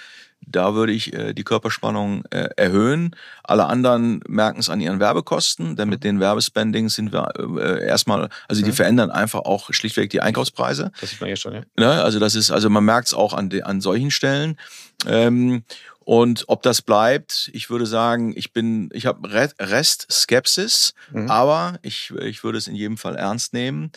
da 0.45 0.75
würde 0.75 0.93
ich 0.93 1.13
äh, 1.13 1.35
die 1.35 1.45
Körperspannung 1.45 2.25
äh, 2.31 2.49
erhöhen. 2.57 3.15
Alle 3.45 3.67
anderen 3.67 4.21
merken 4.27 4.59
es 4.59 4.71
an 4.71 4.81
ihren 4.81 4.99
Werbekosten, 5.01 5.77
denn 5.77 5.89
mit 5.91 6.03
den 6.03 6.19
Werbespendings 6.19 6.95
sind 6.95 7.13
wir 7.13 7.29
äh, 7.59 7.87
erstmal, 7.87 8.29
also 8.49 8.63
die 8.63 8.71
Mhm. 8.71 8.75
verändern 8.75 9.11
einfach 9.11 9.41
auch 9.41 9.73
schlichtweg 9.73 10.09
die 10.11 10.21
Einkaufspreise. 10.23 10.91
Das 11.01 11.11
sieht 11.11 11.21
man 11.21 11.29
ja 11.31 11.37
schon, 11.37 11.53
ja. 11.53 11.61
Ne? 11.79 12.03
Also 12.03 12.19
das 12.19 12.35
ist, 12.35 12.51
also 12.51 12.71
man 12.71 12.85
merkt 12.85 13.09
es 13.09 13.15
auch 13.15 13.35
an, 13.35 13.51
de, 13.51 13.63
an 13.63 13.81
solchen 13.83 14.11
Stellen. 14.11 14.59
Ähm, 15.07 15.63
und 16.05 16.45
ob 16.49 16.63
das 16.63 16.83
bleibt, 16.83 17.51
ich 17.53 17.71
würde 17.71 17.87
sagen, 17.87 18.33
ich 18.37 18.53
bin, 18.53 18.91
ich 18.93 19.07
habe 19.07 19.33
Rest 19.33 20.07
Skepsis, 20.11 20.95
Mhm. 21.11 21.31
aber 21.31 21.79
ich, 21.83 22.13
ich 22.21 22.45
würde 22.45 22.59
es 22.59 22.67
in 22.67 22.75
jedem 22.75 22.97
Fall 22.99 23.17
ernst 23.17 23.53
nehmen. 23.53 23.91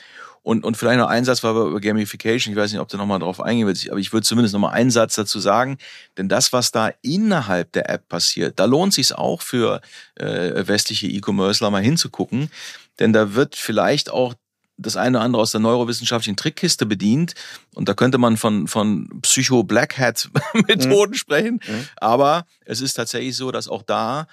Und, 0.44 0.64
und 0.64 0.78
vielleicht 0.78 1.00
noch 1.00 1.08
ein 1.08 1.26
Satz 1.26 1.44
war 1.44 1.56
über 1.56 1.82
Gamification. 1.82 2.54
Ich 2.54 2.60
weiß 2.60 2.72
nicht, 2.72 2.80
ob 2.80 2.88
du 2.88 2.98
nochmal 2.98 3.18
drauf 3.18 3.42
eingehen 3.42 3.66
willst, 3.66 3.90
aber 3.90 4.00
ich 4.00 4.14
würde 4.14 4.28
zumindest 4.28 4.54
nochmal 4.54 4.74
einen 4.74 4.92
Satz 4.92 5.16
dazu 5.16 5.40
sagen. 5.40 5.80
Denn 6.18 6.30
das, 6.30 6.54
was 6.54 6.72
da 6.72 6.92
innerhalb 7.02 7.72
der 7.72 7.90
App 7.90 8.08
passiert, 8.10 8.60
da 8.60 8.66
lohnt 8.66 8.94
sich 8.94 9.16
auch 9.16 9.42
für 9.42 9.82
äh, 10.16 10.68
westliche 10.68 11.08
E-Commercer 11.08 11.72
mal 11.72 11.82
hinzugucken. 11.82 12.52
Denn 13.00 13.12
da 13.12 13.34
wird 13.34 13.56
vielleicht 13.56 14.12
auch 14.12 14.36
das 14.78 14.98
eine 14.98 15.18
oder 15.18 15.26
andere 15.26 15.42
aus 15.42 15.52
der 15.52 15.62
neurowissenschaftlichen 15.62 16.36
Trickkiste 16.36 16.86
bedient. 16.86 17.34
Und 17.74 17.88
da 17.90 17.94
könnte 17.94 18.18
man 18.18 18.38
von, 18.38 18.68
von 18.68 19.10
Psycho-Black 19.22 19.98
Hat-Methoden 19.98 21.14
sprechen. 21.16 21.60
Mhm. 21.66 21.88
Aber 21.98 22.46
es 22.66 22.82
ist 22.82 22.94
tatsächlich 22.94 23.36
so, 23.36 23.52
dass 23.52 23.68
auch 23.68 23.84
da 23.84 24.28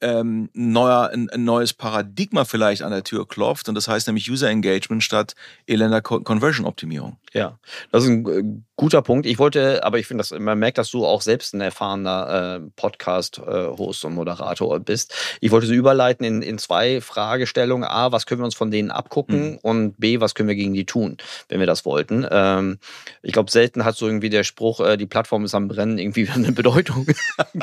ähm, 0.00 0.48
neuer, 0.54 1.10
ein, 1.12 1.28
ein 1.30 1.44
neues 1.44 1.74
Paradigma 1.74 2.44
vielleicht 2.44 2.82
an 2.82 2.90
der 2.90 3.04
Tür 3.04 3.26
klopft. 3.28 3.68
Und 3.68 3.74
das 3.74 3.88
heißt 3.88 4.06
nämlich 4.06 4.30
User 4.30 4.48
Engagement 4.48 5.02
statt 5.02 5.34
elender 5.66 6.00
Co 6.00 6.20
Conversion-Optimierung. 6.20 7.18
Ja, 7.32 7.58
das 7.92 8.04
ist 8.04 8.10
ein 8.10 8.26
äh, 8.26 8.42
Guter 8.80 9.02
Punkt. 9.02 9.26
Ich 9.26 9.38
wollte, 9.38 9.84
aber 9.84 9.98
ich 9.98 10.06
finde, 10.06 10.22
dass 10.22 10.30
man 10.30 10.58
merkt, 10.58 10.78
dass 10.78 10.90
du 10.90 11.04
auch 11.04 11.20
selbst 11.20 11.52
ein 11.52 11.60
erfahrener 11.60 12.62
äh, 12.62 12.70
Podcast-Host 12.76 14.06
und 14.06 14.14
Moderator 14.14 14.80
bist. 14.80 15.12
Ich 15.42 15.50
wollte 15.50 15.66
so 15.66 15.74
überleiten 15.74 16.24
in, 16.24 16.40
in 16.40 16.56
zwei 16.56 17.02
Fragestellungen. 17.02 17.86
A, 17.86 18.10
was 18.10 18.24
können 18.24 18.40
wir 18.40 18.46
uns 18.46 18.54
von 18.54 18.70
denen 18.70 18.90
abgucken? 18.90 19.50
Mhm. 19.50 19.58
Und 19.58 20.00
B, 20.00 20.20
was 20.20 20.34
können 20.34 20.48
wir 20.48 20.56
gegen 20.56 20.72
die 20.72 20.86
tun, 20.86 21.18
wenn 21.50 21.60
wir 21.60 21.66
das 21.66 21.84
wollten? 21.84 22.26
Ähm, 22.30 22.78
ich 23.20 23.34
glaube, 23.34 23.50
selten 23.50 23.84
hat 23.84 23.96
so 23.96 24.06
irgendwie 24.06 24.30
der 24.30 24.44
Spruch, 24.44 24.80
äh, 24.80 24.96
die 24.96 25.04
Plattform 25.04 25.44
ist 25.44 25.54
am 25.54 25.68
Brennen, 25.68 25.98
irgendwie 25.98 26.26
eine 26.34 26.52
Bedeutung. 26.52 27.06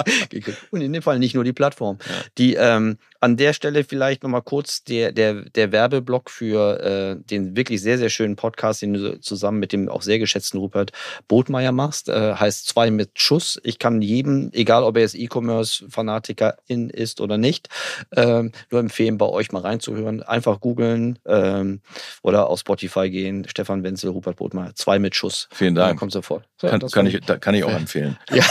und 0.70 0.82
in 0.82 0.94
dem 0.94 1.02
Fall 1.02 1.18
nicht 1.18 1.34
nur 1.34 1.44
die 1.44 1.52
Plattform. 1.52 1.98
Ja. 2.00 2.14
Die 2.38 2.54
ähm, 2.54 3.00
an 3.22 3.38
der 3.38 3.54
Stelle 3.54 3.84
vielleicht 3.84 4.22
nochmal 4.22 4.44
kurz 4.44 4.84
der, 4.84 5.12
der, 5.12 5.46
der 5.50 5.72
Werbeblock 5.72 6.30
für 6.30 6.80
äh, 6.80 7.16
den 7.20 7.56
wirklich 7.56 7.82
sehr, 7.82 7.98
sehr 7.98 8.10
schönen 8.10 8.36
Podcast, 8.36 8.84
den 8.84 8.94
du 8.94 9.20
zusammen 9.20 9.60
mit 9.60 9.74
dem 9.74 9.90
auch 9.90 10.04
sehr 10.04 10.20
geschätzten 10.20 10.60
Rupert 10.60 10.92
Botmeier 11.28 11.72
machst. 11.72 12.10
Äh, 12.10 12.36
heißt 12.36 12.68
zwei 12.68 12.92
mit 12.92 13.20
Schuss. 13.20 13.60
Ich 13.64 13.80
kann 13.80 14.02
jedem, 14.02 14.50
egal 14.54 14.84
ob 14.84 14.96
er 14.96 15.04
jetzt 15.04 15.16
E-Commerce-Fanatiker 15.16 16.58
in 16.68 16.90
ist 16.90 17.22
oder 17.22 17.38
nicht, 17.38 17.70
äh, 18.12 18.44
nur 18.72 18.80
empfehlen, 18.80 19.18
bei 19.18 19.26
euch 19.26 19.52
mal 19.52 19.62
reinzuhören. 19.62 20.24
Einfach 20.24 20.60
googeln 20.60 21.20
ähm, 21.26 21.82
oder 22.22 22.50
auf 22.50 22.60
Spotify 22.60 23.10
gehen. 23.10 23.46
Stefan 23.48 23.84
Wenzel, 23.84 24.12
Rupert 24.12 24.38
Botmeier. 24.38 24.76
Zwei 24.76 25.00
mit 25.00 25.16
Schuss. 25.16 25.48
Vielen 25.52 25.76
Dank. 25.76 26.00
kommt 26.00 26.12
sofort. 26.12 26.46
So, 26.60 26.68
kann, 26.68 26.80
kann 26.80 27.06
ich, 27.06 27.20
kann 27.42 27.56
ich 27.56 27.64
auch 27.64 27.72
empfehlen. 27.72 28.18
Ja, 28.38 28.44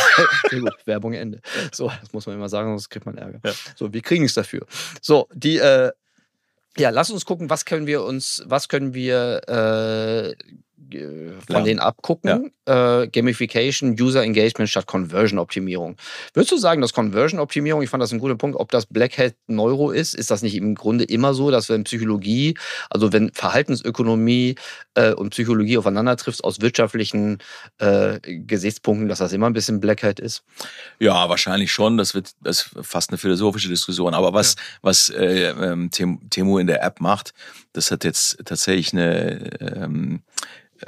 sehr 0.50 0.60
gut. 0.60 0.74
Werbung 0.84 1.12
Ende. 1.12 1.40
So, 1.72 1.90
das 2.00 2.12
muss 2.12 2.26
man 2.26 2.34
immer 2.36 2.48
sagen, 2.48 2.70
sonst 2.70 2.88
kriegt 2.88 3.06
man 3.06 3.16
Ärger. 3.18 3.40
Ja. 3.44 3.52
So, 3.76 3.92
wir 3.92 4.00
kriegen 4.00 4.24
es 4.24 4.34
dafür. 4.34 4.66
So, 5.00 5.28
die, 5.32 5.58
äh, 5.58 5.92
ja, 6.78 6.90
lass 6.90 7.10
uns 7.10 7.24
gucken, 7.24 7.48
was 7.50 7.64
können 7.64 7.86
wir 7.86 8.02
uns, 8.02 8.42
was 8.46 8.68
können 8.68 8.94
wir 8.94 9.40
äh, 9.48 10.34
von 10.76 11.56
ja. 11.56 11.60
denen 11.62 11.80
abgucken. 11.80 12.52
Ja. 12.66 13.02
Äh, 13.02 13.08
Gamification, 13.08 13.96
User 13.98 14.22
Engagement 14.22 14.68
statt 14.68 14.86
Conversion-Optimierung. 14.86 15.96
Würdest 16.34 16.52
du 16.52 16.58
sagen, 16.58 16.80
dass 16.80 16.92
Conversion-Optimierung, 16.92 17.82
ich 17.82 17.90
fand 17.90 18.02
das 18.02 18.12
ein 18.12 18.18
guter 18.18 18.36
Punkt, 18.36 18.58
ob 18.58 18.70
das 18.70 18.86
Black 18.86 19.18
Hat 19.18 19.34
Neuro 19.46 19.90
ist, 19.90 20.14
ist 20.14 20.30
das 20.30 20.42
nicht 20.42 20.54
im 20.54 20.74
Grunde 20.74 21.04
immer 21.04 21.32
so, 21.34 21.50
dass 21.50 21.68
wenn 21.68 21.84
Psychologie, 21.84 22.56
also 22.90 23.12
wenn 23.12 23.32
Verhaltensökonomie 23.32 24.56
äh, 24.94 25.12
und 25.12 25.30
Psychologie 25.30 25.78
aufeinander 25.78 26.16
trifft 26.16 26.44
aus 26.44 26.60
wirtschaftlichen 26.60 27.38
äh, 27.78 28.20
Gesichtspunkten, 28.20 29.08
dass 29.08 29.18
das 29.18 29.32
immer 29.32 29.46
ein 29.46 29.54
bisschen 29.54 29.80
Black 29.80 30.02
Hat 30.02 30.20
ist? 30.20 30.44
Ja, 30.98 31.28
wahrscheinlich 31.28 31.72
schon. 31.72 31.96
Das 31.96 32.14
wird 32.14 32.32
das 32.42 32.62
ist 32.62 32.86
fast 32.86 33.10
eine 33.10 33.18
philosophische 33.18 33.68
Diskussion. 33.68 34.14
Aber 34.14 34.34
was, 34.34 34.54
ja. 34.54 34.60
was 34.82 35.08
äh, 35.08 35.50
ähm, 35.50 35.90
Temo 35.90 36.58
in 36.58 36.66
der 36.66 36.82
App 36.82 37.00
macht, 37.00 37.32
das 37.72 37.90
hat 37.90 38.04
jetzt 38.04 38.38
tatsächlich 38.44 38.92
eine 38.92 39.60
ähm, 39.60 40.22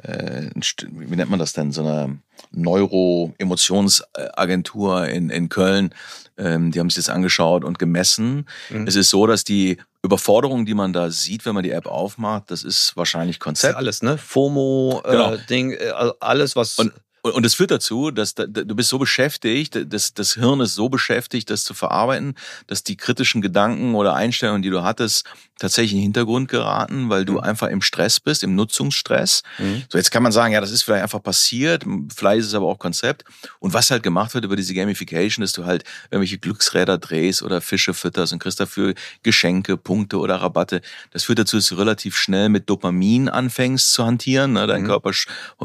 äh, 0.02 0.50
wie 0.90 1.16
nennt 1.16 1.30
man 1.30 1.38
das 1.38 1.52
denn, 1.52 1.70
so 1.72 1.82
eine 1.82 2.18
Neuro-Emotionsagentur 2.52 5.08
in, 5.08 5.28
in 5.30 5.48
Köln, 5.48 5.94
ähm, 6.36 6.70
die 6.70 6.80
haben 6.80 6.90
sich 6.90 7.04
das 7.04 7.08
angeschaut 7.08 7.64
und 7.64 7.78
gemessen. 7.78 8.46
Mhm. 8.70 8.86
Es 8.86 8.96
ist 8.96 9.08
so, 9.10 9.26
dass 9.26 9.44
die 9.44 9.78
Überforderung, 10.02 10.66
die 10.66 10.74
man 10.74 10.92
da 10.92 11.10
sieht, 11.10 11.44
wenn 11.44 11.54
man 11.54 11.64
die 11.64 11.72
App 11.72 11.86
aufmacht, 11.86 12.50
das 12.50 12.62
ist 12.62 12.96
wahrscheinlich 12.96 13.40
Konzept. 13.40 13.72
Das 13.72 13.72
ist 13.72 13.76
alles, 13.76 14.02
ne? 14.02 14.18
FOMO, 14.18 15.02
äh, 15.04 15.10
genau. 15.10 15.34
äh, 15.34 15.38
Ding, 15.48 15.72
äh, 15.72 15.92
alles, 16.20 16.56
was. 16.56 16.78
Und 16.78 16.92
und 17.22 17.44
es 17.44 17.54
führt 17.54 17.70
dazu, 17.70 18.10
dass 18.10 18.34
da, 18.34 18.46
du 18.46 18.74
bist 18.74 18.88
so 18.88 18.98
beschäftigt, 18.98 19.78
das, 19.88 20.14
das 20.14 20.34
Hirn 20.34 20.60
ist 20.60 20.74
so 20.74 20.88
beschäftigt, 20.88 21.50
das 21.50 21.64
zu 21.64 21.74
verarbeiten, 21.74 22.34
dass 22.66 22.84
die 22.84 22.96
kritischen 22.96 23.42
Gedanken 23.42 23.94
oder 23.94 24.14
Einstellungen, 24.14 24.62
die 24.62 24.70
du 24.70 24.82
hattest, 24.82 25.24
tatsächlich 25.58 25.92
in 25.92 25.98
den 25.98 26.02
Hintergrund 26.04 26.48
geraten, 26.48 27.08
weil 27.08 27.24
du 27.24 27.34
mhm. 27.34 27.40
einfach 27.40 27.68
im 27.68 27.82
Stress 27.82 28.20
bist, 28.20 28.42
im 28.42 28.54
Nutzungsstress. 28.54 29.42
Mhm. 29.58 29.82
So 29.88 29.98
jetzt 29.98 30.10
kann 30.10 30.22
man 30.22 30.32
sagen, 30.32 30.54
ja, 30.54 30.60
das 30.60 30.70
ist 30.70 30.82
vielleicht 30.82 31.02
einfach 31.02 31.22
passiert, 31.22 31.84
vielleicht 32.14 32.40
ist 32.40 32.46
es 32.46 32.54
aber 32.54 32.66
auch 32.66 32.78
Konzept. 32.78 33.24
Und 33.58 33.74
was 33.74 33.90
halt 33.90 34.02
gemacht 34.02 34.34
wird 34.34 34.44
über 34.44 34.56
diese 34.56 34.74
Gamification, 34.74 35.42
dass 35.42 35.52
du 35.52 35.64
halt 35.64 35.84
irgendwelche 36.10 36.38
Glücksräder 36.38 36.98
drehst 36.98 37.42
oder 37.42 37.60
Fische 37.60 37.94
fütterst 37.94 38.32
und 38.32 38.38
kriegst 38.38 38.60
dafür 38.60 38.94
Geschenke, 39.22 39.76
Punkte 39.76 40.18
oder 40.18 40.36
Rabatte. 40.36 40.80
Das 41.10 41.24
führt 41.24 41.38
dazu, 41.38 41.56
dass 41.56 41.68
du 41.68 41.74
relativ 41.74 42.16
schnell 42.16 42.48
mit 42.48 42.70
Dopamin 42.70 43.28
anfängst 43.28 43.92
zu 43.92 44.06
hantieren, 44.06 44.52
ne, 44.52 44.66
dein 44.66 44.82
mhm. 44.82 44.86
Körper, 44.86 45.10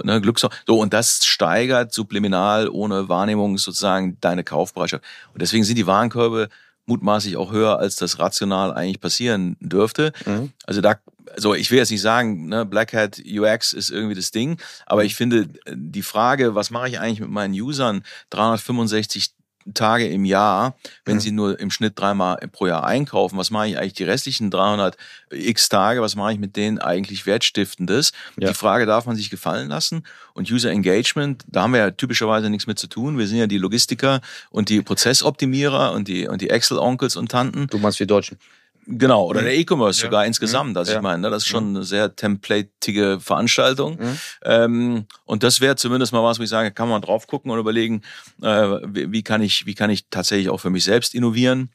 ne, 0.03 0.21
Glücks 0.21 0.45
so 0.67 0.79
und 0.79 0.93
das 0.93 1.25
steigert 1.25 1.93
subliminal 1.93 2.67
ohne 2.67 3.09
Wahrnehmung 3.09 3.57
sozusagen 3.57 4.17
deine 4.21 4.43
Kaufbereitschaft. 4.43 5.03
Und 5.33 5.41
deswegen 5.41 5.63
sind 5.63 5.77
die 5.77 5.87
Warenkörbe 5.87 6.49
mutmaßlich 6.85 7.37
auch 7.37 7.51
höher, 7.51 7.79
als 7.79 7.95
das 7.95 8.19
rational 8.19 8.73
eigentlich 8.73 8.99
passieren 8.99 9.57
dürfte. 9.59 10.11
Mhm. 10.25 10.51
Also 10.65 10.81
da, 10.81 10.97
also 11.33 11.53
ich 11.53 11.71
will 11.71 11.77
jetzt 11.77 11.91
nicht 11.91 12.01
sagen, 12.01 12.47
ne, 12.47 12.65
Black 12.65 12.93
Hat 12.93 13.21
UX 13.25 13.73
ist 13.73 13.89
irgendwie 13.89 14.15
das 14.15 14.31
Ding, 14.31 14.59
aber 14.85 15.03
ich 15.05 15.15
finde 15.15 15.47
die 15.71 16.03
Frage, 16.03 16.55
was 16.55 16.71
mache 16.71 16.89
ich 16.89 16.99
eigentlich 16.99 17.21
mit 17.21 17.29
meinen 17.29 17.53
Usern 17.53 18.03
365 18.31 19.33
Tage 19.73 20.07
im 20.07 20.25
Jahr, 20.25 20.75
wenn 21.05 21.15
mhm. 21.15 21.19
sie 21.19 21.31
nur 21.31 21.59
im 21.59 21.71
Schnitt 21.71 21.93
dreimal 21.95 22.37
pro 22.51 22.67
Jahr 22.67 22.85
einkaufen, 22.85 23.37
was 23.37 23.51
mache 23.51 23.69
ich 23.69 23.77
eigentlich 23.77 23.93
die 23.93 24.03
restlichen 24.03 24.51
300 24.51 24.97
x 25.31 25.69
Tage, 25.69 26.01
was 26.01 26.15
mache 26.15 26.33
ich 26.33 26.39
mit 26.39 26.55
denen 26.55 26.79
eigentlich 26.79 27.25
Wertstiftendes? 27.25 28.11
Ja. 28.37 28.49
Die 28.49 28.53
Frage 28.53 28.85
darf 28.85 29.05
man 29.05 29.15
sich 29.15 29.29
gefallen 29.29 29.69
lassen. 29.69 30.05
Und 30.33 30.51
User 30.51 30.71
Engagement, 30.71 31.43
da 31.47 31.63
haben 31.63 31.73
wir 31.73 31.79
ja 31.79 31.91
typischerweise 31.91 32.49
nichts 32.49 32.67
mit 32.67 32.79
zu 32.79 32.87
tun. 32.87 33.17
Wir 33.17 33.27
sind 33.27 33.37
ja 33.37 33.47
die 33.47 33.57
Logistiker 33.57 34.21
und 34.49 34.69
die 34.69 34.81
Prozessoptimierer 34.81 35.91
und 35.93 36.07
die, 36.07 36.27
und 36.27 36.41
die 36.41 36.49
Excel-Onkels 36.49 37.15
und 37.15 37.29
Tanten. 37.31 37.67
Du 37.67 37.77
meinst 37.77 37.99
wir 37.99 38.07
Deutschen. 38.07 38.37
Genau, 38.85 39.25
oder 39.25 39.41
mhm. 39.41 39.45
der 39.45 39.57
E-Commerce 39.57 40.01
ja. 40.01 40.07
sogar 40.07 40.25
insgesamt. 40.25 40.75
Also 40.77 40.91
ja. 40.91 40.97
ich 40.97 41.03
meine, 41.03 41.21
ne, 41.21 41.29
das 41.29 41.43
ist 41.43 41.49
schon 41.49 41.69
eine 41.69 41.83
sehr 41.83 42.15
templatige 42.15 43.19
Veranstaltung. 43.19 43.97
Mhm. 43.97 44.19
Ähm, 44.43 45.05
und 45.25 45.43
das 45.43 45.61
wäre 45.61 45.75
zumindest 45.75 46.11
mal 46.11 46.23
was, 46.23 46.39
wo 46.39 46.43
ich 46.43 46.49
sage, 46.49 46.71
kann 46.71 46.89
man 46.89 47.01
drauf 47.01 47.27
gucken 47.27 47.51
und 47.51 47.59
überlegen, 47.59 48.01
äh, 48.41 48.79
wie, 48.85 49.11
wie, 49.11 49.23
kann 49.23 49.41
ich, 49.41 49.65
wie 49.65 49.75
kann 49.75 49.89
ich 49.89 50.07
tatsächlich 50.09 50.49
auch 50.49 50.59
für 50.59 50.69
mich 50.69 50.83
selbst 50.83 51.15
innovieren. 51.15 51.71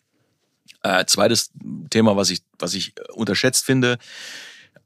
Äh, 0.83 1.07
zweites 1.07 1.51
Thema, 1.91 2.17
was 2.17 2.31
ich, 2.31 2.43
was 2.59 2.75
ich 2.75 2.95
unterschätzt 3.15 3.65
finde, 3.65 3.99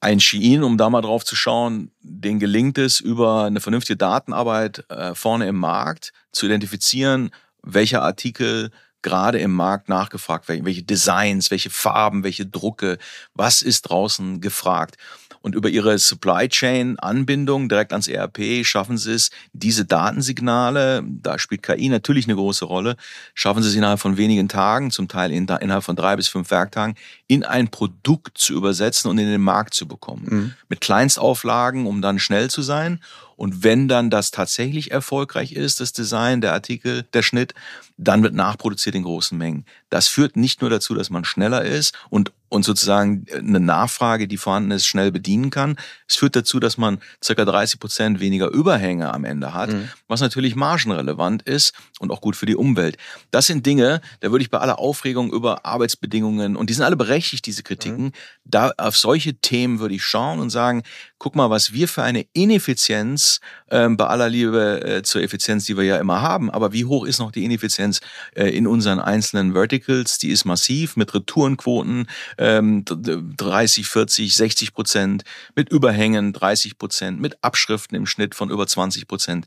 ein 0.00 0.20
Shein, 0.20 0.62
um 0.64 0.78
da 0.78 0.90
mal 0.90 1.00
drauf 1.00 1.24
zu 1.24 1.36
schauen, 1.36 1.90
den 2.00 2.38
gelingt 2.38 2.78
es 2.78 2.98
über 2.98 3.44
eine 3.44 3.60
vernünftige 3.60 3.96
Datenarbeit 3.96 4.84
äh, 4.90 5.14
vorne 5.14 5.46
im 5.46 5.56
Markt 5.56 6.12
zu 6.32 6.46
identifizieren, 6.46 7.30
welcher 7.62 8.02
Artikel 8.02 8.70
gerade 9.03 9.38
im 9.38 9.53
Markt 9.53 9.88
nachgefragt 9.88 10.48
welche 10.48 10.82
Designs, 10.82 11.50
welche 11.50 11.70
Farben, 11.70 12.24
welche 12.24 12.46
Drucke, 12.46 12.98
was 13.34 13.62
ist 13.62 13.82
draußen 13.82 14.40
gefragt. 14.40 14.96
Und 15.42 15.57
über 15.57 15.68
ihre 15.68 15.98
Supply 15.98 16.48
Chain 16.48 16.98
Anbindung 17.00 17.68
direkt 17.68 17.92
ans 17.92 18.07
ERP 18.07 18.64
schaffen 18.64 18.96
sie 18.96 19.12
es, 19.12 19.30
diese 19.53 19.84
Datensignale, 19.84 21.03
da 21.05 21.38
spielt 21.38 21.64
KI 21.64 21.88
natürlich 21.88 22.26
eine 22.26 22.36
große 22.36 22.64
Rolle, 22.64 22.96
schaffen 23.34 23.62
sie 23.62 23.68
es 23.68 23.74
innerhalb 23.74 23.98
von 23.98 24.16
wenigen 24.16 24.48
Tagen, 24.48 24.92
zum 24.92 25.09
Teil 25.09 25.32
innerhalb 25.32 25.82
von 25.82 25.96
drei 25.96 26.14
bis 26.14 26.28
fünf 26.28 26.50
Werktagen, 26.53 26.94
in 27.26 27.44
ein 27.44 27.68
Produkt 27.68 28.38
zu 28.38 28.55
übersetzen 28.55 29.11
und 29.11 29.18
in 29.18 29.28
den 29.28 29.40
Markt 29.40 29.74
zu 29.74 29.88
bekommen. 29.88 30.26
Mhm. 30.28 30.55
Mit 30.68 30.80
Kleinstauflagen, 30.80 31.86
um 31.86 32.00
dann 32.03 32.20
schnell 32.20 32.48
zu 32.48 32.62
sein 32.62 33.00
und 33.43 33.64
wenn 33.64 33.88
dann 33.88 34.09
das 34.09 34.30
tatsächlich 34.30 34.93
erfolgreich 34.93 35.51
ist, 35.51 35.80
das 35.80 35.93
Design, 35.93 36.40
der 36.40 36.53
Artikel, 36.53 37.03
der 37.12 37.22
Schnitt, 37.22 37.55
dann 37.97 38.22
wird 38.22 38.34
nachproduziert 38.34 38.95
in 38.95 39.03
großen 39.03 39.36
Mengen. 39.36 39.64
Das 39.90 40.07
führt 40.07 40.36
nicht 40.36 40.61
nur 40.61 40.70
dazu, 40.70 40.95
dass 40.95 41.11
man 41.11 41.24
schneller 41.24 41.64
ist 41.64 41.93
und 42.09 42.30
und 42.53 42.64
sozusagen 42.64 43.24
eine 43.34 43.61
Nachfrage, 43.61 44.28
die 44.28 44.36
vorhanden 44.36 44.72
ist, 44.72 44.84
schnell 44.84 45.11
bedienen 45.11 45.49
kann. 45.49 45.76
Es 46.07 46.16
führt 46.16 46.36
dazu, 46.36 46.61
dass 46.61 46.76
man 46.76 46.99
circa 47.24 47.47
30 47.47 47.80
Prozent 47.80 48.20
weniger 48.20 48.51
Überhänge 48.51 49.12
am 49.12 49.24
Ende 49.24 49.55
hat, 49.55 49.72
mhm. 49.72 49.88
was 50.07 50.20
natürlich 50.20 50.55
margenrelevant 50.55 51.43
ist 51.43 51.72
und 52.03 52.11
auch 52.11 52.20
gut 52.20 52.36
für 52.36 52.46
die 52.46 52.57
Umwelt. 52.57 52.98
Das 53.30 53.46
sind 53.46 53.64
Dinge, 53.64 54.00
da 54.20 54.30
würde 54.30 54.42
ich 54.42 54.50
bei 54.50 54.59
aller 54.59 54.78
Aufregung 54.78 55.32
über 55.32 55.64
Arbeitsbedingungen, 55.64 56.57
und 56.57 56.68
die 56.68 56.74
sind 56.74 56.84
alle 56.84 56.96
berechtigt, 56.96 57.46
diese 57.46 57.62
Kritiken, 57.62 58.07
mhm. 58.07 58.12
da 58.44 58.72
auf 58.76 58.96
solche 58.96 59.34
Themen 59.34 59.78
würde 59.78 59.94
ich 59.94 60.03
schauen 60.03 60.40
und 60.40 60.50
sagen, 60.50 60.82
guck 61.18 61.36
mal, 61.36 61.50
was 61.50 61.72
wir 61.72 61.86
für 61.86 62.03
eine 62.03 62.26
Ineffizienz 62.32 63.40
äh, 63.68 63.88
bei 63.88 64.07
aller 64.07 64.28
Liebe 64.28 64.82
äh, 64.84 65.03
zur 65.03 65.22
Effizienz, 65.22 65.64
die 65.64 65.76
wir 65.76 65.84
ja 65.84 65.98
immer 65.98 66.20
haben, 66.20 66.50
aber 66.50 66.72
wie 66.72 66.84
hoch 66.84 67.05
ist 67.07 67.20
noch 67.20 67.30
die 67.30 67.44
Ineffizienz 67.44 68.00
äh, 68.34 68.48
in 68.48 68.66
unseren 68.66 68.98
einzelnen 68.98 69.53
Verticals? 69.53 70.18
Die 70.18 70.30
ist 70.30 70.44
massiv 70.44 70.96
mit 70.96 71.14
Retourenquoten 71.14 72.09
ähm, 72.38 72.84
30, 72.84 73.86
40, 73.86 74.34
60 74.34 74.74
Prozent, 74.74 75.22
mit 75.55 75.70
Überhängen 75.70 76.32
30 76.32 76.76
Prozent, 76.78 77.20
mit 77.20 77.36
Abschriften 77.42 77.96
im 77.96 78.07
Schnitt 78.07 78.34
von 78.34 78.50
über 78.50 78.66
20 78.66 79.07
Prozent 79.07 79.46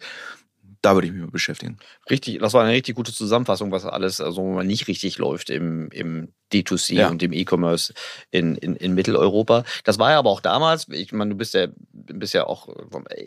da 0.85 0.93
würde 0.93 1.07
ich 1.07 1.13
mich 1.13 1.23
mal 1.23 1.31
beschäftigen. 1.31 1.77
Richtig, 2.09 2.39
das 2.39 2.53
war 2.53 2.63
eine 2.63 2.73
richtig 2.73 2.95
gute 2.95 3.13
Zusammenfassung, 3.13 3.71
was 3.71 3.85
alles 3.85 4.21
also 4.21 4.61
nicht 4.61 4.87
richtig 4.87 5.17
läuft 5.17 5.49
im, 5.49 5.89
im 5.91 6.33
D2C 6.53 6.93
Ja. 6.95 7.07
und 7.09 7.21
im 7.23 7.33
E-Commerce 7.33 7.93
in, 8.31 8.55
in, 8.55 8.75
in 8.75 8.93
Mitteleuropa. 8.93 9.63
Das 9.83 9.97
war 9.99 10.11
ja 10.11 10.19
aber 10.19 10.29
auch 10.29 10.41
damals, 10.41 10.87
ich 10.89 11.11
meine, 11.11 11.31
du 11.31 11.37
bist 11.37 11.53
ja, 11.53 11.67
bist 11.91 12.33
ja 12.33 12.45
auch 12.45 12.67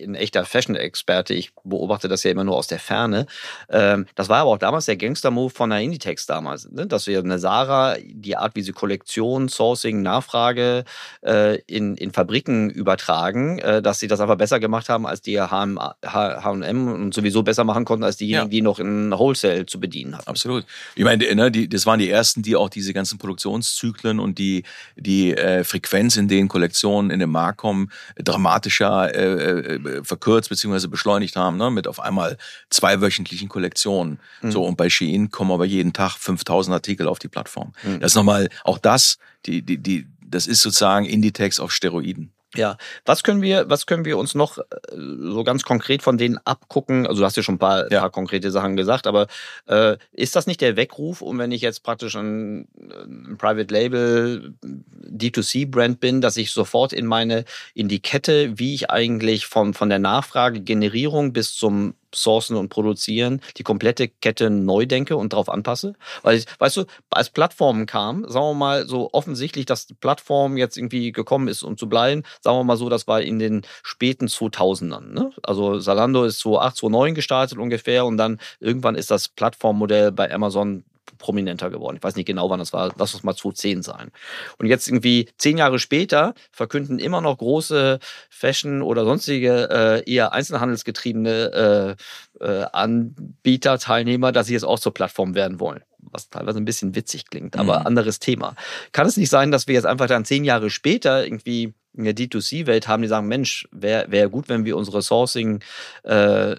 ein 0.03 0.15
echter 0.15 0.45
Fashion-Experte, 0.45 1.35
ich 1.35 1.51
beobachte 1.65 2.09
das 2.09 2.23
ja 2.23 2.31
immer 2.31 2.45
nur 2.45 2.57
aus 2.57 2.67
der 2.69 2.79
Ferne. 2.79 3.27
Ähm, 3.71 4.07
das 4.15 4.29
war 4.29 4.39
aber 4.39 4.51
auch 4.51 4.59
damals 4.59 4.87
der 4.87 4.97
Gangster-Move 4.97 5.51
von 5.51 5.71
der 5.71 5.81
Inditex 5.81 6.27
damals, 6.27 6.71
ne? 6.71 6.87
dass 6.87 7.07
wir 7.07 7.19
eine 7.19 7.39
Sarah, 7.39 7.97
die 8.03 8.37
Art, 8.37 8.55
wie 8.55 8.63
sie 8.63 8.73
Kollektion, 8.73 9.49
Sourcing, 9.49 10.03
Nachfrage 10.03 10.85
äh, 11.25 11.57
in, 11.63 11.97
in 11.97 12.13
Fabriken 12.13 12.71
übertragen, 12.71 13.59
äh, 13.59 13.83
dass 13.83 13.99
sie 14.01 14.07
das 14.09 14.21
einfach 14.21 14.37
besser 14.37 14.61
gemacht 14.61 14.89
haben 14.89 15.07
als 15.07 15.23
die 15.23 15.41
H&M 15.41 15.79
H&M 16.05 16.93
und 16.93 17.15
sowieso 17.15 17.43
besser 17.43 17.65
machen 17.65 17.85
konnten 17.85 18.05
als 18.05 18.17
diejenigen, 18.17 18.47
Ja. 18.47 18.49
die 18.51 18.63
noch 18.63 18.79
in 18.79 19.11
Wholesale 19.11 19.67
zu 19.67 19.81
bedienen 19.81 20.17
hatten. 20.17 20.29
Absolut. 20.29 20.65
Ich 20.95 21.05
meine, 21.05 21.35
ne, 21.35 21.51
die, 21.51 21.69
das 21.69 21.87
waren 21.87 21.99
die 21.99 22.11
ersten, 22.11 22.43
die 22.43 22.57
auch 22.57 22.69
diese 22.69 22.93
ganzen 22.93 23.08
Produktionszyklen 23.17 24.21
und 24.21 24.39
die, 24.39 24.65
die 24.97 25.35
äh, 25.35 25.65
Frequenz, 25.65 26.17
in 26.17 26.29
denen 26.29 26.49
Kollektionen 26.49 27.11
in 27.11 27.21
den 27.21 27.31
Markt 27.31 27.59
kommen, 27.59 27.91
dramatischer 28.17 29.15
äh, 29.15 29.77
äh, 29.77 30.05
verkürzt 30.05 30.51
bzw. 30.51 30.89
beschleunigt 30.89 31.37
haben, 31.37 31.57
ne, 31.57 31.71
mit 31.71 31.87
auf 31.87 32.01
einmal 32.01 32.37
zweiwöchentlichen 32.69 33.49
Kollektionen. 33.49 34.21
So, 34.51 34.65
und 34.65 34.77
bei 34.77 34.91
Shein 34.91 35.31
kommen 35.31 35.53
aber 35.53 35.65
jeden 35.65 35.93
Tag 35.93 36.17
5000 36.19 36.75
Artikel 36.75 37.09
auf 37.09 37.19
die 37.19 37.29
Plattform. 37.29 37.73
Das 38.01 38.13
ist 38.13 38.17
nochmal, 38.17 38.49
auch 38.65 38.79
das, 38.79 39.19
die, 39.47 39.63
die, 39.63 39.79
die, 39.79 40.07
das 40.21 40.47
ist 40.47 40.63
sozusagen 40.63 41.07
Inditex 41.07 41.61
auf 41.61 41.73
Steroiden. 41.73 42.33
Ja, 42.55 42.79
was 43.05 43.23
können 43.23 43.43
wir, 43.43 43.69
was 43.69 43.85
können 43.85 44.07
wir 44.07 44.17
uns 44.17 44.35
noch 44.35 44.57
äh, 44.59 44.63
so 44.95 45.45
ganz 45.45 45.65
konkret 45.65 46.03
von 46.03 46.17
denen 46.17 46.39
abgucken? 46.47 47.07
Also 47.07 47.21
du 47.21 47.27
hast 47.27 47.37
ja 47.37 47.43
schon 47.43 47.57
ein 47.57 47.59
paar, 47.59 47.93
Ja. 47.93 48.01
paar 48.01 48.11
konkrete 48.11 48.51
Sachen 48.51 48.75
gesagt, 48.75 49.07
aber 49.07 49.27
äh, 49.67 49.99
ist 50.13 50.35
das 50.35 50.47
nicht 50.47 50.63
der 50.63 50.77
Weckruf, 50.77 51.21
um 51.21 51.39
wenn 51.39 51.53
ich 51.53 51.61
jetzt 51.61 51.83
praktisch 51.83 52.17
ein, 52.17 52.67
ein 52.91 53.37
Private 53.39 53.73
Label 53.73 54.55
D2C 54.65 55.71
Brand 55.71 56.01
bin, 56.01 56.23
dass 56.23 56.39
ich 56.39 56.51
sofort 56.51 56.95
in 56.95 57.05
meine 57.07 57.45
in 57.75 57.89
die 57.89 58.01
Kette, 58.01 58.59
wie 58.59 58.75
ich 58.75 58.91
eigentlich 58.91 59.47
von 59.47 59.75
von 59.75 59.91
der 59.91 59.99
Nachfrage 59.99 60.61
Generierung 60.61 61.35
bis 61.35 61.55
zum 61.55 61.95
Sourcen 62.15 62.57
und 62.57 62.69
Produzieren 62.69 63.41
die 63.57 63.63
komplette 63.63 64.09
Kette 64.09 64.51
neu 64.51 64.87
denke 64.87 65.17
und 65.17 65.33
darauf 65.33 65.49
anpasse? 65.49 65.95
Weil, 66.23 66.43
weißt 66.59 66.77
du, 66.79 66.85
als 67.11 67.31
Plattformen 67.31 67.87
kam, 67.87 68.29
sagen 68.29 68.47
wir 68.47 68.55
mal 68.55 68.87
so 68.87 69.11
offensichtlich, 69.13 69.67
dass 69.67 69.87
die 69.87 69.95
Plattform 69.95 70.57
jetzt 70.57 70.77
irgendwie 70.77 71.13
gekommen 71.13 71.49
ist, 71.49 71.63
um 71.63 71.77
zu 71.77 71.89
bleiben, 71.89 72.23
sagen 72.41 72.59
wir 72.59 72.65
mal 72.65 72.77
so, 72.77 72.89
das 72.89 73.07
war 73.07 73.21
in 73.21 73.39
den 73.39 73.63
späten 73.83 74.27
2000ern. 74.27 75.13
Ne? 75.13 75.31
Also 75.43 75.79
Zalando 75.81 76.25
ist 76.25 76.41
2008, 76.41 76.77
2009 76.77 77.15
gestartet 77.15 77.59
ungefähr 77.59 78.07
und 78.07 78.17
dann 78.17 78.39
irgendwann 78.61 78.95
ist 78.95 79.11
das 79.11 79.29
Plattformmodell 79.29 80.13
bei 80.13 80.33
Amazon 80.33 80.85
prominenter 81.17 81.71
geworden. 81.71 81.97
Ich 81.97 82.03
weiß 82.03 82.17
nicht 82.17 82.27
genau, 82.27 82.51
wann 82.51 82.59
das 82.59 82.73
war. 82.73 82.93
Lass 82.99 83.15
uns 83.15 83.23
mal 83.23 83.35
2010 83.35 83.83
sein. 83.83 84.11
Und 84.59 84.67
jetzt 84.67 84.89
irgendwie 84.89 85.29
zehn 85.39 85.57
Jahre 85.59 85.79
später 85.79 86.35
verkünden 86.53 86.99
immer 86.99 87.21
noch 87.21 87.39
große 87.39 87.99
Fashion- 88.29 88.83
oder 88.83 89.05
sonstige 89.05 89.69
äh, 90.05 90.13
eher 90.13 90.33
einzelhandelsgetriebene 90.33 91.97
äh, 92.41 92.45
äh, 92.45 92.67
Anbieter, 92.73 93.79
Teilnehmer, 93.79 94.33
dass 94.33 94.47
sie 94.47 94.53
jetzt 94.55 94.65
auch 94.65 94.79
zur 94.79 94.95
Plattform 94.95 95.35
werden 95.35 95.61
wollen. 95.61 95.83
Was 96.11 96.31
teilweise 96.31 96.59
ein 96.59 96.65
bisschen 96.65 96.95
witzig 96.95 97.27
klingt, 97.29 97.57
aber 97.57 97.81
Mhm. 97.81 97.87
anderes 97.87 98.19
Thema. 98.19 98.55
Kann 98.93 99.07
es 99.07 99.17
nicht 99.17 99.31
sein, 99.31 99.51
dass 99.51 99.67
wir 99.67 99.75
jetzt 99.75 99.87
einfach 99.87 100.07
dann 100.07 100.25
zehn 100.25 100.45
Jahre 100.45 100.71
später 100.71 101.25
irgendwie 101.25 101.75
in 101.95 102.05
der 102.05 102.15
D2C-Welt 102.15 102.87
haben, 102.87 103.03
die 103.03 103.09
sagen, 103.09 103.27
Mensch, 103.29 103.67
wäre 103.73 104.11
wär 104.11 104.29
gut, 104.29 104.49
wenn 104.49 104.65
wir 104.65 104.77
unsere 104.77 105.03
Sourcing 105.03 105.61
äh, 106.05 106.55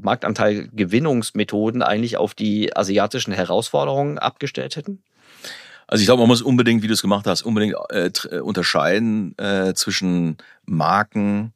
Marktanteil-Gewinnungsmethoden 0.00 1.82
eigentlich 1.82 2.16
auf 2.16 2.34
die 2.34 2.76
asiatischen 2.76 3.32
Herausforderungen 3.32 4.18
abgestellt 4.18 4.76
hätten? 4.76 5.02
Also 5.86 6.00
ich 6.00 6.06
glaube, 6.06 6.20
man 6.20 6.28
muss 6.28 6.42
unbedingt, 6.42 6.82
wie 6.82 6.88
du 6.88 6.94
es 6.94 7.02
gemacht 7.02 7.26
hast, 7.26 7.42
unbedingt 7.42 7.76
äh, 7.90 8.10
äh, 8.30 8.40
unterscheiden 8.40 9.38
äh, 9.38 9.72
zwischen 9.74 10.36
Marken, 10.64 11.52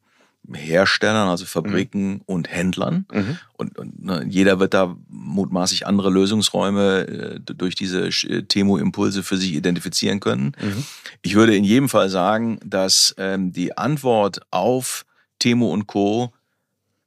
Herstellern, 0.53 1.27
also 1.27 1.45
Fabriken 1.45 2.21
und 2.25 2.49
Händlern. 2.49 3.05
Mhm. 3.11 3.37
Und, 3.57 3.77
und 3.77 4.03
ne, 4.03 4.25
jeder 4.27 4.59
wird 4.59 4.73
da 4.73 4.95
mutmaßlich 5.09 5.85
andere 5.85 6.09
Lösungsräume 6.09 7.07
äh, 7.07 7.39
durch 7.39 7.75
diese 7.75 8.07
äh, 8.07 8.43
Temo-Impulse 8.43 9.23
für 9.23 9.37
sich 9.37 9.53
identifizieren 9.53 10.19
können. 10.19 10.53
Mhm. 10.61 10.83
Ich 11.21 11.35
würde 11.35 11.55
in 11.55 11.63
jedem 11.63 11.89
Fall 11.89 12.09
sagen, 12.09 12.59
dass 12.65 13.13
ähm, 13.17 13.51
die 13.51 13.77
Antwort 13.77 14.41
auf 14.49 15.05
Temo 15.39 15.71
und 15.71 15.87
Co. 15.87 16.33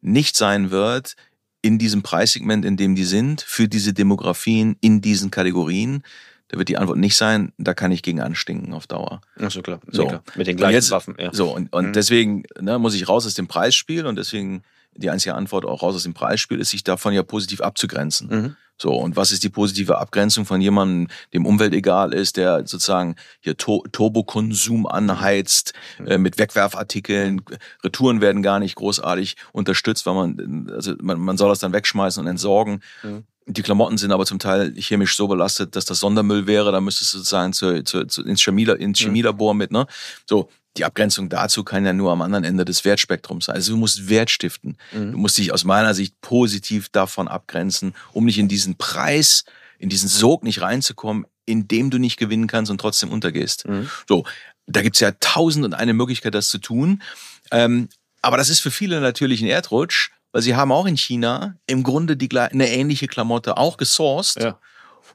nicht 0.04 0.36
sein 0.36 0.70
wird, 0.70 1.16
in 1.62 1.78
diesem 1.78 2.02
Preissegment, 2.02 2.64
in 2.64 2.76
dem 2.76 2.94
die 2.94 3.04
sind, 3.04 3.40
für 3.40 3.68
diese 3.68 3.92
Demografien, 3.94 4.76
in 4.80 5.00
diesen 5.00 5.30
Kategorien. 5.30 6.02
Da 6.48 6.58
wird 6.58 6.68
die 6.68 6.76
Antwort 6.76 6.98
nicht 6.98 7.16
sein, 7.16 7.52
da 7.56 7.72
kann 7.72 7.90
ich 7.90 8.02
gegen 8.02 8.20
anstinken 8.20 8.74
auf 8.74 8.86
Dauer. 8.86 9.22
Ach 9.40 9.50
so, 9.50 9.62
klar. 9.62 9.80
So. 9.90 10.02
Nee, 10.02 10.08
klar. 10.08 10.22
Mit 10.36 10.46
den 10.46 10.56
gleichen 10.58 10.74
jetzt- 10.74 10.90
Waffen, 10.90 11.14
ja. 11.18 11.32
So, 11.32 11.54
und, 11.54 11.72
und 11.72 11.86
Mhm. 11.88 11.92
deswegen 11.94 12.42
ne, 12.60 12.78
muss 12.78 12.94
ich 12.94 13.08
raus 13.08 13.24
aus 13.26 13.32
dem 13.34 13.48
Preisspiel 13.48 14.04
und 14.06 14.16
deswegen 14.16 14.62
die 14.96 15.10
einzige 15.10 15.34
Antwort 15.34 15.64
auch 15.64 15.82
raus 15.82 15.94
aus 15.94 16.04
dem 16.04 16.14
Preisspiel 16.14 16.58
ist, 16.58 16.70
sich 16.70 16.84
davon 16.84 17.12
ja 17.12 17.22
positiv 17.22 17.60
abzugrenzen. 17.60 18.28
Mhm. 18.28 18.56
So, 18.76 18.92
und 18.92 19.14
was 19.14 19.30
ist 19.30 19.44
die 19.44 19.50
positive 19.50 19.98
Abgrenzung 19.98 20.46
von 20.46 20.60
jemandem, 20.60 21.08
dem 21.32 21.46
Umwelt 21.46 21.72
egal 21.74 22.12
ist, 22.12 22.36
der 22.36 22.66
sozusagen 22.66 23.14
hier 23.40 23.56
to 23.56 23.84
Turbokonsum 23.92 24.86
anheizt, 24.86 25.74
äh, 26.04 26.18
mit 26.18 26.38
Wegwerfartikeln, 26.38 27.42
Retouren 27.84 28.20
werden 28.20 28.42
gar 28.42 28.58
nicht 28.58 28.74
großartig 28.74 29.36
unterstützt, 29.52 30.06
weil 30.06 30.14
man, 30.14 30.70
also 30.74 30.94
man, 31.00 31.20
man 31.20 31.36
soll 31.36 31.50
das 31.50 31.60
dann 31.60 31.72
wegschmeißen 31.72 32.20
und 32.20 32.28
entsorgen. 32.28 32.82
Mhm. 33.04 33.24
Die 33.46 33.62
Klamotten 33.62 33.98
sind 33.98 34.10
aber 34.10 34.24
zum 34.24 34.38
Teil 34.38 34.72
chemisch 34.76 35.16
so 35.16 35.28
belastet, 35.28 35.76
dass 35.76 35.84
das 35.84 36.00
Sondermüll 36.00 36.46
wäre, 36.46 36.72
da 36.72 36.80
müsstest 36.80 37.12
du 37.12 37.18
sozusagen 37.18 37.52
zu, 37.52 37.84
zu, 37.84 38.06
zu, 38.06 38.24
ins, 38.24 38.42
Chemie, 38.42 38.64
ins 38.64 39.00
Chemielabor 39.00 39.54
mit, 39.54 39.70
ne? 39.70 39.86
So, 40.26 40.48
die 40.76 40.84
Abgrenzung 40.84 41.28
dazu 41.28 41.62
kann 41.62 41.86
ja 41.86 41.92
nur 41.92 42.10
am 42.10 42.22
anderen 42.22 42.44
Ende 42.44 42.64
des 42.64 42.84
Wertspektrums 42.84 43.46
sein. 43.46 43.56
Also 43.56 43.72
du 43.72 43.78
musst 43.78 44.08
Wert 44.08 44.30
stiften. 44.30 44.76
Mhm. 44.92 45.12
Du 45.12 45.18
musst 45.18 45.38
dich 45.38 45.52
aus 45.52 45.64
meiner 45.64 45.94
Sicht 45.94 46.20
positiv 46.20 46.88
davon 46.88 47.28
abgrenzen, 47.28 47.94
um 48.12 48.24
nicht 48.24 48.38
in 48.38 48.48
diesen 48.48 48.76
Preis, 48.76 49.44
in 49.78 49.88
diesen 49.88 50.08
Sog 50.08 50.42
nicht 50.42 50.62
reinzukommen, 50.62 51.26
in 51.46 51.68
dem 51.68 51.90
du 51.90 51.98
nicht 51.98 52.16
gewinnen 52.16 52.46
kannst 52.46 52.70
und 52.70 52.80
trotzdem 52.80 53.10
untergehst. 53.10 53.68
Mhm. 53.68 53.88
So, 54.08 54.24
da 54.66 54.82
gibt's 54.82 55.00
ja 55.00 55.12
tausend 55.20 55.64
und 55.64 55.74
eine 55.74 55.92
Möglichkeit, 55.92 56.34
das 56.34 56.48
zu 56.48 56.58
tun. 56.58 57.02
Ähm, 57.50 57.88
aber 58.22 58.36
das 58.36 58.48
ist 58.48 58.60
für 58.60 58.70
viele 58.70 59.00
natürlich 59.00 59.42
ein 59.42 59.48
Erdrutsch, 59.48 60.10
weil 60.34 60.42
sie 60.42 60.56
haben 60.56 60.72
auch 60.72 60.86
in 60.86 60.96
China 60.96 61.54
im 61.68 61.84
Grunde 61.84 62.16
die, 62.16 62.28
eine 62.36 62.68
ähnliche 62.68 63.06
Klamotte 63.06 63.56
auch 63.56 63.76
gesourced 63.76 64.42
Ja. 64.42 64.58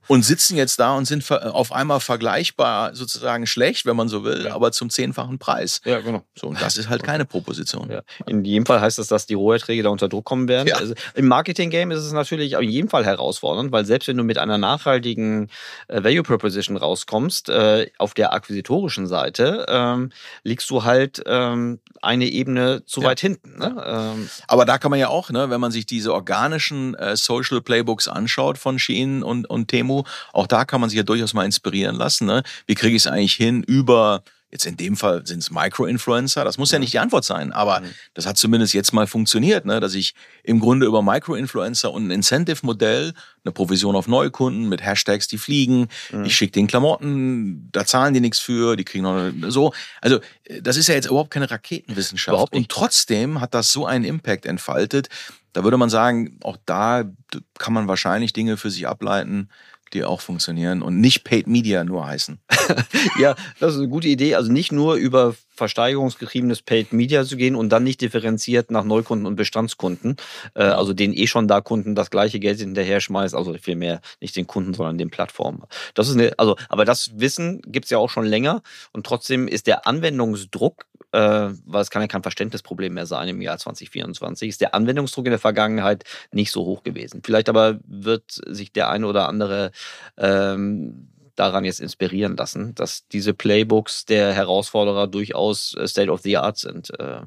Und 0.10 0.26
sitzen 0.26 0.58
jetzt 0.58 0.80
da 0.80 0.96
und 0.96 1.06
sind 1.06 1.32
auf 1.32 1.72
einmal 1.72 2.00
vergleichbar 2.00 2.96
sozusagen 2.96 3.46
schlecht, 3.46 3.86
wenn 3.86 3.96
man 3.96 4.10
so 4.10 4.24
will, 4.24 4.46
Ja. 4.46 4.56
aber 4.56 4.72
zum 4.72 4.90
zehnfachen 4.90 5.38
Preis. 5.38 5.82
Ja, 5.86 6.00
genau. 6.02 6.24
So, 6.36 6.48
und 6.48 6.60
das 6.60 6.78
ist 6.78 6.90
halt 6.90 7.04
keine 7.04 7.26
Proposition. 7.26 7.92
Ja. 7.92 8.02
In 8.26 8.44
jedem 8.44 8.66
Fall 8.66 8.82
heißt 8.82 8.98
das, 8.98 9.08
dass 9.08 9.28
die 9.28 9.36
Roherträge 9.36 9.84
da 9.84 9.90
unter 9.90 10.10
Druck 10.10 10.26
kommen 10.26 10.48
werden. 10.48 10.68
Ja. 10.68 10.78
Also 10.78 10.96
Im 11.14 11.28
Marketing-Game 11.28 11.92
ist 11.92 12.00
es 12.00 12.12
natürlich 12.12 12.54
in 12.54 12.70
jedem 12.70 12.90
Fall 12.90 13.06
herausfordernd, 13.06 13.72
weil 13.72 13.86
selbst 13.86 14.08
wenn 14.08 14.18
du 14.18 14.24
mit 14.24 14.40
einer 14.40 14.58
nachhaltigen 14.58 15.50
äh, 15.88 16.04
Value 16.04 16.24
Proposition 16.24 16.76
rauskommst, 16.76 17.50
äh, 17.50 17.92
auf 18.00 18.16
der 18.16 18.34
akquisitorischen 18.34 19.06
Seite, 19.06 19.68
ähm, 19.70 20.12
liegst 20.44 20.70
du 20.72 20.84
halt 20.84 21.22
ähm, 21.28 21.80
eine 22.02 22.26
Ebene 22.26 22.84
zu 22.86 23.04
weit 23.04 23.20
hinten. 23.20 23.60
Ne? 23.60 23.76
Ähm, 23.86 24.30
Aber 24.48 24.66
da 24.66 24.80
kann 24.80 24.90
man 24.90 25.00
ja 25.00 25.10
auch, 25.10 25.30
ne, 25.30 25.52
wenn 25.52 25.62
man 25.62 25.72
sich 25.72 25.86
diese 25.86 26.14
organischen 26.16 26.96
äh, 26.96 27.16
Social 27.16 27.62
Playbooks 27.62 28.08
anschaut 28.08 28.58
von 28.58 28.80
Shein 28.80 29.22
und, 29.22 29.48
und 29.48 29.68
Temu, 29.68 29.99
auch 30.34 30.48
da 30.48 30.66
kann 30.66 30.82
man 30.82 30.90
sich 30.90 30.98
ja 30.98 31.04
durchaus 31.04 31.34
mal 31.34 31.46
inspirieren 31.46 31.96
lassen. 31.96 32.26
Ne? 32.26 32.44
Wie 32.68 32.76
kriege 32.76 32.96
ich 32.96 33.04
es 33.04 33.08
eigentlich 33.08 33.34
hin 33.34 33.64
über, 33.64 34.24
jetzt 34.52 34.66
in 34.66 34.78
dem 34.78 34.98
Fall 34.98 35.26
sind 35.28 35.40
es 35.40 35.52
Micro-Influencer, 35.52 36.44
das 36.44 36.58
muss 36.58 36.72
ja 36.72 36.80
nicht 36.80 36.92
die 36.94 36.98
Antwort 37.00 37.24
sein, 37.24 37.52
aber 37.54 37.84
das 38.16 38.26
hat 38.26 38.38
zumindest 38.38 38.74
jetzt 38.74 38.94
mal 38.94 39.06
funktioniert, 39.06 39.66
ne? 39.66 39.80
dass 39.80 39.94
ich 39.94 40.16
im 40.44 40.60
Grunde 40.60 40.88
über 40.88 41.04
Micro-Influencer 41.04 41.92
und 41.92 42.08
ein 42.08 42.12
Incentive-Modell, 42.12 43.14
eine 43.44 43.52
Provision 43.52 43.96
auf 43.96 44.08
Neukunden 44.08 44.68
mit 44.68 44.84
Hashtags, 44.84 45.28
die 45.28 45.38
fliegen, 45.38 45.88
ich 46.24 46.36
schicke 46.36 46.54
den 46.54 46.66
Klamotten, 46.68 47.70
da 47.72 47.86
zahlen 47.86 48.14
die 48.16 48.22
nichts 48.22 48.40
für, 48.40 48.76
die 48.76 48.86
kriegen 48.86 49.04
noch 49.04 49.16
eine- 49.16 49.52
so. 49.52 49.72
Also 50.02 50.20
das 50.62 50.78
ist 50.78 50.88
ja 50.88 50.96
jetzt 50.96 51.06
überhaupt 51.08 51.30
keine 51.32 51.50
Raketenwissenschaft. 51.52 52.34
Überhaupt. 52.34 52.54
Und 52.56 52.70
trotzdem 52.70 53.42
hat 53.42 53.54
das 53.54 53.72
so 53.72 53.86
einen 53.86 54.04
Impact 54.04 54.46
entfaltet. 54.48 55.10
Da 55.54 55.64
würde 55.64 55.78
man 55.78 55.90
sagen, 55.90 56.38
auch 56.44 56.58
da 56.66 57.04
kann 57.58 57.74
man 57.74 57.88
wahrscheinlich 57.88 58.34
Dinge 58.34 58.58
für 58.58 58.70
sich 58.72 58.88
ableiten, 58.88 59.50
die 59.94 60.04
auch 60.04 60.22
funktionieren 60.22 60.82
und 60.82 61.00
nicht 61.00 61.24
Paid 61.24 61.48
Media 61.48 61.84
nur 61.84 62.06
heißen. 62.06 62.40
ja, 63.20 63.36
das 63.60 63.74
ist 63.74 63.80
eine 63.80 63.90
gute 63.90 64.08
Idee. 64.08 64.36
Also 64.36 64.52
nicht 64.52 64.72
nur 64.72 64.96
über 64.96 65.36
versteigerungsgetriebenes 65.60 66.62
Paid 66.62 66.94
Media 66.94 67.26
zu 67.26 67.36
gehen 67.36 67.56
und 67.56 67.70
dann 67.70 67.84
nicht 67.84 68.02
differenziert 68.02 68.72
nach 68.72 68.84
Neukunden 68.84 69.26
und 69.26 69.36
Bestandskunden, 69.36 70.16
äh, 70.56 70.64
also 70.64 70.94
den 70.94 71.14
eh 71.14 71.28
schon 71.28 71.48
da 71.48 71.62
Kunden 71.62 71.96
das 71.96 72.10
gleiche 72.10 72.40
Geld 72.40 72.60
hinterher 72.60 73.02
schmeißt, 73.02 73.36
also 73.36 73.54
vielmehr 73.62 74.02
nicht 74.22 74.36
den 74.36 74.48
Kunden, 74.48 74.74
sondern 74.74 74.98
den 74.98 75.10
Plattformen. 75.10 75.64
Das 75.94 76.08
ist 76.08 76.16
eine, 76.16 76.34
also, 76.38 76.56
aber 76.70 76.86
das 76.86 77.12
Wissen 77.16 77.62
gibt's 77.66 77.90
ja 77.90 77.98
auch 77.98 78.10
schon 78.10 78.26
länger 78.26 78.62
und 78.94 79.06
trotzdem 79.06 79.48
ist 79.48 79.68
der 79.68 79.86
Anwendungsdruck 79.86 80.86
äh, 81.12 81.50
weil 81.66 81.82
es 81.82 81.90
kann 81.90 82.04
ja 82.04 82.08
kein 82.08 82.22
Verständnisproblem 82.22 82.94
mehr 82.94 83.06
sein 83.06 83.30
im 83.30 83.42
Jahr 83.42 83.58
2024, 83.58 84.50
ist 84.50 84.62
der 84.62 84.76
Anwendungsdruck 84.76 85.26
in 85.26 85.32
der 85.32 85.40
Vergangenheit 85.40 86.04
nicht 86.32 86.52
so 86.52 86.66
hoch 86.66 86.84
gewesen. 86.84 87.22
Vielleicht 87.24 87.50
aber 87.50 87.80
wird 87.88 88.40
sich 88.46 88.72
der 88.72 88.90
eine 88.90 89.08
oder 89.08 89.28
andere 89.28 89.72
ähm, 90.18 91.10
daran 91.40 91.64
jetzt 91.64 91.80
inspirieren 91.80 92.36
lassen, 92.36 92.76
dass 92.76 93.08
diese 93.08 93.34
Playbooks 93.34 94.06
der 94.06 94.34
Herausforderer 94.34 95.08
durchaus 95.08 95.74
äh, 95.76 95.88
State 95.88 96.12
of 96.12 96.22
the 96.22 96.38
Art 96.38 96.58
sind, 96.58 96.92
äh, 97.00 97.22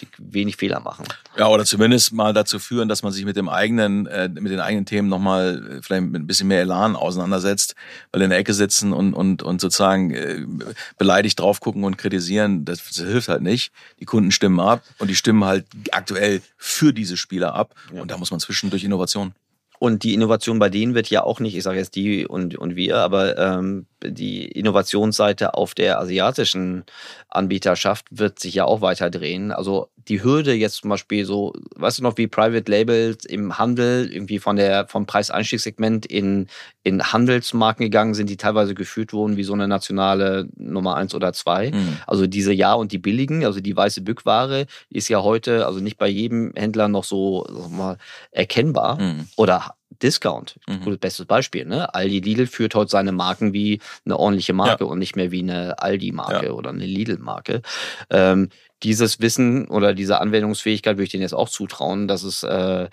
die 0.00 0.08
wenig 0.18 0.56
Fehler 0.56 0.80
machen. 0.80 1.06
Ja, 1.36 1.46
oder 1.46 1.64
zumindest 1.64 2.12
mal 2.12 2.32
dazu 2.32 2.58
führen, 2.58 2.88
dass 2.88 3.02
man 3.04 3.12
sich 3.12 3.24
mit 3.24 3.36
dem 3.36 3.48
eigenen, 3.48 4.06
äh, 4.06 4.28
mit 4.28 4.50
den 4.50 4.58
eigenen 4.58 4.84
Themen 4.84 5.08
nochmal 5.08 5.80
vielleicht 5.82 6.02
mit 6.02 6.22
ein 6.22 6.26
bisschen 6.26 6.48
mehr 6.48 6.60
Elan 6.60 6.96
auseinandersetzt, 6.96 7.76
weil 8.10 8.22
in 8.22 8.30
der 8.30 8.38
Ecke 8.38 8.52
sitzen 8.52 8.92
und, 8.92 9.14
und, 9.14 9.42
und 9.42 9.60
sozusagen 9.60 10.62
beleidigt 10.98 11.38
drauf 11.38 11.60
gucken 11.60 11.84
und 11.84 11.98
kritisieren, 11.98 12.64
das, 12.64 12.84
das 12.84 12.96
hilft 12.96 13.28
halt 13.28 13.42
nicht. 13.42 13.72
Die 14.00 14.04
Kunden 14.04 14.32
stimmen 14.32 14.58
ab 14.58 14.82
und 14.98 15.08
die 15.08 15.14
stimmen 15.14 15.44
halt 15.44 15.66
aktuell 15.92 16.42
für 16.56 16.92
diese 16.92 17.16
Spieler 17.16 17.54
ab. 17.54 17.74
Ja. 17.94 18.02
Und 18.02 18.10
da 18.10 18.18
muss 18.18 18.30
man 18.30 18.40
zwischendurch 18.40 18.82
Innovation. 18.82 19.34
Und 19.82 20.04
die 20.04 20.14
Innovation 20.14 20.60
bei 20.60 20.68
denen 20.68 20.94
wird 20.94 21.10
ja 21.10 21.24
auch 21.24 21.40
nicht, 21.40 21.56
ich 21.56 21.64
sage 21.64 21.78
jetzt 21.78 21.96
die 21.96 22.24
und, 22.24 22.56
und 22.56 22.76
wir, 22.76 22.98
aber 22.98 23.36
ähm, 23.36 23.86
die 24.00 24.44
Innovationsseite 24.44 25.54
auf 25.54 25.74
der 25.74 25.98
asiatischen 25.98 26.84
Anbieterschaft 27.28 28.06
wird 28.12 28.38
sich 28.38 28.54
ja 28.54 28.64
auch 28.64 28.80
weiter 28.80 29.10
drehen. 29.10 29.50
Also 29.50 29.88
die 30.08 30.22
Hürde 30.22 30.52
jetzt 30.52 30.76
zum 30.76 30.90
Beispiel 30.90 31.24
so, 31.24 31.52
weißt 31.76 31.98
du 31.98 32.02
noch, 32.02 32.16
wie 32.16 32.26
Private 32.26 32.70
Labels 32.70 33.24
im 33.24 33.58
Handel 33.58 34.12
irgendwie 34.12 34.38
von 34.38 34.56
der, 34.56 34.86
vom 34.86 35.06
Preiseinstiegssegment 35.06 36.06
in, 36.06 36.48
in 36.82 37.02
Handelsmarken 37.02 37.84
gegangen 37.84 38.14
sind, 38.14 38.28
die 38.28 38.36
teilweise 38.36 38.74
geführt 38.74 39.12
wurden 39.12 39.36
wie 39.36 39.44
so 39.44 39.52
eine 39.52 39.68
nationale 39.68 40.48
Nummer 40.56 40.96
eins 40.96 41.14
oder 41.14 41.32
zwei. 41.32 41.70
Mhm. 41.70 41.98
Also 42.06 42.26
diese 42.26 42.52
Ja 42.52 42.74
und 42.74 42.92
die 42.92 42.98
billigen, 42.98 43.44
also 43.44 43.60
die 43.60 43.76
weiße 43.76 44.02
Bückware 44.02 44.66
ist 44.90 45.08
ja 45.08 45.22
heute, 45.22 45.66
also 45.66 45.80
nicht 45.80 45.98
bei 45.98 46.08
jedem 46.08 46.52
Händler 46.54 46.88
noch 46.88 47.04
so 47.04 47.46
mal, 47.70 47.98
erkennbar 48.30 49.00
mhm. 49.00 49.28
oder 49.36 49.74
Discount. 50.02 50.58
Mhm. 50.66 50.80
Gutes 50.80 50.98
bestes 50.98 51.26
Beispiel. 51.26 51.64
Ne? 51.64 51.94
Aldi 51.94 52.20
Lidl 52.20 52.46
führt 52.46 52.74
heute 52.74 52.90
seine 52.90 53.12
Marken 53.12 53.52
wie 53.52 53.80
eine 54.04 54.18
ordentliche 54.18 54.52
Marke 54.52 54.84
ja. 54.84 54.90
und 54.90 54.98
nicht 54.98 55.16
mehr 55.16 55.30
wie 55.30 55.42
eine 55.42 55.80
Aldi-Marke 55.80 56.46
ja. 56.46 56.52
oder 56.52 56.70
eine 56.70 56.86
Lidl-Marke. 56.86 57.62
Ähm, 58.10 58.48
dieses 58.82 59.20
Wissen 59.20 59.68
oder 59.68 59.94
diese 59.94 60.20
Anwendungsfähigkeit 60.20 60.96
würde 60.96 61.04
ich 61.04 61.10
denen 61.10 61.22
jetzt 61.22 61.34
auch 61.34 61.48
zutrauen, 61.48 62.08
dass 62.08 62.22
es 62.22 62.42
äh, 62.42 62.88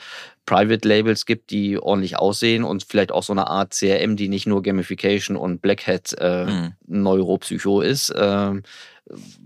Private 0.46 0.88
Labels 0.88 1.26
gibt, 1.26 1.52
die 1.52 1.78
ordentlich 1.78 2.18
aussehen 2.18 2.64
und 2.64 2.84
vielleicht 2.84 3.12
auch 3.12 3.24
so 3.24 3.34
eine 3.34 3.48
Art 3.48 3.74
CRM, 3.74 4.16
die 4.16 4.30
nicht 4.30 4.48
nur 4.48 4.64
Gamification 4.64 5.38
und 5.38 5.62
Black 5.62 5.86
Hat 5.88 6.16
äh, 6.20 6.46
mhm. 6.46 6.74
Neuropsycho 6.88 7.82
ist. 7.82 8.10
Äh, 8.10 8.62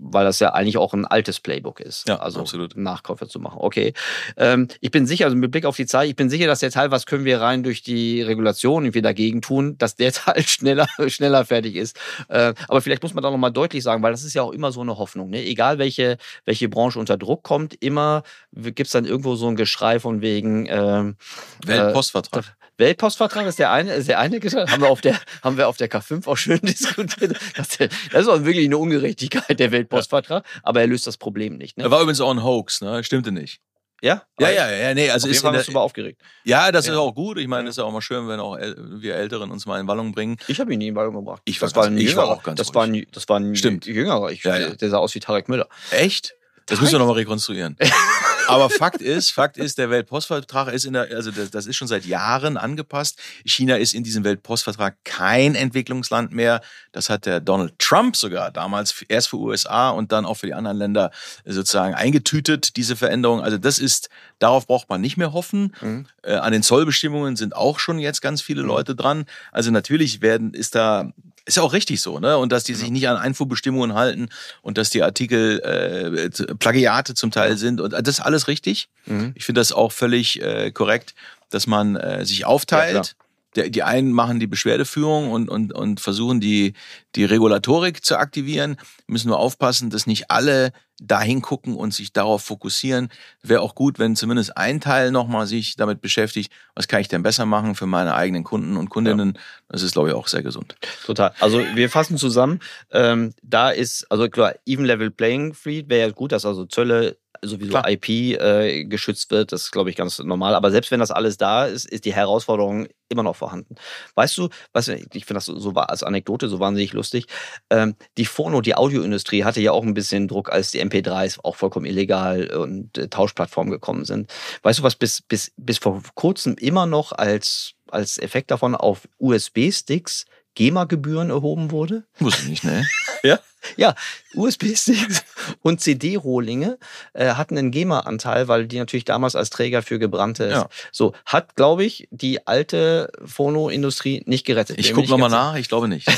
weil 0.00 0.24
das 0.24 0.40
ja 0.40 0.52
eigentlich 0.52 0.78
auch 0.78 0.92
ein 0.94 1.06
altes 1.06 1.40
Playbook 1.40 1.80
ist. 1.80 2.08
Ja, 2.08 2.16
also 2.16 2.40
absolut. 2.40 2.76
Nachkäufe 2.76 3.28
zu 3.28 3.40
machen. 3.40 3.58
Okay. 3.60 3.94
Ähm, 4.36 4.68
ich 4.80 4.90
bin 4.90 5.06
sicher, 5.06 5.26
also 5.26 5.36
mit 5.36 5.50
Blick 5.50 5.64
auf 5.64 5.76
die 5.76 5.86
Zeit, 5.86 6.08
ich 6.08 6.16
bin 6.16 6.30
sicher, 6.30 6.46
dass 6.46 6.60
der 6.60 6.70
Teil, 6.70 6.90
was 6.90 7.06
können 7.06 7.24
wir 7.24 7.40
rein 7.40 7.62
durch 7.62 7.82
die 7.82 8.22
Regulation 8.22 8.84
irgendwie 8.84 9.02
dagegen 9.02 9.42
tun, 9.42 9.76
dass 9.78 9.96
der 9.96 10.12
Teil 10.12 10.42
schneller, 10.42 10.88
schneller 11.08 11.44
fertig 11.44 11.76
ist. 11.76 11.96
Äh, 12.28 12.54
aber 12.68 12.80
vielleicht 12.80 13.02
muss 13.02 13.14
man 13.14 13.22
da 13.22 13.30
nochmal 13.30 13.52
deutlich 13.52 13.82
sagen, 13.82 14.02
weil 14.02 14.12
das 14.12 14.24
ist 14.24 14.34
ja 14.34 14.42
auch 14.42 14.52
immer 14.52 14.72
so 14.72 14.80
eine 14.80 14.98
Hoffnung. 14.98 15.30
Ne? 15.30 15.44
Egal 15.44 15.78
welche, 15.78 16.18
welche 16.44 16.68
Branche 16.68 16.98
unter 16.98 17.16
Druck 17.16 17.42
kommt, 17.42 17.74
immer 17.82 18.22
gibt 18.52 18.86
es 18.86 18.92
dann 18.92 19.04
irgendwo 19.04 19.36
so 19.36 19.48
ein 19.48 19.56
Geschrei 19.56 20.00
von 20.00 20.20
wegen 20.20 20.66
ähm, 20.68 21.16
Weltpostvertrag. 21.64 22.56
Weltpostvertrag 22.78 23.46
ist 23.46 23.58
der 23.58 23.70
eine, 23.70 23.94
ist 23.94 24.08
der 24.08 24.18
eine 24.18 24.40
haben 24.40 24.82
wir 24.82 24.88
auf 24.88 25.00
der, 25.00 25.18
haben 25.42 25.56
wir 25.56 25.68
auf 25.68 25.76
der 25.76 25.90
K5 25.90 26.26
auch 26.26 26.36
schön 26.36 26.60
diskutiert. 26.62 27.36
Das, 27.56 27.68
das 27.78 28.22
ist 28.22 28.28
auch 28.28 28.44
wirklich 28.44 28.66
eine 28.66 28.78
Ungerechtigkeit, 28.78 29.58
der 29.58 29.72
Weltpostvertrag, 29.72 30.44
aber 30.62 30.80
er 30.80 30.86
löst 30.86 31.06
das 31.06 31.16
Problem 31.16 31.56
nicht. 31.56 31.76
Ne? 31.78 31.84
Er 31.84 31.90
war 31.90 32.00
übrigens 32.00 32.20
auch 32.20 32.30
ein 32.30 32.42
Hoax, 32.42 32.80
ne? 32.80 33.04
Stimmte 33.04 33.32
nicht. 33.32 33.60
Ja? 34.02 34.22
Ja, 34.38 34.50
ja, 34.50 34.70
ja, 34.70 34.92
nee, 34.92 35.08
also 35.08 35.28
ist 35.28 35.40
Fall 35.40 35.52
der, 35.52 35.62
super 35.62 35.80
aufgeregt. 35.80 36.20
Ja, 36.44 36.70
das 36.70 36.86
ja. 36.86 36.92
ist 36.92 36.98
auch 36.98 37.14
gut. 37.14 37.38
Ich 37.38 37.48
meine, 37.48 37.68
es 37.68 37.74
ist 37.74 37.78
ja 37.78 37.84
auch 37.84 37.92
mal 37.92 38.02
schön, 38.02 38.28
wenn 38.28 38.38
auch 38.38 38.58
wir 38.58 39.14
Älteren 39.14 39.50
uns 39.50 39.64
mal 39.64 39.80
in 39.80 39.86
Wallung 39.86 40.12
bringen. 40.12 40.36
Ich 40.46 40.60
habe 40.60 40.74
ihn 40.74 40.78
nie 40.78 40.88
in 40.88 40.94
Wallung 40.94 41.14
gebracht. 41.14 41.40
Ich 41.46 41.62
war, 41.62 41.68
das 41.68 41.76
war, 41.76 41.86
ein 41.86 41.96
ich 41.96 42.14
war 42.14 42.28
auch 42.28 42.42
ganz 42.42 42.58
das 42.58 42.74
war 42.74 42.84
ein, 42.84 43.06
das 43.12 43.26
war 43.30 43.40
ein 43.40 43.56
Stimmt. 43.56 43.86
Jüngerer. 43.86 44.30
Ich, 44.30 44.44
ja, 44.44 44.58
ja. 44.58 44.74
Der 44.74 44.90
sah 44.90 44.98
aus 44.98 45.14
wie 45.14 45.20
Tarek 45.20 45.48
Müller. 45.48 45.68
Echt? 45.90 46.34
Das 46.66 46.80
müssen 46.80 46.92
wir 46.92 46.98
nochmal 46.98 47.16
rekonstruieren. 47.16 47.76
Aber 48.48 48.70
Fakt 48.70 49.00
ist, 49.02 49.30
Fakt 49.30 49.56
ist, 49.56 49.78
der 49.78 49.90
Weltpostvertrag 49.90 50.72
ist 50.72 50.84
in 50.84 50.92
der, 50.92 51.08
also 51.14 51.30
das 51.30 51.66
ist 51.66 51.76
schon 51.76 51.88
seit 51.88 52.04
Jahren 52.04 52.56
angepasst. 52.56 53.18
China 53.44 53.76
ist 53.76 53.94
in 53.94 54.04
diesem 54.04 54.24
Weltpostvertrag 54.24 54.96
kein 55.04 55.54
Entwicklungsland 55.54 56.32
mehr. 56.32 56.60
Das 56.92 57.10
hat 57.10 57.26
der 57.26 57.40
Donald 57.40 57.78
Trump 57.78 58.16
sogar 58.16 58.50
damals 58.50 59.04
erst 59.08 59.28
für 59.28 59.36
USA 59.36 59.90
und 59.90 60.12
dann 60.12 60.24
auch 60.24 60.34
für 60.34 60.46
die 60.46 60.54
anderen 60.54 60.78
Länder 60.78 61.10
sozusagen 61.44 61.94
eingetütet, 61.94 62.76
diese 62.76 62.96
Veränderung. 62.96 63.40
Also 63.40 63.58
das 63.58 63.78
ist, 63.78 64.08
darauf 64.38 64.66
braucht 64.66 64.88
man 64.88 65.00
nicht 65.00 65.16
mehr 65.16 65.32
hoffen. 65.32 65.74
Mhm. 65.80 66.06
Äh, 66.22 66.34
an 66.34 66.52
den 66.52 66.62
Zollbestimmungen 66.62 67.36
sind 67.36 67.56
auch 67.56 67.78
schon 67.78 67.98
jetzt 67.98 68.20
ganz 68.22 68.42
viele 68.42 68.62
mhm. 68.62 68.68
Leute 68.68 68.94
dran. 68.94 69.24
Also 69.52 69.70
natürlich 69.70 70.22
werden, 70.22 70.54
ist 70.54 70.74
da 70.74 71.12
ist 71.46 71.56
ja 71.56 71.62
auch 71.62 71.72
richtig 71.72 72.00
so, 72.00 72.18
ne? 72.18 72.38
Und 72.38 72.52
dass 72.52 72.64
die 72.64 72.74
sich 72.74 72.90
nicht 72.90 73.08
an 73.08 73.16
Einfuhrbestimmungen 73.16 73.94
halten 73.94 74.28
und 74.62 74.78
dass 74.78 74.90
die 74.90 75.02
Artikel 75.02 75.60
äh, 75.60 76.54
Plagiate 76.56 77.14
zum 77.14 77.30
Teil 77.30 77.56
sind 77.56 77.80
und 77.80 77.92
das 77.92 78.18
ist 78.18 78.20
alles 78.20 78.48
richtig. 78.48 78.88
Mhm. 79.06 79.32
Ich 79.34 79.44
finde 79.44 79.60
das 79.60 79.72
auch 79.72 79.92
völlig 79.92 80.40
äh, 80.40 80.70
korrekt, 80.70 81.14
dass 81.50 81.66
man 81.66 81.96
äh, 81.96 82.24
sich 82.24 82.46
aufteilt. 82.46 82.94
Ja, 82.94 83.24
der, 83.56 83.70
die 83.70 83.82
einen 83.82 84.12
machen 84.12 84.40
die 84.40 84.46
Beschwerdeführung 84.46 85.30
und, 85.30 85.48
und, 85.48 85.72
und 85.72 86.00
versuchen 86.00 86.40
die, 86.40 86.74
die 87.14 87.24
Regulatorik 87.24 88.04
zu 88.04 88.18
aktivieren. 88.18 88.76
Müssen 89.06 89.30
wir 89.30 89.38
aufpassen, 89.38 89.90
dass 89.90 90.06
nicht 90.06 90.30
alle 90.30 90.72
dahin 91.00 91.42
gucken 91.42 91.76
und 91.76 91.92
sich 91.92 92.12
darauf 92.12 92.42
fokussieren. 92.42 93.08
Wäre 93.42 93.60
auch 93.60 93.74
gut, 93.74 93.98
wenn 93.98 94.16
zumindest 94.16 94.56
ein 94.56 94.80
Teil 94.80 95.10
nochmal 95.10 95.46
sich 95.46 95.76
damit 95.76 96.00
beschäftigt, 96.00 96.52
was 96.74 96.88
kann 96.88 97.00
ich 97.00 97.08
denn 97.08 97.22
besser 97.22 97.46
machen 97.46 97.74
für 97.74 97.86
meine 97.86 98.14
eigenen 98.14 98.44
Kunden 98.44 98.76
und 98.76 98.90
Kundinnen. 98.90 99.34
Ja. 99.34 99.40
Das 99.68 99.82
ist, 99.82 99.92
glaube 99.92 100.10
ich, 100.10 100.14
auch 100.14 100.28
sehr 100.28 100.42
gesund. 100.42 100.76
Total. 101.04 101.32
Also 101.40 101.60
wir 101.74 101.90
fassen 101.90 102.16
zusammen, 102.16 102.60
ähm, 102.90 103.34
da 103.42 103.70
ist, 103.70 104.10
also 104.10 104.28
klar, 104.28 104.54
Even 104.66 104.84
Level 104.84 105.10
Playing 105.10 105.54
Field 105.54 105.88
wäre 105.88 106.08
ja 106.08 106.12
gut, 106.12 106.32
dass 106.32 106.46
also 106.46 106.64
Zölle 106.64 107.16
sowieso 107.46 107.70
Klar. 107.70 107.90
IP 107.90 108.08
äh, 108.08 108.84
geschützt 108.84 109.30
wird. 109.30 109.52
Das 109.52 109.62
ist, 109.62 109.70
glaube 109.70 109.90
ich, 109.90 109.96
ganz 109.96 110.18
normal. 110.18 110.54
Aber 110.54 110.70
selbst 110.70 110.90
wenn 110.90 111.00
das 111.00 111.10
alles 111.10 111.36
da 111.36 111.66
ist, 111.66 111.84
ist 111.86 112.04
die 112.04 112.14
Herausforderung 112.14 112.88
immer 113.08 113.22
noch 113.22 113.36
vorhanden. 113.36 113.76
Weißt 114.14 114.36
du, 114.38 114.48
was 114.72 114.88
ich 114.88 115.24
finde 115.24 115.34
das 115.34 115.46
so, 115.46 115.58
so 115.58 115.70
als 115.72 116.02
Anekdote 116.02 116.48
so 116.48 116.60
wahnsinnig 116.60 116.92
lustig. 116.92 117.26
Ähm, 117.70 117.94
die 118.16 118.26
Phono, 118.26 118.60
die 118.60 118.74
Audioindustrie 118.74 119.44
hatte 119.44 119.60
ja 119.60 119.72
auch 119.72 119.82
ein 119.82 119.94
bisschen 119.94 120.28
Druck, 120.28 120.50
als 120.50 120.70
die 120.70 120.82
MP3s 120.82 121.38
auch 121.42 121.56
vollkommen 121.56 121.86
illegal 121.86 122.48
und 122.48 122.96
äh, 122.98 123.08
Tauschplattformen 123.08 123.70
gekommen 123.70 124.04
sind. 124.04 124.30
Weißt 124.62 124.80
du, 124.80 124.82
was 124.82 124.96
bis, 124.96 125.22
bis, 125.22 125.52
bis 125.56 125.78
vor 125.78 126.02
kurzem 126.14 126.56
immer 126.56 126.86
noch 126.86 127.12
als, 127.12 127.74
als 127.90 128.18
Effekt 128.18 128.50
davon 128.50 128.74
auf 128.74 129.08
USB-Sticks 129.18 130.24
GEMA-Gebühren 130.54 131.30
erhoben 131.30 131.70
wurde? 131.70 132.04
Wusste 132.18 132.42
ich 132.42 132.48
nicht, 132.48 132.64
ne? 132.64 132.86
ja? 133.22 133.38
Ja, 133.76 133.94
USB-Sticks 134.34 135.24
und 135.62 135.80
CD-Rohlinge 135.80 136.78
äh, 137.14 137.30
hatten 137.30 137.56
einen 137.56 137.70
GEMA-Anteil, 137.70 138.46
weil 138.48 138.66
die 138.66 138.78
natürlich 138.78 139.04
damals 139.04 139.36
als 139.36 139.50
Träger 139.50 139.82
für 139.82 139.98
gebrannte 139.98 140.50
ja. 140.50 140.68
so 140.92 141.14
hat, 141.24 141.56
glaube 141.56 141.84
ich, 141.84 142.06
die 142.10 142.46
alte 142.46 143.10
Phono-Industrie 143.24 144.22
nicht 144.26 144.44
gerettet. 144.44 144.78
Ich 144.78 144.92
gucke 144.92 145.08
nochmal 145.08 145.30
nach, 145.30 145.56
ich 145.56 145.68
glaube 145.68 145.88
nicht. 145.88 146.08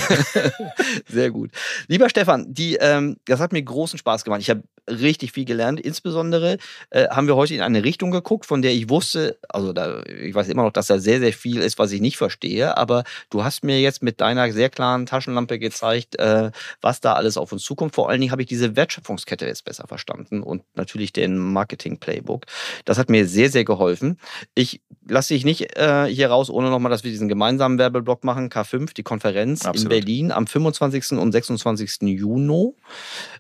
Sehr 1.08 1.30
gut. 1.30 1.50
Lieber 1.86 2.10
Stefan, 2.10 2.52
die, 2.52 2.76
ähm, 2.76 3.16
das 3.26 3.40
hat 3.40 3.52
mir 3.52 3.62
großen 3.62 3.98
Spaß 3.98 4.24
gemacht. 4.24 4.40
Ich 4.40 4.50
habe 4.50 4.62
richtig 4.88 5.32
viel 5.32 5.44
gelernt. 5.44 5.80
Insbesondere 5.80 6.58
äh, 6.90 7.08
haben 7.08 7.26
wir 7.26 7.36
heute 7.36 7.54
in 7.54 7.60
eine 7.60 7.84
Richtung 7.84 8.10
geguckt, 8.10 8.46
von 8.46 8.62
der 8.62 8.72
ich 8.72 8.88
wusste, 8.88 9.38
also 9.48 9.72
da, 9.72 10.02
ich 10.02 10.34
weiß 10.34 10.48
immer 10.48 10.62
noch, 10.62 10.72
dass 10.72 10.86
da 10.86 10.98
sehr, 10.98 11.20
sehr 11.20 11.32
viel 11.32 11.60
ist, 11.60 11.78
was 11.78 11.92
ich 11.92 12.00
nicht 12.00 12.16
verstehe, 12.16 12.76
aber 12.76 13.04
du 13.30 13.44
hast 13.44 13.64
mir 13.64 13.80
jetzt 13.80 14.02
mit 14.02 14.20
deiner 14.20 14.52
sehr 14.52 14.70
klaren 14.70 15.06
Taschenlampe 15.06 15.58
gezeigt, 15.58 16.18
äh, 16.18 16.50
was 16.80 17.00
da 17.00 17.14
alles 17.14 17.36
auf 17.36 17.52
uns 17.52 17.62
zukommt. 17.62 17.94
Vor 17.94 18.08
allen 18.08 18.20
Dingen 18.20 18.32
habe 18.32 18.42
ich 18.42 18.48
diese 18.48 18.76
Wertschöpfungskette 18.76 19.46
jetzt 19.46 19.64
besser 19.64 19.86
verstanden 19.86 20.42
und 20.42 20.62
natürlich 20.74 21.12
den 21.12 21.38
Marketing-Playbook. 21.38 22.46
Das 22.84 22.98
hat 22.98 23.10
mir 23.10 23.26
sehr, 23.26 23.50
sehr 23.50 23.64
geholfen. 23.64 24.18
Ich 24.54 24.80
lasse 25.08 25.34
dich 25.34 25.44
nicht 25.44 25.76
äh, 25.76 26.06
hier 26.06 26.28
raus, 26.28 26.50
ohne 26.50 26.70
nochmal, 26.70 26.90
dass 26.90 27.04
wir 27.04 27.10
diesen 27.10 27.28
gemeinsamen 27.28 27.78
Werbeblock 27.78 28.24
machen. 28.24 28.50
K5, 28.50 28.94
die 28.94 29.02
Konferenz 29.02 29.62
in 29.62 29.70
Absolut. 29.70 29.90
Berlin 29.90 30.32
am 30.32 30.46
25. 30.46 31.12
und 31.12 31.32
26. 31.32 32.02
Juni. 32.02 32.74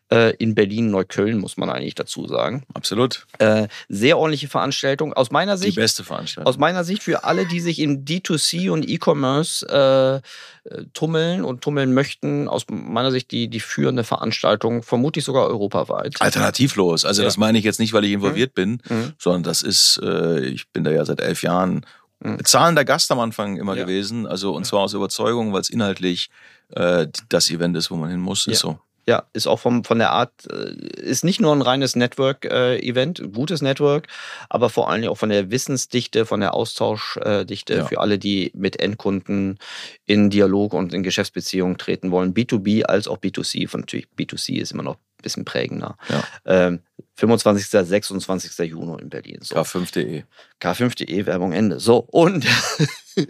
Äh, 0.08 0.36
in 0.36 0.54
Berlin-Neukölln, 0.54 1.35
muss 1.38 1.56
man 1.56 1.70
eigentlich 1.70 1.94
dazu 1.94 2.26
sagen. 2.28 2.64
Absolut. 2.74 3.26
Äh, 3.38 3.68
sehr 3.88 4.18
ordentliche 4.18 4.48
Veranstaltung. 4.48 5.12
Aus 5.12 5.30
meiner 5.30 5.54
Die 5.56 5.62
Sicht 5.62 5.76
beste 5.76 6.04
Veranstaltung. 6.04 6.48
aus 6.48 6.58
meiner 6.58 6.84
Sicht 6.84 7.02
für 7.02 7.24
alle, 7.24 7.46
die 7.46 7.60
sich 7.60 7.78
in 7.78 8.04
D2C 8.04 8.70
und 8.70 8.88
E-Commerce 8.88 9.66
äh, 9.68 10.68
äh, 10.68 10.84
tummeln 10.94 11.44
und 11.44 11.60
tummeln 11.62 11.94
möchten, 11.94 12.48
aus 12.48 12.64
meiner 12.70 13.10
Sicht 13.10 13.30
die, 13.30 13.48
die 13.48 13.60
führende 13.60 14.04
Veranstaltung, 14.04 14.82
vermutlich 14.82 15.24
sogar 15.24 15.46
europaweit. 15.46 16.20
Alternativlos. 16.20 17.04
Also 17.04 17.22
Ja. 17.22 17.26
das 17.26 17.36
meine 17.36 17.58
ich 17.58 17.64
jetzt 17.64 17.80
nicht, 17.80 17.92
weil 17.92 18.04
ich 18.04 18.12
involviert 18.12 18.54
bin, 18.54 18.80
Mhm. 18.88 19.12
sondern 19.18 19.42
das 19.42 19.62
ist, 19.62 20.00
äh, 20.02 20.40
ich 20.40 20.68
bin 20.72 20.84
da 20.84 20.90
ja 20.90 21.04
seit 21.04 21.20
elf 21.20 21.42
Jahren 21.42 21.84
Mhm. 22.20 22.42
zahlender 22.44 22.84
Gast 22.86 23.12
am 23.12 23.20
Anfang 23.20 23.56
immer 23.58 23.76
Ja. 23.76 23.84
gewesen. 23.84 24.26
Also 24.26 24.54
und 24.54 24.64
zwar 24.64 24.80
aus 24.80 24.94
Überzeugung, 24.94 25.52
weil 25.52 25.60
es 25.60 25.68
inhaltlich 25.70 26.30
äh, 26.74 27.06
das 27.28 27.48
Event 27.50 27.76
ist, 27.76 27.92
wo 27.92 27.94
man 27.96 28.10
hin 28.10 28.18
muss. 28.20 28.40
Ist 28.48 28.54
Ja. 28.64 28.70
so. 28.70 28.78
Ja, 29.08 29.22
ist 29.32 29.46
auch 29.46 29.60
vom, 29.60 29.84
von 29.84 29.98
der 30.00 30.10
Art, 30.10 30.32
äh, 30.50 30.72
ist 31.00 31.24
nicht 31.24 31.40
nur 31.40 31.52
ein 31.54 31.62
reines 31.62 31.94
Network-Event, 31.94 33.22
gutes 33.32 33.62
Network, 33.62 34.08
aber 34.48 34.68
vor 34.68 34.90
allen 34.90 35.02
Dingen 35.02 35.12
auch 35.12 35.18
von 35.18 35.28
der 35.28 35.50
Wissensdichte, 35.52 36.26
von 36.26 36.40
der 36.40 36.54
Austauschdichte 36.54 37.74
Ja. 37.74 37.84
für 37.86 38.00
alle, 38.00 38.18
die 38.18 38.50
mit 38.54 38.80
Endkunden 38.80 39.58
in 40.06 40.28
Dialog 40.30 40.72
und 40.74 40.92
in 40.92 41.04
Geschäftsbeziehungen 41.04 41.78
treten 41.78 42.10
wollen. 42.10 42.34
B2B 42.34 42.82
als 42.82 43.06
auch 43.06 43.18
B2C. 43.18 43.68
Von 43.68 43.80
natürlich 43.82 44.08
B2C 44.18 44.60
ist 44.60 44.72
immer 44.72 44.82
noch 44.82 44.96
bisschen 45.22 45.44
prägender. 45.44 45.96
Ja. 46.08 46.24
Ähm, 46.44 46.80
25. 47.14 47.66
26. 47.68 48.58
Juni 48.70 49.00
in 49.00 49.08
Berlin. 49.08 49.38
So. 49.42 49.56
K5.de. 49.56 50.24
K5.de, 50.60 51.26
Werbung 51.26 51.52
Ende. 51.52 51.80
So, 51.80 51.98
und 51.98 52.44
das 53.16 53.26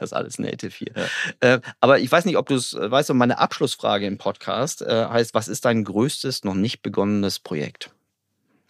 ist 0.00 0.12
alles 0.12 0.38
native 0.38 0.72
hier. 0.74 0.92
Äh, 1.40 1.60
aber 1.80 2.00
ich 2.00 2.10
weiß 2.10 2.24
nicht, 2.24 2.36
ob 2.36 2.48
du 2.48 2.56
es 2.56 2.74
äh, 2.74 2.90
weißt, 2.90 3.10
und 3.10 3.16
meine 3.18 3.38
Abschlussfrage 3.38 4.06
im 4.06 4.18
Podcast 4.18 4.82
äh, 4.82 5.06
heißt, 5.06 5.34
was 5.34 5.46
ist 5.48 5.64
dein 5.64 5.84
größtes, 5.84 6.44
noch 6.44 6.54
nicht 6.54 6.82
begonnenes 6.82 7.38
Projekt? 7.38 7.90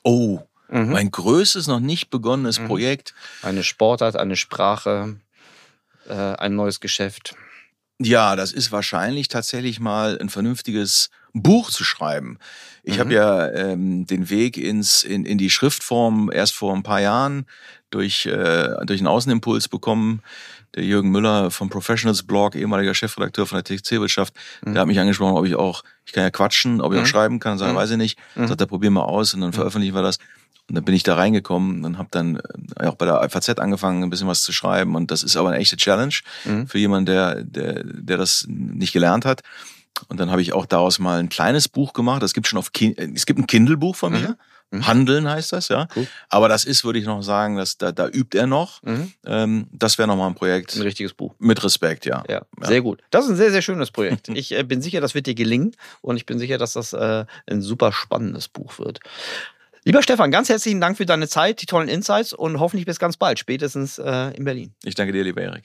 Oh, 0.03 0.41
Mhm. 0.71 0.91
mein 0.93 1.11
größtes 1.11 1.66
noch 1.66 1.81
nicht 1.81 2.11
begonnenes 2.11 2.59
Mhm. 2.61 2.66
Projekt. 2.66 3.14
Eine 3.41 3.62
Sportart, 3.62 4.16
eine 4.16 4.37
Sprache, 4.37 5.16
äh, 6.07 6.12
ein 6.12 6.57
neues 6.57 6.81
Geschäft. 6.81 7.35
Ja, 7.99 8.37
das 8.37 8.53
ist 8.53 8.71
wahrscheinlich 8.71 9.29
tatsächlich 9.29 9.81
mal 9.81 10.19
ein 10.21 10.29
vernünftiges 10.29 11.09
Buch 11.33 11.70
zu 11.70 11.85
schreiben. 11.85 12.39
Ich 12.83 12.97
Mhm. 12.97 13.01
habe 13.01 13.14
ja 13.14 13.49
ähm, 13.49 14.07
den 14.07 14.31
Weg 14.31 14.57
ins, 14.57 15.05
in, 15.05 15.24
in 15.24 15.39
die 15.39 15.51
Schriftform 15.51 16.31
erst 16.33 16.55
vor 16.55 16.74
ein 16.74 16.83
paar 16.83 17.01
Jahren 17.01 17.47
durch, 17.91 18.26
äh, 18.26 18.74
durch 18.87 19.01
einen 19.01 19.07
Außenimpuls 19.09 19.68
bekommen. 19.68 20.22
Der 20.74 20.85
Jürgen 20.85 21.11
Müller 21.11 21.51
vom 21.51 21.70
Professionals 21.70 22.22
Blog, 22.22 22.55
ehemaliger 22.55 22.95
Chefredakteur 22.95 23.47
von 23.47 23.57
der 23.57 23.64
Textilwirtschaft, 23.64 24.35
Mhm. 24.64 24.72
der 24.74 24.81
hat 24.83 24.87
mich 24.89 25.01
angesprochen, 25.01 25.37
ob 25.37 25.47
ich 25.47 25.55
auch, 25.55 25.83
ich 26.05 26.12
kann 26.12 26.22
ja 26.24 26.31
quatschen, 26.31 26.81
ob 26.81 26.93
ich 26.93 26.99
Mhm. 26.99 27.05
auch 27.05 27.09
schreiben 27.09 27.41
kann, 27.41 27.57
sag, 27.59 27.72
Mhm. 27.72 27.76
weiß 27.76 27.91
ich 27.93 27.97
nicht. 27.97 28.18
Mhm. 28.35 28.49
Sagt 28.49 28.61
er, 28.61 28.66
probier 28.66 28.91
mal 28.91 29.03
aus 29.05 29.33
und 29.35 29.41
dann 29.41 29.53
veröffentlichen 29.53 29.95
wir 29.95 30.03
das. 30.03 30.18
Und 30.68 30.74
dann 30.74 30.85
bin 30.85 30.95
ich 30.95 31.03
da 31.03 31.14
reingekommen 31.14 31.83
und 31.87 31.97
habe 31.97 32.09
dann 32.11 32.37
äh, 32.79 32.87
auch 32.87 32.95
bei 32.97 33.07
der 33.07 33.22
FAZ 33.31 33.59
angefangen, 33.59 34.03
ein 34.03 34.11
bisschen 34.11 34.29
was 34.29 34.43
zu 34.43 34.53
schreiben. 34.53 34.95
Und 34.97 35.11
das 35.11 35.22
ist 35.22 35.37
aber 35.39 35.49
eine 35.49 35.59
echte 35.59 35.76
Challenge 35.76 36.14
Mhm. 36.45 36.68
für 36.68 36.79
jemanden, 36.79 37.07
der, 37.07 37.43
der, 37.43 37.83
der 37.85 38.18
das 38.18 38.45
nicht 38.49 38.93
gelernt 38.93 39.24
hat. 39.24 39.41
Und 40.09 40.18
dann 40.20 40.30
habe 40.30 40.42
ich 40.42 40.53
auch 40.53 40.66
daraus 40.66 40.99
mal 40.99 41.18
ein 41.18 41.28
kleines 41.28 41.68
Buch 41.68 41.92
gemacht. 41.92 42.22
Das 42.22 42.34
gibt 42.34 42.46
schon 42.46 42.59
auf 42.59 42.72
Kin 42.72 42.96
es 43.14 43.26
gibt 43.26 43.38
ein 43.38 43.46
Kindle-Buch 43.46 43.96
von 43.96 44.12
mir. 44.12 44.36
Mhm. 44.70 44.86
Handeln 44.86 45.28
heißt 45.28 45.53
das, 45.53 45.68
ja. 45.68 45.88
Cool. 45.96 46.07
Aber 46.28 46.49
das 46.49 46.66
ist, 46.66 46.84
würde 46.84 46.99
ich 46.99 47.07
noch 47.07 47.22
sagen, 47.22 47.57
dass 47.57 47.78
da, 47.78 47.90
da 47.90 48.07
übt 48.07 48.36
er 48.36 48.46
noch. 48.46 48.82
Mhm. 48.82 49.12
Ähm, 49.24 49.66
das 49.72 49.96
wäre 49.96 50.07
noch 50.07 50.16
mal 50.16 50.26
ein 50.26 50.34
Projekt 50.34 50.76
Ein 50.76 50.82
richtiges 50.82 51.14
Buch. 51.14 51.34
mit 51.38 51.64
Respekt, 51.64 52.05
ja. 52.05 52.22
Ja, 52.28 52.42
Ja. 52.61 52.66
sehr 52.66 52.82
gut. 52.82 53.03
Das 53.11 53.24
ist 53.24 53.30
ein 53.30 53.36
sehr, 53.36 53.51
sehr 53.51 53.62
schönes 53.62 53.90
Projekt. 53.90 54.28
Ich 54.38 54.53
äh, 54.53 54.62
bin 54.64 54.82
sicher, 54.82 55.01
das 55.01 55.14
wird 55.14 55.26
dir 55.26 55.34
gelingen 55.34 55.74
und 56.03 56.16
ich 56.18 56.26
bin 56.26 56.38
sicher, 56.38 56.59
dass 56.59 56.74
das 56.74 56.92
äh, 56.92 57.24
ein 57.46 57.62
super 57.62 57.92
spannendes 57.92 58.49
Buch 58.49 58.78
wird. 58.78 59.01
Lieber 59.84 60.03
Stefan, 60.03 60.30
ganz 60.30 60.51
herzlichen 60.51 60.82
Dank 60.82 60.99
für 60.99 61.07
deine 61.07 61.28
Zeit, 61.28 61.62
die 61.62 61.66
tollen 61.66 61.88
Insights 61.88 62.34
und 62.34 62.61
hoffentlich 62.61 62.84
bis 62.84 62.99
ganz 62.99 63.16
bald, 63.16 63.38
spätestens 63.38 63.99
äh, 63.99 64.36
in 64.36 64.44
Berlin. 64.44 64.74
Ich 64.84 64.94
danke 64.94 65.14
dir, 65.14 65.24
lieber 65.24 65.40
Erik. 65.40 65.64